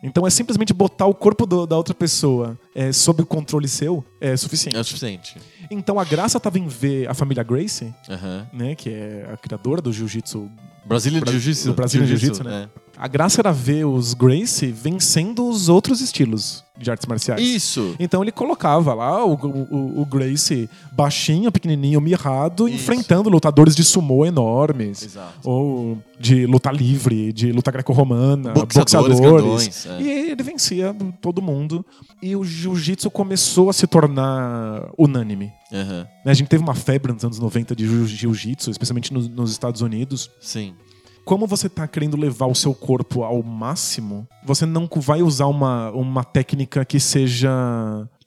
[0.00, 4.04] Então é simplesmente botar o corpo do- da outra pessoa é, sob o controle seu
[4.20, 4.76] é suficiente.
[4.76, 5.36] É o suficiente.
[5.70, 8.46] Então a graça estava em ver a família Gracie, Aham.
[8.52, 10.48] né, que é a criadora do jiu-jitsu
[10.86, 11.66] Brasília Bra- Jiu-Jitsu.
[11.68, 12.68] do Brazilian Jiu-Jitsu, né?
[12.98, 17.40] A graça era ver os Gracie vencendo os outros estilos de artes marciais.
[17.40, 17.94] Isso.
[17.98, 22.76] Então ele colocava lá o, o, o Gracie baixinho, pequenininho, mirrado, Isso.
[22.76, 25.02] enfrentando lutadores de sumô enormes.
[25.04, 25.48] Exato.
[25.48, 29.20] Ou de luta livre, de luta greco-romana, Boxeadores boxeadores.
[29.20, 30.02] grandões, é.
[30.02, 31.84] E ele vencia todo mundo.
[32.22, 35.52] E o jiu-jitsu começou a se tornar unânime.
[35.70, 39.50] Né, A gente teve uma febre nos anos 90 de jiu- jiu-jitsu, especialmente nos, nos
[39.52, 40.30] Estados Unidos.
[40.40, 40.74] Sim.
[41.28, 45.90] Como você tá querendo levar o seu corpo ao máximo, você não vai usar uma,
[45.90, 47.50] uma técnica que seja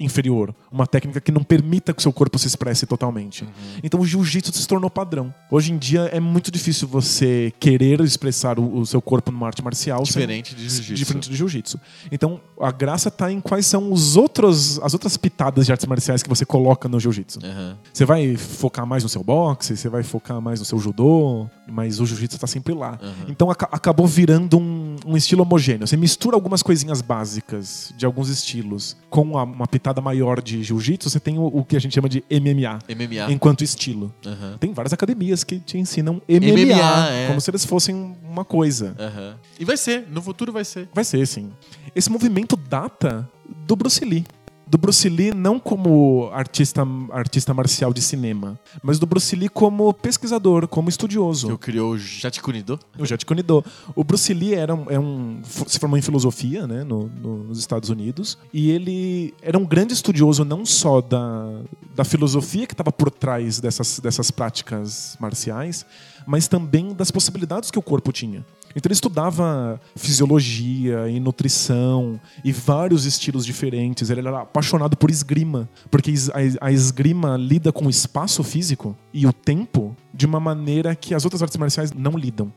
[0.03, 0.53] inferior.
[0.71, 3.47] Uma técnica que não permita que o seu corpo se expresse totalmente.
[3.83, 5.33] Então o jiu-jitsu se tornou padrão.
[5.49, 9.63] Hoje em dia é muito difícil você querer expressar o, o seu corpo numa arte
[9.63, 10.93] marcial Diferente de jiu-jitsu.
[10.93, 11.79] Diferente do jiu-jitsu.
[12.11, 16.21] Então, a graça tá em quais são os outros, as outras pitadas de artes marciais
[16.23, 17.39] que você coloca no jiu-jitsu.
[17.43, 17.77] Aham.
[17.93, 21.99] Você vai focar mais no seu boxe, você vai focar mais no seu judô, mas
[21.99, 22.99] o jiu-jitsu tá sempre lá.
[23.27, 25.87] Então aca- acabou virando um, um estilo homogêneo.
[25.87, 31.09] Você mistura algumas coisinhas básicas de alguns estilos com a- uma pitada maior de jiu-jitsu,
[31.09, 33.31] você tem o, o que a gente chama de MMA, MMA.
[33.31, 34.13] enquanto estilo.
[34.25, 34.57] Aham.
[34.59, 37.27] Tem várias academias que te ensinam MMA, MMA, é.
[37.27, 38.95] como se eles fossem uma coisa.
[38.99, 39.35] Aham.
[39.59, 40.87] E vai ser, no futuro vai ser.
[40.93, 41.51] Vai ser, sim.
[41.95, 43.27] Esse movimento data
[43.65, 44.25] do Bruce Lee.
[44.71, 46.81] Do Bruce Lee não como artista,
[47.11, 51.49] artista marcial de cinema, mas do Bruce Lee como pesquisador, como Que estudioso.
[51.49, 52.79] eu criou o Jatikunido.
[52.97, 53.65] O Jet Kunido.
[53.93, 57.59] O Bruce Lee era um, é um- se formou em filosofia né, no- no- nos
[57.59, 61.49] Estados Unidos e ele era um grande estudioso não só da,
[61.93, 65.85] da filosofia que estava por trás dessas, dessas práticas marciais,
[66.25, 68.45] mas também das possibilidades que o corpo tinha.
[68.75, 74.09] Então ele estudava fisiologia e nutrição e vários estilos diferentes.
[74.09, 76.13] Ele era apaixonado por esgrima, porque
[76.59, 81.23] a esgrima lida com o espaço físico e o tempo de uma maneira que as
[81.23, 82.51] outras artes marciais não lidam.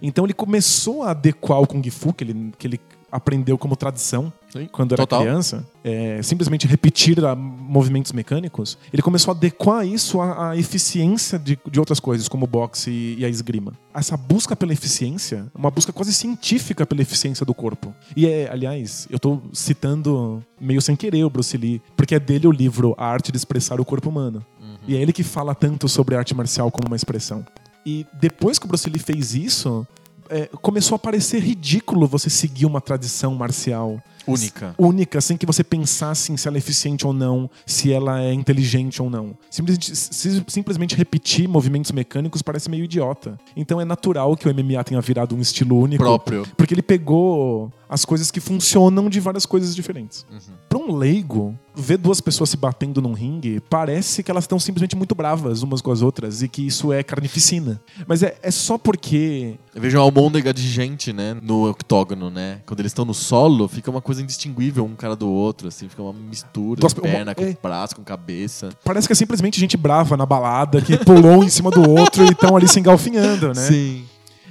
[0.00, 2.80] Então ele começou a adequar o Kung Fu, que ele, que ele
[3.10, 5.22] aprendeu como tradição Sim, quando era total.
[5.22, 11.38] criança, é, simplesmente repetir ah, movimentos mecânicos, ele começou a adequar isso à, à eficiência
[11.38, 13.72] de, de outras coisas, como o boxe e, e a esgrima.
[13.94, 17.94] Essa busca pela eficiência, uma busca quase científica pela eficiência do corpo.
[18.14, 22.46] E é, aliás, eu tô citando meio sem querer o Bruce Lee, porque é dele
[22.46, 24.44] o livro A Arte de Expressar o Corpo Humano.
[24.88, 27.44] E é ele que fala tanto sobre arte marcial como uma expressão.
[27.84, 29.86] E depois que o Bruce Lee fez isso,
[30.30, 34.74] é, começou a parecer ridículo você seguir uma tradição marcial Única.
[34.78, 38.32] única, sem que você pensasse em se ela é eficiente ou não, se ela é
[38.32, 39.36] inteligente ou não.
[39.50, 43.38] Simplesmente, si- simplesmente repetir movimentos mecânicos parece meio idiota.
[43.56, 46.02] Então é natural que o MMA tenha virado um estilo único.
[46.02, 46.46] Próprio.
[46.56, 50.26] Porque ele pegou as coisas que funcionam de várias coisas diferentes.
[50.30, 50.54] Uhum.
[50.68, 54.96] Pra um leigo, ver duas pessoas se batendo num ringue parece que elas estão simplesmente
[54.96, 57.80] muito bravas umas com as outras e que isso é carnificina.
[58.06, 62.60] Mas é, é só porque Eu vejo uma almôndega de gente, né, no octógono, né?
[62.66, 66.02] Quando eles estão no solo, fica uma coisa indistinguível um cara do outro, assim, fica
[66.02, 67.56] uma mistura Duas- de perna uma- com é.
[67.62, 68.70] braço, com cabeça.
[68.84, 72.28] parece que é simplesmente gente brava na balada que pulou em cima do outro e
[72.30, 73.54] estão ali se engalfinhando, né?
[73.54, 74.04] Sim.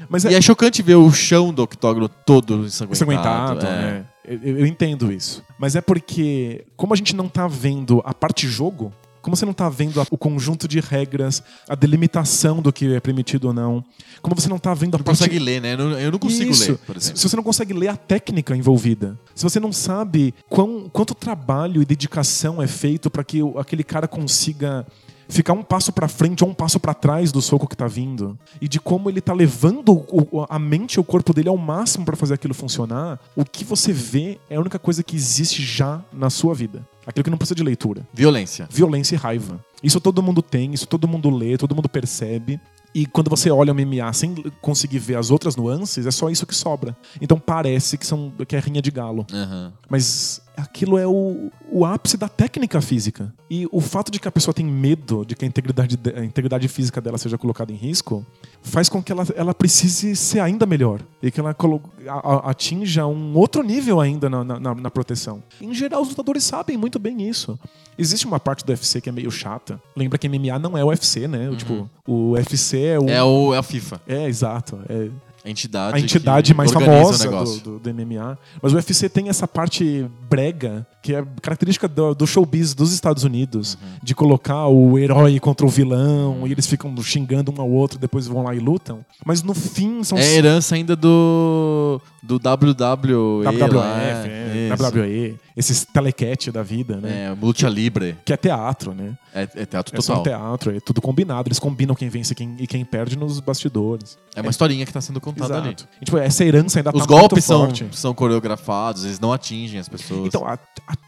[0.10, 2.92] Mas E é chocante ver o chão do octógono todo ensanguentado.
[2.94, 3.70] ensanguentado, é.
[3.70, 4.06] né?
[4.28, 5.44] Eu, eu entendo isso.
[5.58, 8.92] Mas é porque, como a gente não tá vendo a parte jogo,
[9.22, 13.00] como você não tá vendo a- o conjunto de regras, a delimitação do que é
[13.00, 13.84] permitido ou não,
[14.22, 15.18] como você não tá vendo a Não parte...
[15.20, 15.74] consegue ler, né?
[15.74, 16.72] Eu não, eu não consigo Isso.
[16.74, 17.18] ler, por Se exemplo.
[17.20, 21.82] se você não consegue ler a técnica envolvida, se você não sabe quão, quanto trabalho
[21.82, 24.86] e dedicação é feito para que aquele cara consiga
[25.28, 28.38] ficar um passo para frente ou um passo para trás do soco que tá vindo
[28.62, 30.06] e de como ele tá levando
[30.50, 33.92] a mente e o corpo dele ao máximo para fazer aquilo funcionar, o que você
[33.92, 36.86] vê é a única coisa que existe já na sua vida.
[37.06, 38.68] Aquilo que não precisa de leitura Violência.
[38.70, 39.64] violência e raiva.
[39.84, 42.60] Isso todo mundo tem, isso todo mundo lê, todo mundo percebe.
[42.96, 46.48] E quando você olha o MMA sem conseguir ver as outras nuances, é só isso
[46.48, 46.96] que sobra.
[47.22, 49.28] Então parece que, são, que é rinha de galo.
[49.34, 49.74] Aham.
[49.90, 53.34] Mas aquilo é o, o ápice da técnica física.
[53.52, 56.24] E o fato de que a pessoa tem medo de que a integridade, de- a
[56.24, 58.26] integridade física dela seja colocada em risco
[58.62, 61.02] faz com que ela, ela precise ser ainda melhor.
[61.22, 62.14] E que ela colo- a-
[62.48, 65.44] a- atinja um outro nível ainda na, na- na- proteção.
[65.60, 67.60] Em geral, os lutadores sabem muito bem isso.
[67.98, 69.80] Existe uma parte do UFC que é meio chata.
[69.96, 71.50] Lembra que MMA não é o UFC, né?
[71.50, 73.10] O, Tipo, o UFC é o.
[73.10, 74.02] É, o, é a FIFA.
[74.08, 74.80] É, exato.
[74.88, 75.10] É,
[75.46, 78.36] A entidade, a entidade mais famosa do, do, do MMA.
[78.62, 83.24] Mas o UFC tem essa parte brega, que é característica do, do showbiz dos Estados
[83.24, 83.90] Unidos, Uhum.
[84.02, 88.26] de colocar o herói contra o vilão, e eles ficam xingando um ao outro, depois
[88.26, 89.06] vão lá e lutam.
[89.24, 93.46] Mas no fim são É herança ainda do, do WWE.
[93.46, 94.70] WWF, lá, é.
[94.76, 97.26] WWE, esses telecat da vida, né?
[97.26, 98.18] É, Lucha Libre.
[98.26, 99.14] Que é teatro, né?
[99.34, 100.20] É, é teatro É total.
[100.20, 101.48] um teatro, é tudo combinado.
[101.50, 104.18] Eles combinam quem vence quem, e quem perde nos bastidores.
[104.36, 105.35] É uma historinha que tá sendo contada.
[105.36, 105.68] Contado ali.
[105.76, 105.88] Exato.
[106.02, 107.88] E, tipo, essa herança ainda Os tá golpes são, forte.
[107.92, 110.28] são coreografados, eles não atingem as pessoas.
[110.28, 110.58] Então, a-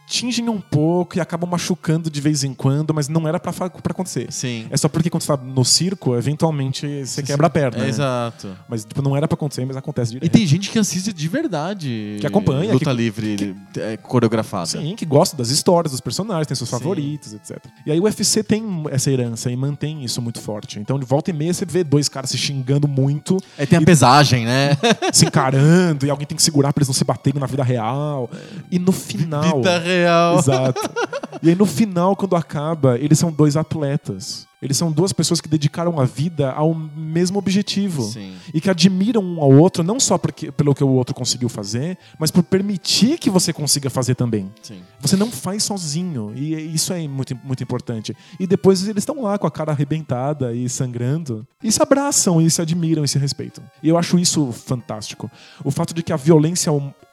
[0.07, 3.51] atingem um pouco e acabam machucando de vez em quando, mas não era pra
[3.89, 4.31] acontecer.
[4.31, 4.65] Sim.
[4.69, 7.77] É só porque quando você tá no circo, eventualmente você quebra a perna.
[7.79, 7.89] É, né?
[7.89, 8.55] Exato.
[8.69, 10.31] Mas tipo, não era pra acontecer, mas acontece E direto.
[10.31, 12.17] tem gente que assiste de verdade.
[12.21, 14.65] Que acompanha, Luta que- livre é, coreografada.
[14.67, 16.77] Sim, que gosta das histórias dos personagens, tem seus Sim.
[16.77, 17.57] favoritos, etc.
[17.85, 20.79] E aí o UFC tem essa herança e mantém isso muito forte.
[20.79, 23.81] Então, de volta e meia, você vê dois caras se xingando muito, Aí tem a
[23.81, 24.77] pesagem, né?
[25.11, 28.29] se encarando, e alguém tem que segurar pra eles não se baterem na vida real.
[28.71, 29.57] E no final.
[29.57, 29.97] Vida real.
[30.40, 30.82] Exato.
[31.41, 34.48] E aí no final, quando acaba, eles são dois atletas.
[34.60, 38.02] Eles são duas pessoas que dedicaram a vida ao mesmo objetivo.
[38.02, 38.34] Sim.
[38.52, 41.98] E que admiram um ao outro, não só porque, pelo que o outro conseguiu fazer,
[42.18, 44.52] mas por permitir que você consiga fazer também.
[44.64, 44.82] Sim.
[44.99, 46.34] Você não faz sozinho.
[46.36, 48.15] E isso é muito, muito importante.
[48.40, 51.45] E depois eles estão lá com a cara arrebentada e sangrando.
[51.64, 53.64] E se abraçam, e se admiram e se respeitam.
[53.84, 55.30] E eu acho isso fantástico.
[55.64, 56.72] O fato de que a violência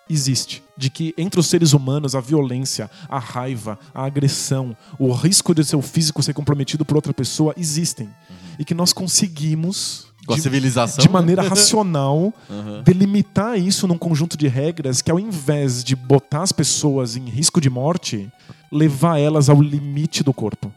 [0.09, 0.63] existe.
[0.77, 5.65] De que entre os seres humanos a violência, a raiva, a agressão, o risco de
[5.65, 8.09] seu físico ser comprometido por outra pessoa existem.
[8.59, 10.07] E que nós conseguimos.
[10.27, 11.03] Com a de- civilização.
[11.05, 12.83] de maneira racional, Uhum.
[12.83, 17.61] delimitar isso num conjunto de regras que, ao invés de botar as pessoas em risco
[17.61, 18.31] de morte,
[18.73, 20.73] levar elas ao limite do corpo.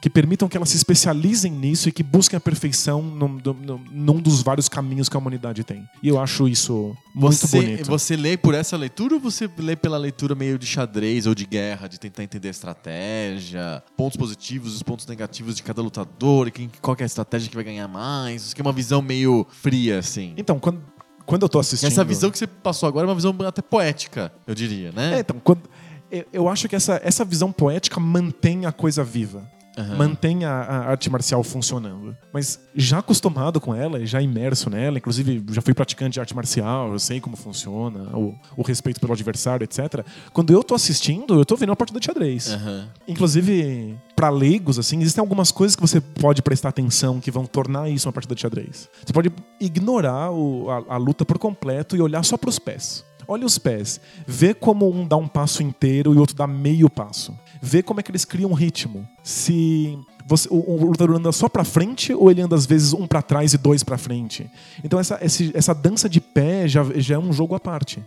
[0.00, 4.20] Que permitam que elas se especializem nisso e que busquem a perfeição num, num- num
[4.20, 5.88] dos vários caminhos que a humanidade tem.
[6.00, 7.86] E eu acho isso muito Você, bonito.
[7.88, 11.44] você lê por essa leitura ou você lê pela leitura meio de xadrez ou de
[11.44, 16.70] guerra, de tentar entender a estratégia, pontos positivos, os pontos negativos de cada lutador, quem,
[16.80, 18.42] qual que é a estratégia que vai ganhar mais?
[18.46, 20.32] Isso que é uma visão meio fria, assim.
[20.36, 20.80] Então, quando,
[21.26, 21.88] quando eu tô assistindo.
[21.90, 25.16] Essa visão que você passou agora é uma visão até poética, eu diria, né?
[25.16, 25.62] É, então, quando,
[26.10, 29.50] eu- eu acho que essa, essa visão poética mantém a coisa viva.
[29.78, 29.96] Aham.
[29.96, 32.16] Mantém a, a arte marcial funcionando.
[32.32, 36.92] Mas já acostumado com ela, já imerso nela, inclusive já fui praticante de arte marcial,
[36.92, 40.04] eu sei como funciona, o, o respeito pelo adversário, etc.
[40.32, 42.52] Quando eu tô assistindo, eu tô vendo uma partida de xadrez.
[42.52, 42.88] Aham.
[43.06, 47.88] Inclusive, pra leigos, assim, existem algumas coisas que você pode prestar atenção que vão tornar
[47.88, 48.88] isso uma partida de xadrez.
[49.04, 49.30] Você pode
[49.60, 53.04] ignorar o- a, a luta por completo e olhar só pros pés.
[53.30, 54.00] Olha os pés.
[54.26, 57.36] Vê como um dá um passo inteiro e o outro dá meio passo.
[57.60, 59.06] Vê como é que eles criam ritmo.
[59.22, 63.06] Se você- o, o lutador anda só pra frente ou ele anda às vezes um
[63.06, 64.48] pra trás e dois pra frente.
[64.84, 68.02] Então essa, esse- essa dança de pé já, já é um jogo à parte.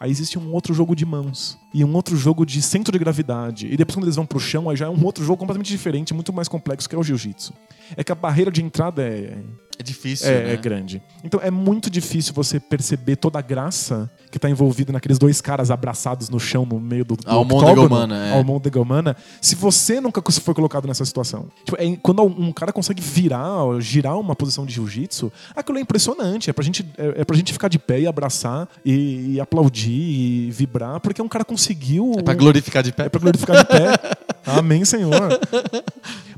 [0.00, 1.58] Aí existe um outro jogo de mãos.
[1.72, 3.66] E um outro jogo de centro de gravidade.
[3.70, 6.14] E depois, quando eles vão pro chão, aí já é um outro jogo completamente diferente,
[6.14, 7.52] muito mais complexo, que é o jiu-jitsu.
[7.96, 9.38] É que a barreira de entrada é,
[9.78, 10.52] É difícil, é, né?
[10.54, 11.02] é grande.
[11.24, 15.70] Então é muito difícil você perceber toda a graça que tá envolvida naqueles dois caras
[15.70, 18.32] abraçados no chão no meio do, do octógono, humana, é.
[18.32, 21.48] a almôndega humana, se você nunca foi colocado nessa situação.
[21.64, 26.50] Tipo, é- quando um cara consegue virar, girar uma posição de jiu-jitsu, aquilo é impressionante.
[26.50, 29.90] É pra, gente, é, é pra gente ficar de pé e abraçar e, e aplaudir
[29.90, 32.12] e vibrar, porque um cara conseguiu.
[32.18, 33.06] É pra glorificar de pé.
[33.06, 34.16] É pra glorificar de pé.
[34.46, 35.12] Amém, Senhor.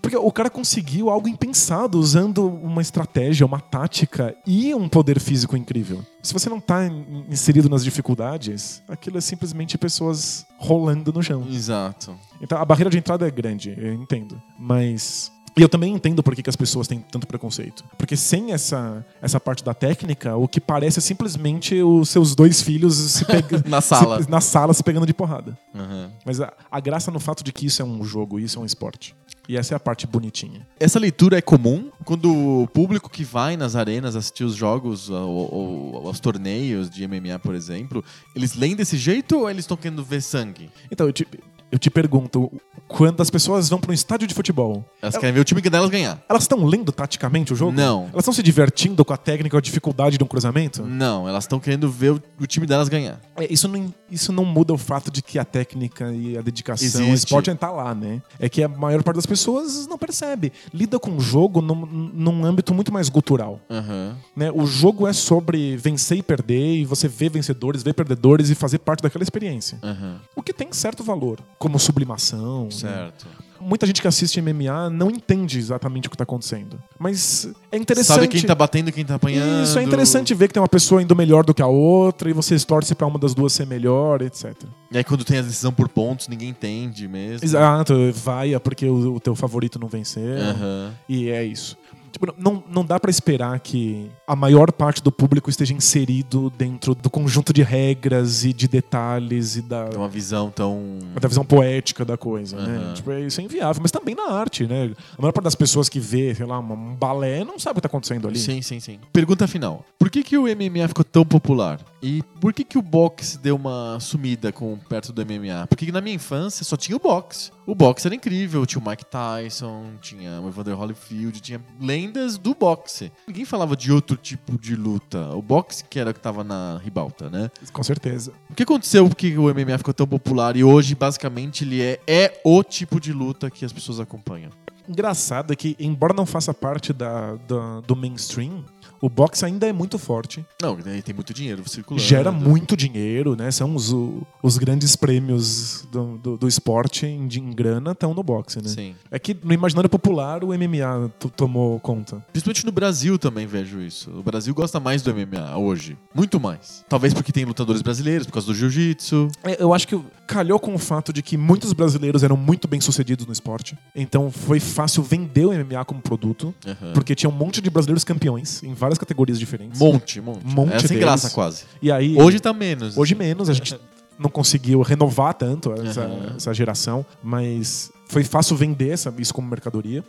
[0.02, 5.56] Porque o cara conseguiu algo impensado usando uma estratégia, uma tática e um poder físico
[5.56, 6.04] incrível.
[6.22, 11.46] Se você não tá in- inserido nas dificuldades, aquilo é simplesmente pessoas rolando no chão.
[11.48, 12.16] Exato.
[12.40, 14.40] Então a barreira de entrada é grande, eu entendo.
[14.58, 15.30] Mas.
[15.60, 17.84] E eu também entendo por que, que as pessoas têm tanto preconceito.
[17.98, 22.62] Porque sem essa, essa parte da técnica, o que parece é simplesmente os seus dois
[22.62, 24.24] filhos se pegando Na sala.
[24.26, 25.58] na sala se pegando de porrada.
[25.74, 26.10] Aham.
[26.24, 28.64] Mas a, a graça no fato de que isso é um jogo, isso é um
[28.64, 29.14] esporte.
[29.46, 30.66] E essa é a parte bonitinha.
[30.78, 32.32] Essa leitura é comum quando
[32.62, 37.38] o público que vai nas arenas assistir os jogos ou, ou aos torneios de MMA,
[37.38, 38.02] por exemplo,
[38.34, 40.70] eles leem desse jeito ou eles estão querendo ver sangue?
[40.90, 41.26] Então, eu te,
[41.70, 42.50] eu te pergunto,
[42.88, 45.90] quando as pessoas vão para um estádio de futebol, Elas querem ver o time delas
[45.90, 46.20] ganhar.
[46.28, 47.72] elas estão lendo taticamente o jogo?
[47.72, 48.04] Não.
[48.12, 50.82] Elas estão se divertindo com a técnica ou a dificuldade de um cruzamento?
[50.82, 53.20] Não, elas estão querendo ver o, o time delas ganhar.
[53.36, 56.86] É, isso, não, isso não muda o fato de que a técnica e a dedicação
[57.02, 57.26] Existe.
[57.26, 58.20] esporte tá lá, né?
[58.38, 60.52] É que a maior parte das pessoas não percebe.
[60.74, 61.74] Lida com o jogo num,
[62.12, 63.60] num âmbito muito mais gutural.
[63.70, 64.16] Aham.
[64.36, 64.50] né?
[64.52, 68.78] O jogo é sobre vencer e perder, e você vê vencedores, vê perdedores e fazer
[68.78, 69.78] parte daquela experiência.
[69.82, 70.20] Aham.
[70.34, 72.64] O que tem certo valor, como sublimação.
[72.64, 72.70] né?
[72.70, 73.26] Certo.
[73.60, 76.82] Muita gente que assiste MMA não entende exatamente o que está acontecendo.
[76.98, 78.16] Mas é interessante.
[78.16, 79.64] Sabe quem tá batendo e quem tá apanhando.
[79.64, 82.32] Isso, é interessante ver que tem uma pessoa indo melhor do que a outra e
[82.32, 84.54] você torce pra uma das duas ser melhor, etc.
[84.90, 87.44] E aí quando tem a decisão por pontos, ninguém entende mesmo.
[87.44, 90.38] Exato, vai é porque o, o teu favorito não venceu.
[90.38, 90.94] Aham.
[91.06, 91.76] E é isso.
[92.20, 96.94] Tipo, não, não dá pra esperar que a maior parte do público esteja inserido dentro
[96.94, 100.98] do conjunto de regras e de detalhes e da, É uma visão tão.
[101.18, 102.76] da visão poética da coisa, né?
[102.78, 102.94] Aham.
[102.94, 103.80] Tipo, é- isso é inviável.
[103.80, 104.90] Mas também na arte, né?
[105.16, 107.80] A maior parte das pessoas que vê, sei lá, um balé não sabe o que
[107.82, 108.38] tá acontecendo ali.
[108.38, 108.98] Sim, sim, sim.
[109.12, 109.84] Pergunta final.
[109.98, 111.80] Por que, que o MMA ficou tão popular?
[112.02, 115.66] E por que, que o boxe deu uma sumida com perto do MMA?
[115.68, 117.50] Porque na minha infância só tinha o boxe.
[117.66, 118.64] O boxe era incrível.
[118.64, 123.12] Tinha o Mike Tyson, tinha o Evander Holyfield, tinha lendas do boxe.
[123.28, 125.28] Ninguém falava de outro tipo de luta.
[125.36, 127.50] O boxe que era o que tava na ribalta, né?
[127.72, 128.32] Com certeza.
[128.48, 132.40] O que aconteceu porque o MMA ficou tão popular e hoje, basicamente, ele é, é
[132.44, 134.50] o tipo de luta que as pessoas acompanham?
[134.88, 138.64] Engraçado é que, embora não faça parte da, da- do mainstream,
[139.00, 140.44] o boxe ainda é muito forte.
[140.60, 142.02] Não, ele tem muito dinheiro circulando.
[142.04, 143.50] Gera muito dinheiro, né?
[143.50, 143.94] São os,
[144.42, 148.68] os grandes prêmios do, do, do esporte em, de- em grana estão no boxe, né?
[148.68, 148.94] Sim.
[149.10, 152.24] É que no imaginário popular o MMA to- tomou conta.
[152.32, 154.10] Principalmente no Brasil também vejo isso.
[154.10, 155.96] O Brasil gosta mais do MMA hoje.
[156.14, 156.84] Muito mais.
[156.88, 159.28] Talvez porque tem lutadores brasileiros, por causa do jiu-jitsu.
[159.42, 162.80] É, Eu acho que calhou com o fato de que muitos brasileiros eram muito bem
[162.80, 163.76] sucedidos no esporte.
[163.94, 166.92] Então foi fácil vender o MMA como produto, Aham.
[166.92, 169.78] porque tinha um monte de brasileiros campeões em várias categorias diferentes.
[169.80, 170.44] Monte, monte.
[170.44, 171.02] Monte Era sem deles.
[171.04, 171.64] graça quase.
[171.80, 172.96] E aí Hoje tá menos.
[172.98, 173.78] Hoje menos, a gente
[174.18, 176.34] não conseguiu renovar tanto essa, Aham.
[176.36, 180.02] essa geração, mas foi fácil vender essa, isso como mercadoria.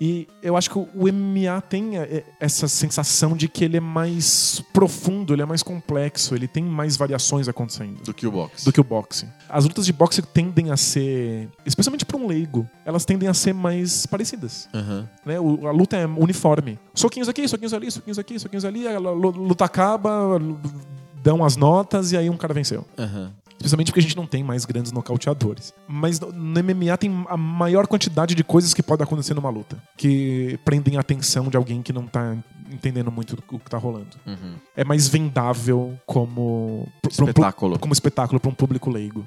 [0.00, 4.62] E eu acho que o MMA tem é, essa sensação de que ele é mais
[4.72, 8.64] profundo, ele é mais complexo, ele tem mais variações acontecendo Do que o boxe.
[8.64, 9.26] do que o boxe.
[9.48, 13.52] As lutas de boxe tendem a ser, especialmente para um leigo, elas tendem a ser
[13.52, 14.68] mais parecidas.
[14.72, 15.08] Aham.
[15.26, 15.40] Né?
[15.40, 16.78] O- a luta é uniforme.
[16.94, 20.38] Soquinhos aqui, soquinhos ali, soquinhos aqui, soquinhos ali, a lu- luta acaba,
[21.24, 22.84] dão as notas e aí um cara venceu.
[22.96, 23.32] Aham.
[23.58, 25.74] Especialmente porque a gente não tem mais grandes nocauteadores.
[25.86, 29.76] Mas no MMA tem a maior quantidade de coisas que podem acontecer numa luta.
[29.96, 32.36] Que prendem a atenção de alguém que não tá
[32.70, 34.16] entendendo muito o que tá rolando.
[34.26, 34.54] Uhum.
[34.76, 36.86] É mais vendável como...
[37.02, 37.78] pra um Espetáculo.
[37.78, 39.26] como espetáculo para um público leigo.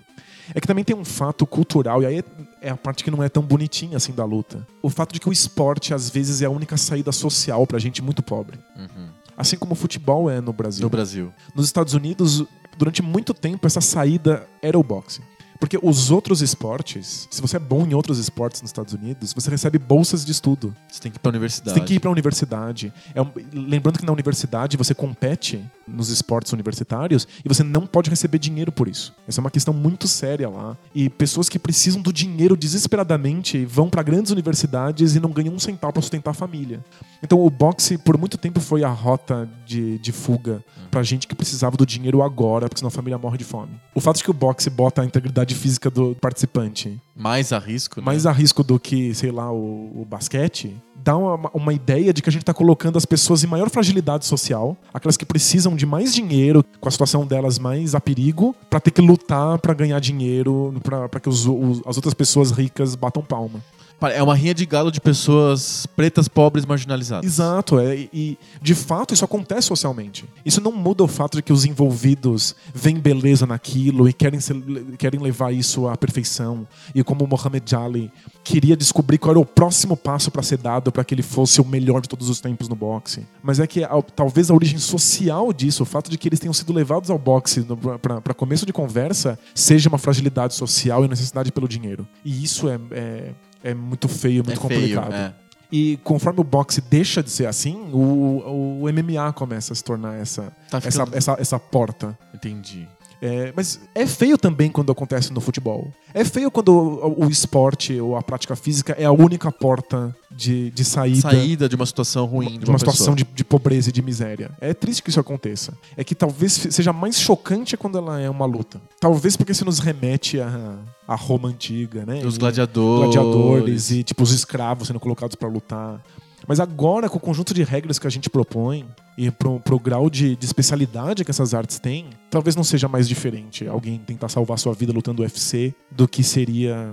[0.54, 2.24] É que também tem um fato cultural, e aí
[2.62, 4.66] é a parte que não é tão bonitinha assim da luta.
[4.82, 8.02] O fato de que o esporte, às vezes, é a única saída social pra gente
[8.02, 8.60] muito pobre.
[8.76, 9.10] Uhum.
[9.38, 10.84] Assim como o futebol é no Brasil.
[10.84, 11.34] No Brasil.
[11.56, 12.44] Nos Estados Unidos,
[12.78, 15.22] durante muito tempo, essa saída era o boxe.
[15.60, 19.48] Porque os outros esportes, se você é bom em outros esportes nos Estados Unidos, você
[19.48, 20.76] recebe bolsas de estudo.
[20.92, 21.70] Você tem que ir pra universidade.
[21.70, 22.92] Você tem que ir para a universidade.
[23.14, 28.10] É um- lembrando que na universidade você compete nos esportes universitários e você não pode
[28.10, 29.14] receber dinheiro por isso.
[29.28, 30.76] Essa é uma questão muito séria lá.
[30.96, 35.60] E pessoas que precisam do dinheiro desesperadamente vão para grandes universidades e não ganham um
[35.60, 36.84] centavo para sustentar a família.
[37.24, 41.36] Então o boxe por muito tempo foi a rota de, de fuga pra gente que
[41.36, 43.72] precisava do dinheiro agora, porque senão a família morre de fome.
[43.96, 48.00] O fato de que o boxe bota a integridade física do participante Mais a risco,
[48.02, 48.06] né?
[48.06, 52.22] mais a risco do que, sei lá, o, o basquete, dá uma, uma ideia de
[52.22, 55.86] que a gente está colocando as pessoas em maior fragilidade social, aquelas que precisam de
[55.86, 60.00] mais dinheiro, com a situação delas mais a perigo, para ter que lutar para ganhar
[60.00, 60.74] dinheiro,
[61.10, 63.62] para que os- os- as outras pessoas ricas batam palma.
[64.10, 67.26] É uma rinha de galo de pessoas pretas, pobres, marginalizadas.
[67.26, 70.26] Exato, é, e- de fato isso acontece socialmente.
[70.46, 74.62] Isso não muda o fato de que os envolvidos veem beleza naquilo e querem, ser-
[74.98, 76.68] querem levar isso à perfeição.
[76.96, 78.12] E como Mohamed Ali
[78.44, 81.66] queria descobrir qual era o próximo passo para ser dado para que ele fosse o
[81.66, 83.26] melhor de todos os tempos no boxe.
[83.44, 83.82] Mas é que
[84.16, 87.66] talvez a origem social disso, o fato de que eles tenham sido levados ao boxe
[88.02, 92.08] para começo de conversa, seja uma fragilidade social e necessidade pelo dinheiro.
[92.26, 93.32] E isso é, é,
[93.64, 95.14] é muito feio, muito é feio, complicado.
[95.14, 95.34] é.
[95.72, 100.16] E conforme o boxe deixa de ser assim, o, o MMA começa a se tornar
[100.20, 101.18] essa, Tá essa, ficando...
[101.18, 102.18] essa, essa porta.
[102.34, 102.90] Entendi.
[103.22, 105.92] É, mas é feio também quando acontece no futebol.
[106.14, 110.72] É feio quando o, o esporte ou a prática física é a única porta de,
[110.72, 112.58] de saída, Saída de uma situação ruim.
[112.58, 114.52] de uma situação de, de pobreza e de miséria.
[114.60, 115.78] É triste que isso aconteça.
[115.96, 118.82] É que talvez seja mais chocante quando ela é uma luta.
[119.00, 122.26] Talvez porque isso nos remete a, a Roma antiga, né?
[122.26, 123.14] Os gladiadores.
[123.14, 126.02] gladiadores e tipo os escravos sendo colocados pra lutar.
[126.48, 128.86] Mas agora, com o conjunto de regras que a gente propõe
[129.18, 133.08] e pro, pro grau de, de especialidade que essas artes têm, talvez não seja mais
[133.08, 136.92] diferente alguém tentar salvar sua vida lutando UFC do que seria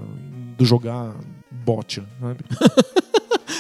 [0.57, 1.15] do jogar
[1.51, 2.39] bot, sabe?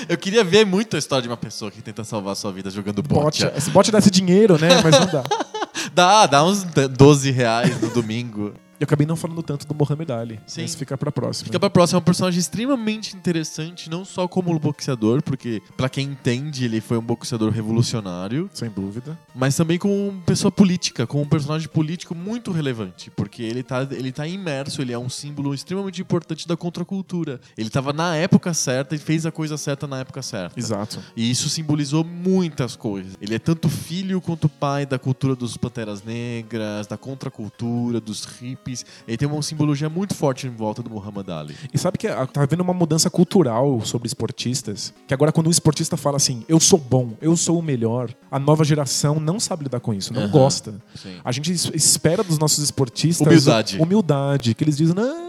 [0.09, 3.02] Eu queria ver muito a história de uma pessoa que tenta salvar sua vida jogando
[3.02, 3.44] Bot.
[3.44, 3.56] bot.
[3.56, 4.69] Esse bot dá esse dinheiro, né?
[4.82, 5.24] Mas não dá.
[5.94, 8.52] Dá, dá uns 12 reais no domingo.
[8.80, 10.40] Eu acabei não falando tanto do Mohamed Ali.
[10.46, 10.62] Sim.
[10.62, 11.46] Mas fica pra próxima.
[11.46, 16.06] Fica pra próxima, é um personagem extremamente interessante, não só como boxeador, porque pra quem
[16.09, 19.18] entende, ele foi um boxeador revolucionário, Sem dúvida.
[19.34, 23.86] mas também como uma pessoa política, como um personagem político muito relevante, porque ele tá,
[23.90, 27.40] ele tá imerso, ele é um símbolo extremamente importante da contracultura.
[27.56, 30.59] Ele tava na época certa e fez a coisa certa na época certa.
[30.59, 31.00] Exato.
[31.16, 33.14] E isso simbolizou muitas coisas.
[33.20, 38.68] Ele é tanto filho quanto pai da cultura dos Panteras Negras, da contracultura, dos hippies.
[39.07, 41.57] Ele tem uma simbologia muito forte em volta do Muhammad Ali.
[41.73, 44.93] E sabe que ah, tá havendo uma mudança cultural sobre esportistas?
[45.07, 48.39] Que agora, quando um esportista fala assim, eu sou bom, eu sou o melhor, a
[48.39, 50.74] nova geração não sabe lidar com isso, não gosta.
[50.95, 51.16] Sim.
[51.24, 53.78] A gente es- espera dos nossos esportistas Humildade.
[53.81, 55.27] humildade, que eles dizem, não,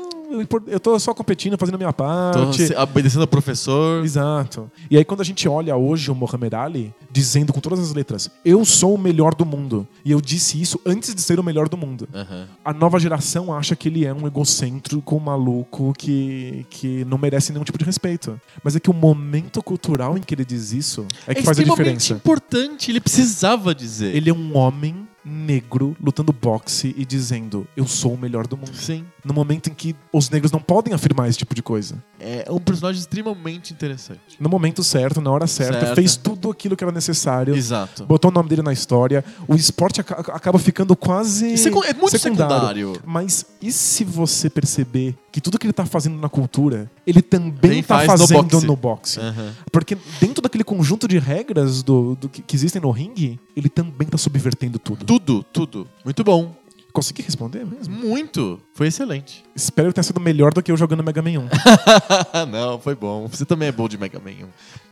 [0.67, 2.67] eu tô só competindo, fazendo a minha Tô parte.
[2.67, 4.03] se- obedecendo ao professor.
[4.03, 4.69] Exato.
[4.89, 8.29] E aí, quando a gente olha hoje o Mohamed Ali dizendo com todas as letras:
[8.45, 9.87] Eu sou o melhor do mundo.
[10.05, 12.07] E eu disse isso antes de ser o melhor do mundo.
[12.13, 12.47] Aham.
[12.63, 17.63] A nova geração acha que ele é um egocêntrico maluco que, que não merece nenhum
[17.63, 18.39] tipo de respeito.
[18.63, 21.63] Mas é que o momento cultural em que ele diz isso é que faz a
[21.63, 22.13] diferença.
[22.13, 24.15] importante, ele precisava dizer.
[24.15, 28.73] Ele é um homem negro lutando boxe e dizendo: Eu sou o melhor do mundo.
[28.73, 29.05] Sim.
[29.23, 32.01] No momento em que os negros não podem afirmar esse tipo de coisa.
[32.19, 34.19] É um personagem extremamente interessante.
[34.39, 35.95] No momento certo, na hora certa, Certa.
[35.95, 37.55] fez tudo aquilo que era necessário.
[37.55, 38.05] Exato.
[38.05, 39.23] Botou o nome dele na história.
[39.47, 41.57] O esporte aca- acaba ficando quase.
[41.57, 42.93] Secu- é muito secundário.
[43.05, 47.71] Mas e se você perceber que tudo que ele tá fazendo na cultura, ele também
[47.71, 48.65] Ele tá faz no fazendo boxe.
[48.67, 49.19] no boxe?
[49.19, 49.53] Aham.
[49.71, 54.07] Porque dentro daquele conjunto de regras do, do que, que existem no ringue, ele também
[54.07, 55.05] tá subvertendo tudo.
[55.05, 55.87] Tudo, tudo.
[56.03, 56.55] Muito bom.
[56.91, 57.95] Consegui responder mesmo?
[57.95, 58.59] Muito.
[58.73, 59.43] Foi excelente.
[59.55, 61.49] Espero que tenha sido melhor do que eu jogando Mega Man 1.
[62.49, 63.27] Não, foi bom.
[63.27, 64.47] Você também é bom de Mega Man 1.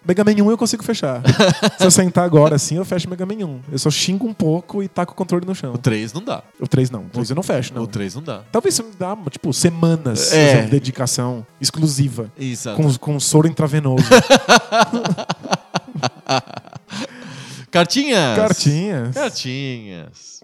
[0.08, 1.22] Mega Man 1 eu consigo fechar.
[1.78, 3.62] Se eu sentar agora assim, eu fecho Mega Man 1.
[3.72, 5.74] Eu só xingo um pouco e taco o controle no chão.
[5.74, 6.44] O 3 não dá.
[6.60, 7.02] O 3 não.
[7.02, 7.82] O 3 eu não fecho, não.
[7.84, 8.44] O 3 não dá.
[8.52, 10.62] Talvez isso me dá, tipo, semanas É.
[10.62, 12.32] de dedicação exclusiva.
[12.40, 12.78] Exato.
[12.82, 14.06] Com, com soro intravenoso.
[17.72, 18.36] Cartinhas!
[18.38, 19.14] Cartinhas.
[19.16, 20.37] Cartinhas.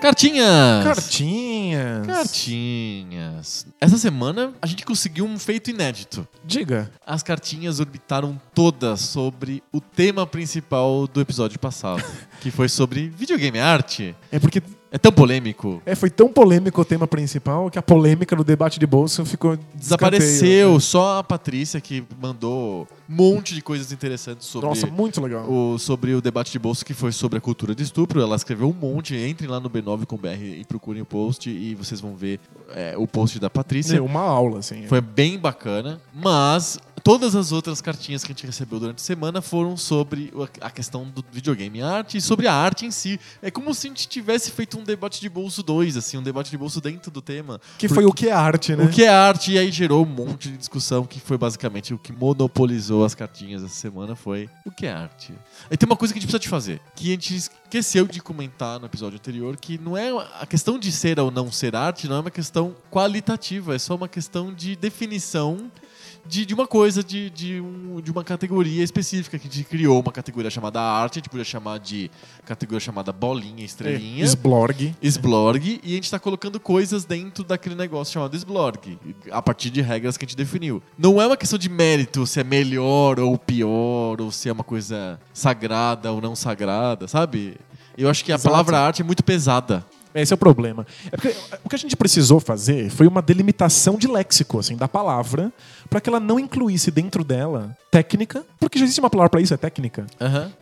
[0.00, 0.84] Cartinhas!
[0.84, 2.06] Cartinhas.
[2.06, 3.66] Cartinhas.
[3.80, 6.26] Essa semana a gente conseguiu um feito inédito.
[6.44, 6.90] Diga.
[7.04, 12.04] As cartinhas orbitaram todas sobre o tema principal do episódio passado,
[12.40, 14.14] que foi sobre videogame arte.
[14.30, 15.82] É porque É tão polêmico.
[15.84, 19.56] é, foi tão polêmico o tema principal que a polêmica no debate de bolso ficou
[19.56, 20.80] de Desapareceu escanteio.
[20.80, 25.44] só a Patrícia que mandou um monte de coisas interessantes sobre Nossa, muito legal.
[25.50, 28.20] o, sobre o debate de bolso que foi sobre a cultura de estupro.
[28.20, 29.14] Ela escreveu um monte.
[29.14, 32.40] Entrem lá no B9com.br e procurem o post e vocês vão ver
[32.74, 33.96] é, o post da Patrícia.
[33.96, 34.86] É, uma aula, assim.
[34.86, 39.42] Foi bem bacana, mas todas as outras cartinhas que a gente recebeu durante a semana
[39.42, 43.20] foram sobre a questão do videogame arte e sobre a arte em si.
[43.42, 46.50] É como se a gente tivesse feito um debate de bolso 2, assim, um debate
[46.50, 47.60] de bolso dentro do tema.
[47.78, 48.84] Que foi o que é arte, né?
[48.84, 49.52] O que é arte?
[49.52, 53.62] E aí gerou um monte de discussão que foi basicamente o que monopolizou as cartinhas
[53.62, 55.32] essa semana foi o que é arte.
[55.70, 58.20] Aí tem uma coisa que a gente precisa de fazer, que a gente esqueceu de
[58.20, 60.10] comentar no episódio anterior, que não é
[60.40, 63.94] a questão de ser ou não ser arte, não é uma questão qualitativa, é só
[63.94, 65.70] uma questão de definição
[66.28, 70.00] de, de uma coisa, de, de, um- de uma categoria específica, que a gente criou
[70.00, 72.10] uma categoria chamada arte, a gente podia chamar de
[72.44, 74.22] categoria chamada bolinha, estrelinha.
[74.22, 74.94] É, Sblorg.
[75.02, 78.98] Sblorg e a gente tá colocando coisas dentro daquele negócio chamado Sblorg,
[79.30, 80.82] a partir de regras que a gente definiu.
[80.98, 84.64] Não é uma questão de mérito, se é melhor ou pior, ou se é uma
[84.64, 87.56] coisa sagrada ou não sagrada, sabe?
[87.96, 88.50] Eu acho que a Exato.
[88.50, 89.84] palavra arte é muito pesada.
[90.14, 90.86] Esse é o problema.
[91.10, 94.88] É porque o que a gente precisou fazer foi uma delimitação de léxico, assim, da
[94.88, 95.52] palavra,
[95.88, 99.54] para que ela não incluísse dentro dela técnica, porque já existe uma palavra para isso,
[99.54, 100.06] é técnica,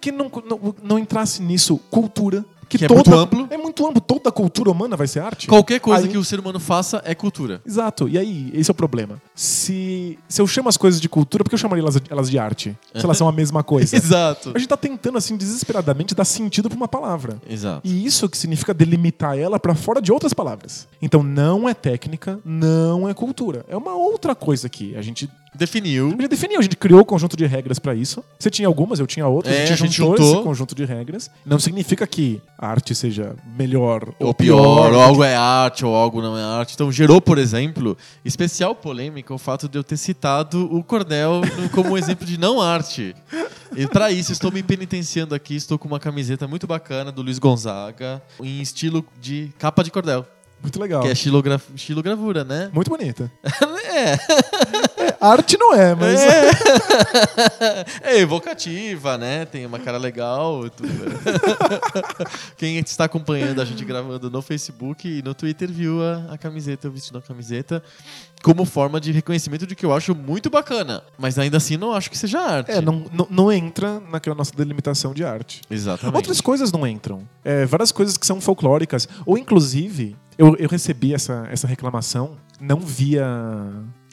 [0.01, 3.47] que não, não, não entrasse nisso cultura, que, Que é toda, muito amplo.
[3.51, 4.01] É muito amplo.
[4.01, 5.47] Toda cultura humana vai ser arte.
[5.47, 7.61] Qualquer coisa Aí- que o ser humano faça é cultura.
[7.65, 8.09] Exato.
[8.09, 9.21] E aí, esse é o problema.
[9.35, 12.39] Se, se eu chamo as coisas de cultura, por que eu chamaria elas, elas de
[12.39, 12.77] arte?
[12.95, 13.95] Se elas são a mesma coisa.
[13.97, 14.53] Exato.
[14.55, 17.39] A gente tá tentando, assim, desesperadamente dar sentido pra uma palavra.
[17.49, 17.81] Exato.
[17.85, 20.89] E isso que significa delimitar ela pra fora de outras palavras.
[21.01, 23.65] Então não é técnica, não é cultura.
[23.69, 26.09] É uma outra coisa que a gente, Definiu.
[26.09, 28.23] a gente definiu, a gente criou o conjunto de regras pra isso.
[28.39, 30.35] Você tinha algumas, eu tinha outras, É, a gente a gente juntou, juntou.
[30.35, 31.31] esse conjunto de regras.
[31.45, 35.95] Não significa que a arte seja melhor ou, ou pior, ou algo é arte, ou
[35.95, 36.75] algo não é arte.
[36.75, 41.41] Então gerou, por exemplo, especial polêmica o fato de eu ter citado o cordel
[41.73, 43.15] como um exemplo de não arte.
[43.77, 47.39] E pra isso, estou me penitenciando aqui, estou com uma camiseta muito bacana do Luiz
[47.39, 50.25] Gonzaga, em estilo de capa de cordel,
[50.63, 51.03] Muito legal.
[51.03, 51.13] que é
[51.75, 52.71] estilogravura, né?
[52.73, 53.31] Muito bonita.
[53.93, 54.17] é,
[55.21, 56.21] Arte não é, mas.
[56.21, 56.51] É.
[58.17, 59.45] é evocativa, né?
[59.45, 60.65] Tem uma cara legal.
[62.57, 66.87] Quem está acompanhando a gente gravando no Facebook e no Twitter viu a, a camiseta,
[66.87, 67.83] eu vestindo a camiseta,
[68.43, 71.03] como forma de reconhecimento de que eu acho muito bacana.
[71.19, 72.71] Mas ainda assim não acho que seja arte.
[72.71, 75.63] É, não, não, não entra naquela nossa delimitação de arte.
[75.71, 76.17] Exatamente.
[76.17, 77.27] Outras coisas não entram.
[77.45, 79.09] É, várias coisas que são folclóricas.
[79.25, 83.27] Ou, inclusive, eu, eu recebi essa, essa reclamação, não via.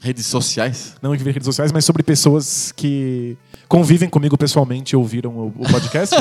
[0.03, 0.95] Redes sociais.
[1.01, 3.38] Não via redes sociais, mas sobre pessoas que
[3.69, 6.13] convivem comigo pessoalmente e ouviram o, o podcast.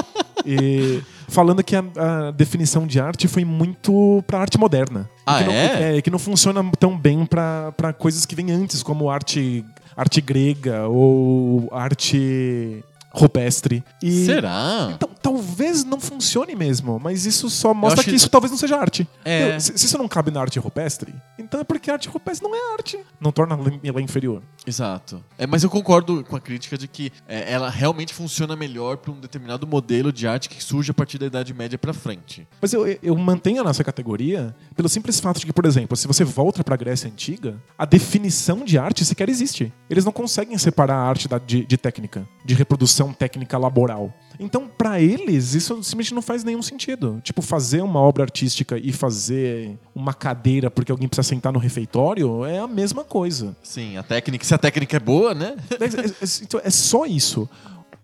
[0.44, 5.08] e falando que a, a definição de arte foi muito pra arte moderna.
[5.24, 5.96] Ah, que não, é?
[5.96, 6.02] é?
[6.02, 9.64] Que não funciona tão bem pra coisas que vêm antes, como arte,
[9.96, 13.84] arte grega ou arte rupestre.
[14.02, 14.90] E Será?
[14.94, 18.76] então, talvez não funcione mesmo, mas isso só mostra que que- isso talvez não seja
[18.76, 19.06] arte.
[19.24, 19.48] É.
[19.48, 22.46] Então, se, se isso não cabe na arte rupestre, então é porque a arte rupestre
[22.48, 22.98] não é arte.
[23.20, 24.42] Não torna ela inferior.
[24.70, 25.22] Exato.
[25.36, 29.10] É, mas eu concordo com a crítica de que é, ela realmente funciona melhor para
[29.10, 32.46] um determinado modelo de arte que surge a partir da Idade Média para frente.
[32.62, 36.06] Mas eu, eu mantenho a nossa categoria pelo simples fato de que, por exemplo, se
[36.06, 39.72] você volta pra Grécia Antiga, a definição de arte sequer existe.
[39.90, 44.14] Eles não conseguem separar a arte da- de, de técnica, de reprodução técnica laboral.
[44.40, 47.20] Então, pra eles, isso simplesmente não faz nenhum sentido.
[47.22, 52.44] Tipo, fazer uma obra artística e fazer uma cadeira porque alguém precisa sentar no refeitório
[52.46, 53.54] é a mesma coisa.
[53.62, 55.56] Sim, a técnica, se a técnica é boa, né?
[55.70, 57.48] É, é- é- então, é só isso.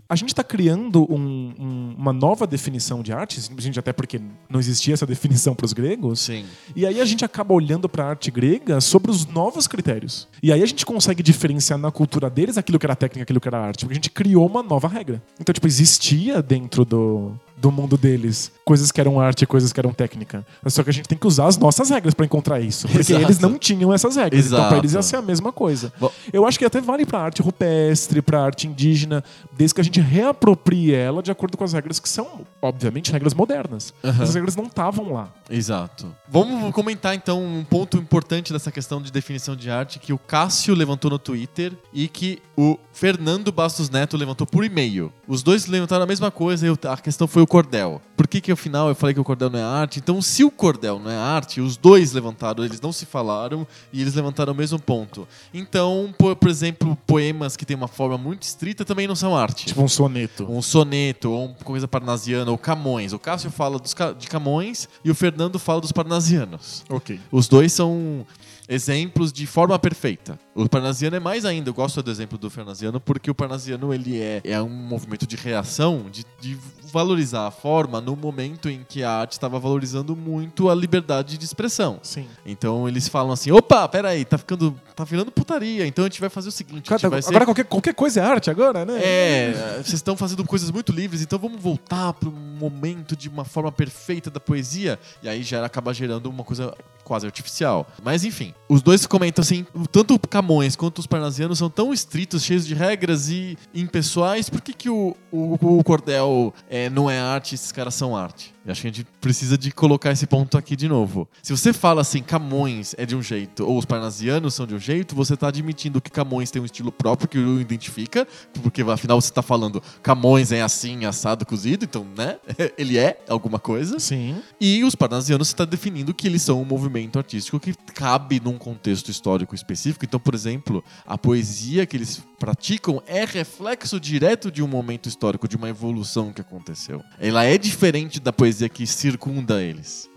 [0.09, 4.61] A gente está criando um- um- uma nova definição de arte, simplesmente até porque não
[4.61, 6.21] existia essa definição para os gregos.
[6.21, 6.45] Sim.
[6.77, 10.29] E aí a gente acaba olhando para a arte grega sobre os novos critérios.
[10.43, 13.49] E aí a gente consegue diferenciar na cultura deles aquilo que era técnica, aquilo que
[13.49, 15.21] era arte, porque a gente criou uma nova regra.
[15.41, 19.79] Então, tipo, existia dentro do, do mundo deles coisas que eram arte e coisas que
[19.81, 20.45] eram técnica.
[20.67, 23.25] Só que a gente tem que usar as nossas regras para encontrar isso, porque Exato.
[23.25, 24.47] eles não tinham essas regras.
[24.47, 25.07] Então, para eles ia Exato.
[25.07, 25.93] ser a mesma coisa.
[25.99, 29.23] Bom- Eu acho que até vale para arte rupestre, para arte indígena,
[29.57, 33.33] desde que a gente reaproprie ela de acordo com as regras que são, obviamente, regras
[33.35, 33.95] modernas.
[34.05, 34.23] Aham.
[34.23, 35.33] As regras não estavam lá.
[35.49, 36.13] Exato.
[36.29, 40.75] Vamos comentar então um ponto importante dessa questão de definição de arte que o Cássio
[40.75, 45.13] levantou no Twitter e que o Fernando Bastos Neto levantou por e-mail.
[45.29, 48.01] Os dois levantaram a mesma coisa e a questão foi o cordel.
[48.17, 49.99] Por que que ao final eu falei que o cordel não é arte?
[49.99, 54.01] Então, se o cordel não é arte, os dois levantaram, eles não se falaram e
[54.01, 55.29] eles levantaram o mesmo ponto.
[55.53, 59.67] Então, por, por exemplo, poemas que têm uma forma muito estrita também não são arte
[59.67, 60.51] Tipo um soneto.
[60.51, 63.13] um soneto ou uma coisa parnasiana ou Camões.
[63.13, 66.83] O Cássio fala dos, de Camões e o Fernando fala dos parnasianos.
[66.89, 67.21] Ok.
[67.31, 68.25] Os dois são
[68.69, 70.39] exemplos de forma perfeita.
[70.55, 71.71] O parnasiano é mais ainda.
[71.71, 75.37] Eu gosto do exemplo do parnasiano porque o parnasiano ele é, é um movimento de
[75.37, 76.59] reação, de, de
[76.93, 81.45] valorizar a forma no momento em que a arte estava valorizando muito a liberdade de
[81.45, 81.99] expressão.
[82.03, 82.27] Sim.
[82.45, 84.75] Então eles falam assim: opa, peraí, tá ficando.
[84.95, 85.87] tá virando putaria.
[85.87, 88.21] Então a gente vai fazer o seguinte: a gente vai ser Agora qualquer, qualquer coisa
[88.21, 88.99] é arte agora, né?
[89.03, 93.45] é, vocês estão fazendo coisas muito livres, então vamos voltar para um momento de uma
[93.45, 94.99] forma perfeita da poesia.
[95.23, 96.75] E aí já acaba gerando uma coisa
[97.07, 97.87] quase artificial.
[98.03, 102.43] Mas enfim, os dois comentam assim: tanto o Camões quanto os parnasianos são tão estritos,
[102.43, 107.19] cheios de regras e impessoais, por que, que o, o, o cordel é, não é
[107.21, 108.56] arte e esses caras são arte?
[108.67, 111.29] Eu acho que a gente precisa de colocar esse ponto aqui de novo.
[111.41, 114.79] Se você fala assim, Camões é de um jeito, ou os parnasianos são de um
[114.79, 118.27] jeito, você está admitindo que Camões tem um estilo próprio que o identifica,
[118.61, 122.39] porque afinal você está falando Camões é assim, assado, cozido, então, né?
[122.77, 124.01] Ele é alguma coisa.
[124.01, 124.43] Sim.
[124.61, 128.59] E os parnasianos você está definindo que eles são um movimento artístico que cabe num
[128.59, 130.05] contexto histórico específico.
[130.05, 135.47] Então, por exemplo, a poesia que eles praticam é reflexo direto de um momento histórico,
[135.47, 137.03] de uma evolução que aconteceu.
[137.21, 140.09] Ela é diferente da poesia que circunda eles.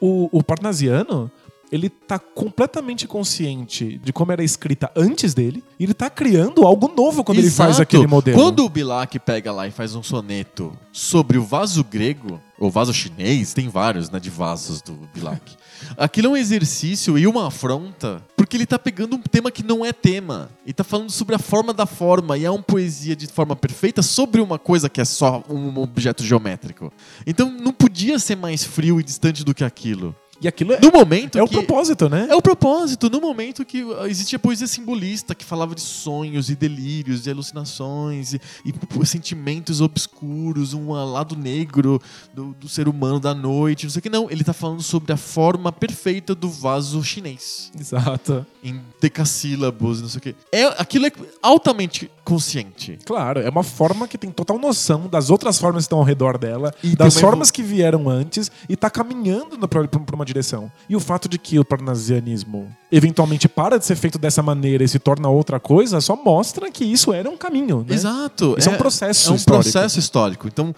[0.00, 1.30] O, o Parnasiano,
[1.70, 6.88] ele tá completamente consciente de como era escrita antes dele, e ele tá criando algo
[6.88, 7.82] novo quando ele faz Exato.
[7.82, 8.38] aquele modelo.
[8.38, 12.94] Quando o Bilac pega lá e faz um soneto sobre o vaso grego, ou vaso
[12.94, 15.56] chinês, tem vários, né, de vasos do Bilac.
[15.96, 19.84] Aquilo é um exercício e uma afronta, porque ele tá pegando um tema que não
[19.84, 20.48] é tema.
[20.64, 24.02] E tá falando sobre a forma da forma, e é uma poesia de forma perfeita
[24.02, 26.92] sobre uma coisa que é só um objeto geométrico.
[27.26, 30.14] Então não podia ser mais frio e distante do que aquilo.
[30.40, 32.26] E aquilo é, No momento é o propósito, né?
[32.30, 37.26] É o propósito, no momento que existia poesia simbolista, que falava de sonhos e delírios
[37.26, 42.00] e alucinações e, e sentimentos obscuros, um lado negro
[42.34, 44.10] do, do ser humano da noite, não sei o que.
[44.10, 48.46] Não, ele tá falando sobre a forma perfeita do vaso chinês, Exato.
[48.62, 50.34] em decassílabos, não sei o que.
[50.52, 52.98] É, aquilo é altamente consciente.
[53.04, 56.36] Claro, é uma forma que tem total noção das outras formas que estão ao redor
[56.36, 60.70] dela, E das formas que vieram antes e tá caminhando pra uma direção.
[60.88, 64.88] E o fato de que o parnasianismo eventualmente para de ser feito dessa maneira e
[64.88, 67.84] se torna outra coisa, só mostra que isso era um caminho.
[67.86, 67.94] Né?
[67.94, 68.54] Exato.
[68.58, 69.62] Isso é um processo É um histórico.
[69.70, 70.48] processo histórico.
[70.48, 70.74] Então,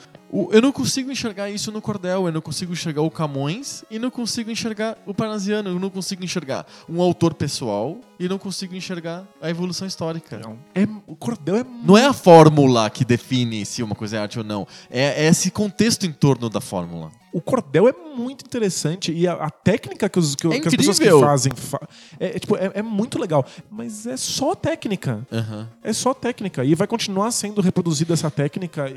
[0.53, 4.11] eu não consigo enxergar isso no Cordel, eu não consigo enxergar o Camões e não
[4.11, 9.25] consigo enxergar o Parnasiano, eu não consigo enxergar um autor pessoal e não consigo enxergar
[9.41, 10.39] a evolução histórica.
[10.39, 10.59] Não.
[10.75, 14.39] É, o cordel é Não é a fórmula que define se uma coisa é arte
[14.39, 14.67] ou não.
[14.91, 17.11] É, é esse contexto em torno da fórmula.
[17.39, 20.75] O cordel é muito interessante e a, a técnica que, os, que, É que as
[20.75, 21.81] pessoas que fazem fa-
[22.19, 23.47] é, é, tipo, é, é muito legal.
[23.71, 25.25] Mas é só técnica.
[25.31, 25.69] Aham.
[25.85, 26.65] É só técnica.
[26.65, 28.93] E vai continuar sendo reproduzida essa técnica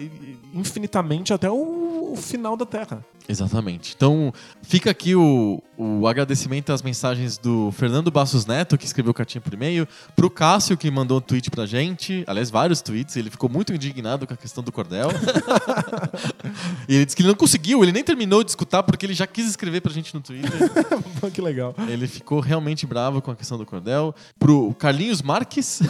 [0.54, 3.06] infinitamente até o, o final da Terra.
[3.30, 3.94] Exatamente.
[3.96, 9.40] Então, fica aqui o, o agradecimento às mensagens do Fernando Bassos Neto, que escreveu cartinha
[9.40, 13.48] por e-mail, pro Cássio, que mandou um tweet pra gente, aliás, vários tweets, ele ficou
[13.50, 15.10] muito indignado com a questão do cordel.
[16.90, 19.28] e ele disse que ele não conseguiu, ele nem terminou de escutar porque ele já
[19.28, 20.52] quis escrever pra gente no Twitter.
[21.34, 21.76] que legal.
[21.90, 24.16] Ele ficou realmente bravo com a questão do cordel.
[24.40, 25.82] Pro Carlinhos Marques,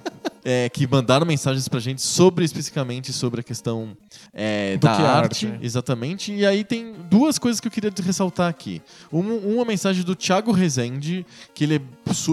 [0.45, 3.97] é, que mandaram mensagens pra gente sobre, especificamente, sobre a questão
[4.33, 5.47] é, da arte.
[5.47, 5.59] arte.
[5.65, 6.33] Exatamente.
[6.33, 8.83] E aí tem duas coisas que eu queria ressaltar aqui.
[9.13, 11.81] Um- uma mensagem do Thiago Rezende, que ele é,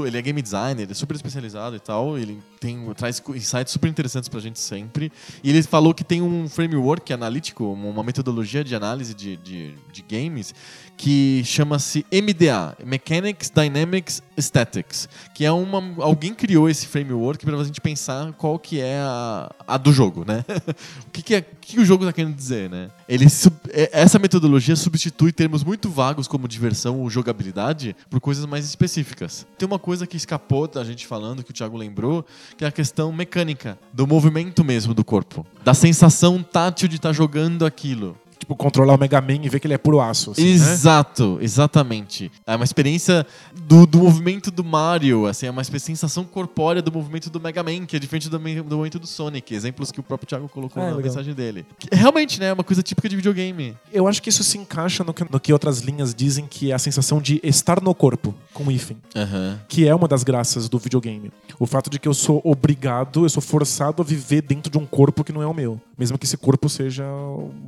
[0.07, 2.17] ele é game designer, ele é super especializado e tal.
[2.17, 5.11] Ele tem, traz insights super interessantes pra gente sempre.
[5.43, 10.01] E ele falou que tem um framework analítico, uma metodologia de análise de, de, de
[10.01, 10.53] games,
[11.01, 17.63] que chama-se MDA, Mechanics, Dynamics, Aesthetics, que é uma alguém criou esse framework para a
[17.63, 20.45] gente pensar qual que é a, a do jogo, né?
[21.07, 22.91] o que, que, é, que o jogo está querendo dizer, né?
[23.09, 23.25] Ele
[23.71, 29.47] é- essa metodologia substitui termos muito vagos como diversão ou jogabilidade por coisas mais específicas.
[29.57, 32.23] Tem uma coisa que escapou da gente falando que o Thiago lembrou,
[32.55, 37.11] que é a questão mecânica do movimento mesmo do corpo, da sensação tátil de estar
[37.11, 38.15] jogando aquilo.
[38.41, 40.31] Tipo, controlar o Mega Man e ver que ele é puro aço.
[40.31, 40.49] assim, né?
[40.49, 42.31] Exato, exatamente.
[42.47, 43.23] É uma experiência
[43.67, 47.85] do, do movimento do Mario, assim, é uma sensação corpórea do movimento do Mega Man,
[47.85, 49.53] que é diferente do, do movimento do Sonic.
[49.53, 51.03] Exemplos que o próprio Thiago colocou Ah, na legal.
[51.11, 51.65] mensagem dele.
[51.91, 52.47] Realmente, né?
[52.47, 53.77] É uma coisa típica de videogame.
[53.93, 56.73] Eu acho que isso se encaixa no que, no que outras linhas dizem que é
[56.73, 58.97] a sensação de estar no corpo, com o hífen.
[59.15, 59.59] Aham.
[59.69, 61.31] Que é uma das graças do videogame.
[61.59, 64.85] O fato de que eu sou obrigado, eu sou forçado a viver dentro de um
[64.87, 65.79] corpo que não é o meu.
[65.95, 67.03] Mesmo que esse corpo seja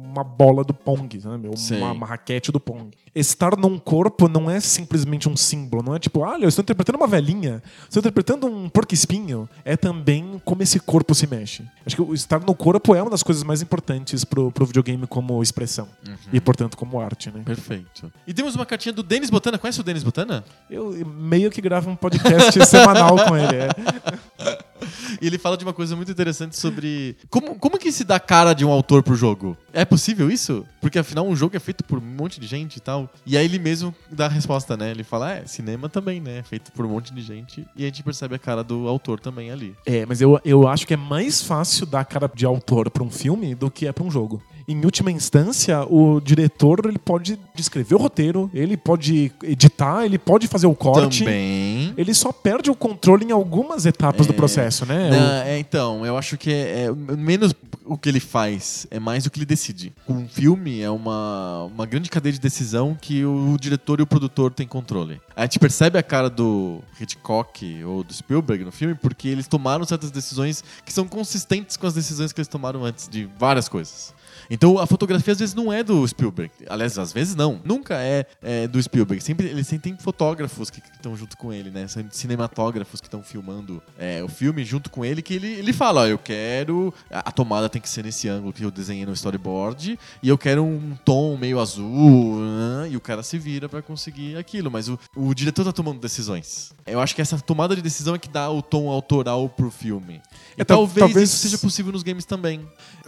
[0.03, 1.47] uma bola do Pong, sabe?
[1.47, 2.91] Ou uma, uma raquete do Pong.
[3.15, 6.95] Estar num corpo não é simplesmente um símbolo, não é tipo, olha, eu estou interpretando
[6.97, 9.47] uma velhinha, estou interpretando um porco-espinho.
[9.63, 11.63] É também como esse corpo se mexe.
[11.85, 15.05] Acho que o estar no corpo é uma das coisas mais importantes pro, pro videogame
[15.07, 15.87] como expressão.
[16.31, 17.41] E, portanto, como arte, né?
[17.45, 18.11] Perfeito.
[18.25, 19.57] E temos uma cartinha do Denis Botana.
[19.57, 20.43] Conhece o Denis Botana?
[20.69, 23.55] Eu meio que gravo um podcast semanal com ele.
[23.55, 24.63] É.
[25.21, 28.53] E ele fala de uma coisa muito interessante sobre como, como que se dá cara
[28.53, 29.57] de um autor pro jogo.
[29.71, 30.65] É possível isso?
[30.81, 33.09] Porque afinal um jogo é feito por um monte de gente e tal.
[33.25, 34.91] E aí ele mesmo dá a resposta, né?
[34.91, 36.39] Ele fala, é, cinema também, né?
[36.39, 37.65] É feito por um monte de gente.
[37.75, 39.75] E a gente percebe a cara do autor também ali.
[39.85, 43.09] É, mas eu, eu acho que é mais fácil dar cara de autor pra um
[43.09, 44.41] filme do que é pra um jogo.
[44.67, 50.47] Em última instância, o diretor ele pode descrever o roteiro, ele pode editar, ele pode
[50.47, 51.19] fazer o corte.
[51.23, 51.93] Também.
[51.97, 54.35] Ele só perde o controle em algumas etapas do É.
[54.35, 55.09] processo, né?
[55.09, 57.53] Não, é, então, eu acho que é, é menos
[57.85, 59.91] o que ele faz, é mais o que ele decide.
[60.07, 64.51] Um filme é uma, uma grande cadeia de decisão que o diretor e o produtor
[64.53, 65.19] têm controle.
[65.35, 69.83] A gente percebe a cara do Hitchcock ou do Spielberg no filme porque eles tomaram
[69.85, 74.13] certas decisões que são consistentes com as decisões que eles tomaram antes de várias coisas.
[74.49, 76.51] Então a fotografia às vezes não é do Spielberg.
[76.69, 77.61] Aliás, às vezes não.
[77.63, 79.23] Nunca é, é do Spielberg.
[79.23, 81.87] Sempre, ele sempre tem fotógrafos que estão junto com ele, né?
[81.87, 86.01] São cinematógrafos que estão filmando é, o filme junto com ele, que ele, ele fala,
[86.01, 86.93] ó, eu quero...
[87.09, 90.37] A, a tomada tem que ser nesse ângulo que eu desenhei no storyboard, e eu
[90.37, 92.89] quero um tom meio azul, né?
[92.91, 94.69] e o cara se vira pra conseguir aquilo.
[94.71, 96.73] Mas o, o diretor tá tomando decisões.
[96.85, 100.21] Eu acho que essa tomada de decisão é que dá o tom autoral pro filme.
[100.57, 102.61] E É, tal- talvez, talvez- isso seja possível nos games também.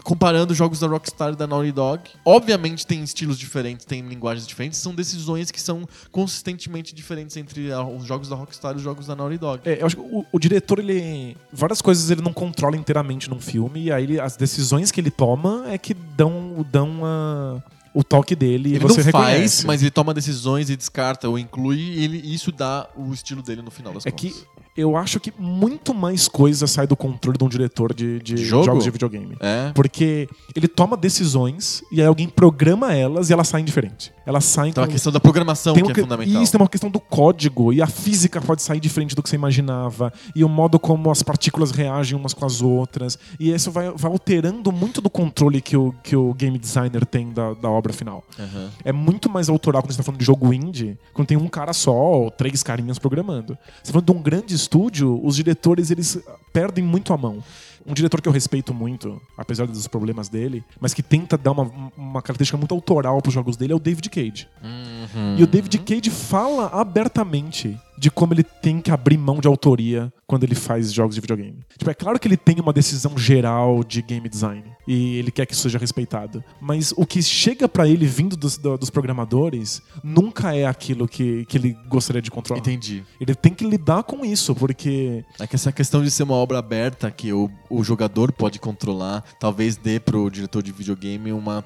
[0.05, 4.77] Comparando jogos da Rockstar e da Naughty Dog, obviamente tem estilos diferentes, tem linguagens diferentes,
[4.79, 9.07] são decisões que são consistentemente diferentes entre a- os jogos da Rockstar e os jogos
[9.07, 9.61] da Naughty Dog.
[9.65, 11.35] É, eu acho que o, o diretor, ele.
[11.51, 15.09] Várias coisas ele não controla inteiramente num filme, e aí ele- as decisões que ele
[15.11, 17.61] toma é que dão, dão a.
[17.93, 19.65] o toque dele e Ele você não faz, reconhece.
[19.65, 23.61] mas ele toma decisões e descarta ou inclui, e ele, isso dá o estilo dele
[23.61, 24.33] no final das É contas.
[24.33, 24.45] que
[24.75, 28.65] eu acho que muito mais coisa sai do controle de um diretor de, de jogo?
[28.65, 29.37] jogos de videogame.
[29.39, 29.71] É.
[29.73, 34.11] Porque ele toma decisões e aí alguém programa elas e elas saem diferente.
[34.25, 34.91] Elas saem Então a com...
[34.91, 36.41] questão da programação tem que é fundamental.
[36.43, 39.35] Isso tem uma questão do código e a física pode sair diferente do que você
[39.35, 43.89] imaginava e o modo como as partículas reagem umas com as outras e isso vai,
[43.91, 47.93] vai alterando muito do controle que o, que o game designer tem da, da obra
[47.93, 48.23] final.
[48.37, 48.69] Aham.
[48.83, 51.71] É muito mais autoral quando você tá falando de jogo indie, quando tem um cara
[51.71, 53.57] só ou três carinhas programando.
[53.81, 56.19] Você tá falando de um grande estúdio, os diretores eles
[56.51, 57.43] perdem muito a mão.
[57.87, 61.91] Um diretor que eu respeito muito, apesar dos problemas dele, mas que tenta dar uma,
[61.95, 64.47] uma característica muito autoral pros jogos dele é o David Cage.
[64.63, 65.35] Uhum.
[65.37, 70.11] E o David Cage fala abertamente de como ele tem que abrir mão de autoria
[70.27, 71.59] quando ele faz jogos de videogame.
[71.77, 75.45] Tipo, é claro que ele tem uma decisão geral de game design e ele quer
[75.45, 79.81] que isso seja respeitado, mas o que chega pra ele vindo dos, do- dos programadores
[80.03, 82.59] nunca é aquilo que, que ele gostaria de controlar.
[82.59, 83.03] Entendi.
[83.19, 86.57] Ele tem que lidar com isso, porque É que essa questão de ser uma obra
[86.59, 91.63] aberta que o, o jogador pode controlar, talvez dê pro diretor de videogame uma,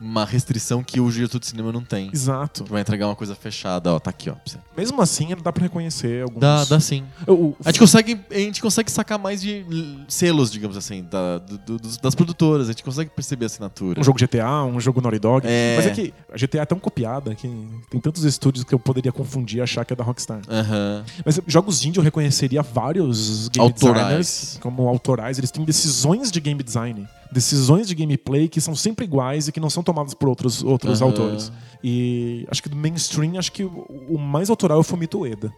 [0.00, 2.10] uma restrição que o diretor de cinema não tem.
[2.12, 2.64] exato.
[2.64, 4.34] Que vai entregar uma coisa fechada, ó, tá aqui, ó.
[4.76, 7.04] Mesmo assim, dá pra reconhecer alguns Dá, dá sim.
[7.26, 7.99] O- o- A gente consegue,
[8.30, 9.64] a gente consegue sacar mais de
[10.08, 12.68] selos, digamos assim, da- do- do- das produtoras.
[12.68, 14.00] A gente consegue perceber a assinatura.
[14.00, 15.46] Um jogo GTA, um jogo Naughty Dog.
[15.48, 15.74] É.
[15.76, 17.48] Mas é que a GTA é tão copiada que
[17.90, 20.40] tem tantos estúdios que eu poderia confundir e achar que é da Rockstar.
[20.48, 21.04] Aham.
[21.24, 24.00] Mas jogos indie eu reconheceria vários game Autorais.
[24.06, 25.38] designers como autorais.
[25.38, 29.60] Eles têm decisões de game design, decisões de gameplay que são sempre iguais e que
[29.60, 31.10] não são tomadas por outros, outros Aham.
[31.10, 31.52] autores.
[31.82, 35.52] E acho que do mainstream, acho que o, mais autoral é o Fumito Ueda,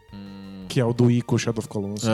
[0.73, 2.09] que é o do Ico Shadow of Colossus.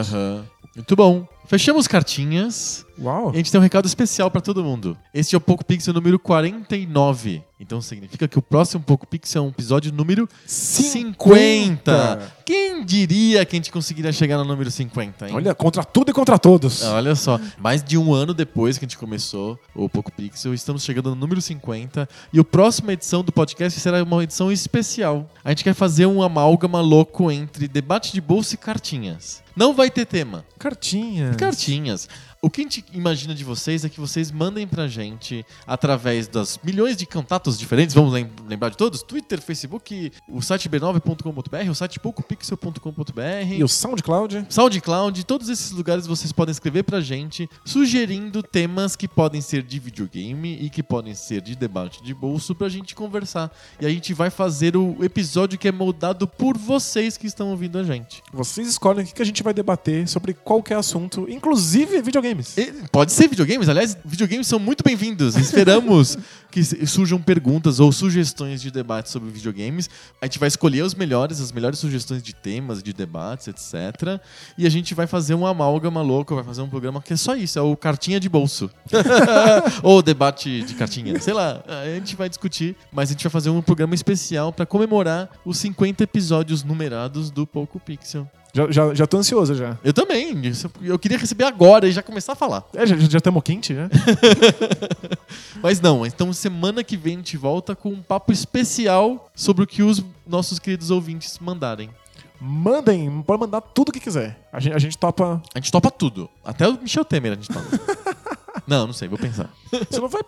[0.75, 1.27] Muito bom.
[1.49, 2.85] Fechamos cartinhas.
[3.01, 3.29] Uau!
[3.31, 4.95] E a gente tem um recado especial pra todo mundo.
[5.11, 7.41] Este é o Poco Pixel número 49.
[7.59, 12.33] Então significa que o próximo Poco Pixel é um episódio número 50.
[12.45, 15.35] Quem diria que a gente conseguiria chegar no número 50, hein?
[15.35, 16.83] Olha, contra tudo e contra todos.
[16.83, 20.53] Ah, Olha só, mais de um ano depois que a gente começou o Poco Pixel,
[20.53, 25.27] estamos chegando no número 50 e a próxima edição do podcast será uma edição especial.
[25.43, 29.41] A gente quer fazer um amálgama louco entre debate de bolsa e cartinhas.
[29.59, 31.35] Não vai ter tema, Cartinha.
[31.35, 32.07] cartinhas.
[32.41, 36.57] O que a gente imagina de vocês é que vocês mandem pra gente através das
[36.63, 39.03] milhões de contatos diferentes, vamos lem- lembrar de todos?
[39.03, 43.53] Twitter, Facebook, o site b9.com.br, o site poucopixel.com.br.
[43.57, 44.45] E o SoundCloud?
[44.47, 49.77] SoundCloud, todos esses lugares vocês podem escrever pra gente, sugerindo temas que podem ser de
[49.77, 53.51] videogame e que podem ser de debate de bolso pra gente conversar.
[53.81, 57.77] E a gente vai fazer o episódio que é moldado por vocês que estão ouvindo
[57.77, 58.23] a gente.
[58.31, 61.97] Vocês escolhem o que a gente vai debater sobre qualquer assunto, inclusive
[62.29, 62.57] videogames.
[62.57, 65.35] E pode ser videogames, aliás, videogames são muito bem-vindos.
[65.35, 66.17] Esperamos
[66.51, 69.89] que surjam perguntas ou sugestões de debate sobre videogames.
[70.21, 74.19] A gente vai escolher os melhores, as melhores sugestões de temas, de debates, etc.
[74.57, 77.35] E a gente vai fazer um amálgama louco, vai fazer um programa que é só
[77.35, 78.69] isso, é o cartinha de bolso.
[79.83, 81.63] ou debate de cartinha, sei lá.
[81.67, 85.57] A gente vai discutir, mas a gente vai fazer um programa especial para comemorar os
[85.57, 88.29] 50 episódios numerados do Poco Pixel.
[88.53, 89.77] Já, já, já tô ansioso já.
[89.83, 90.41] Eu também,
[90.81, 92.63] eu queria receber agora e já começar a falar.
[92.73, 93.89] É, já, estamos quente, já?
[95.61, 99.67] Mas não, então semana que vem a gente volta com um papo especial sobre o
[99.67, 101.89] que os nossos queridos ouvintes mandarem.
[102.41, 104.47] Mandem, pode mandar tudo o que quiser.
[104.51, 105.41] A gente, a gente topa.
[105.53, 106.29] A gente topa tudo.
[106.43, 107.67] Até o Michel Temer a gente topa.
[108.65, 109.49] não, não sei, vou pensar.
[109.89, 110.21] Você não vai.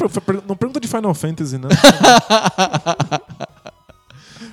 [0.46, 1.70] Não pergunta de Final Fantasy, não.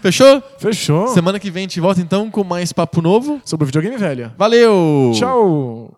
[0.01, 0.43] Fechou?
[0.59, 1.09] Fechou.
[1.09, 3.41] Semana que vem a gente volta então com mais papo novo.
[3.45, 4.33] Sobre o videogame velho.
[4.37, 5.13] Valeu!
[5.15, 5.93] Tchau!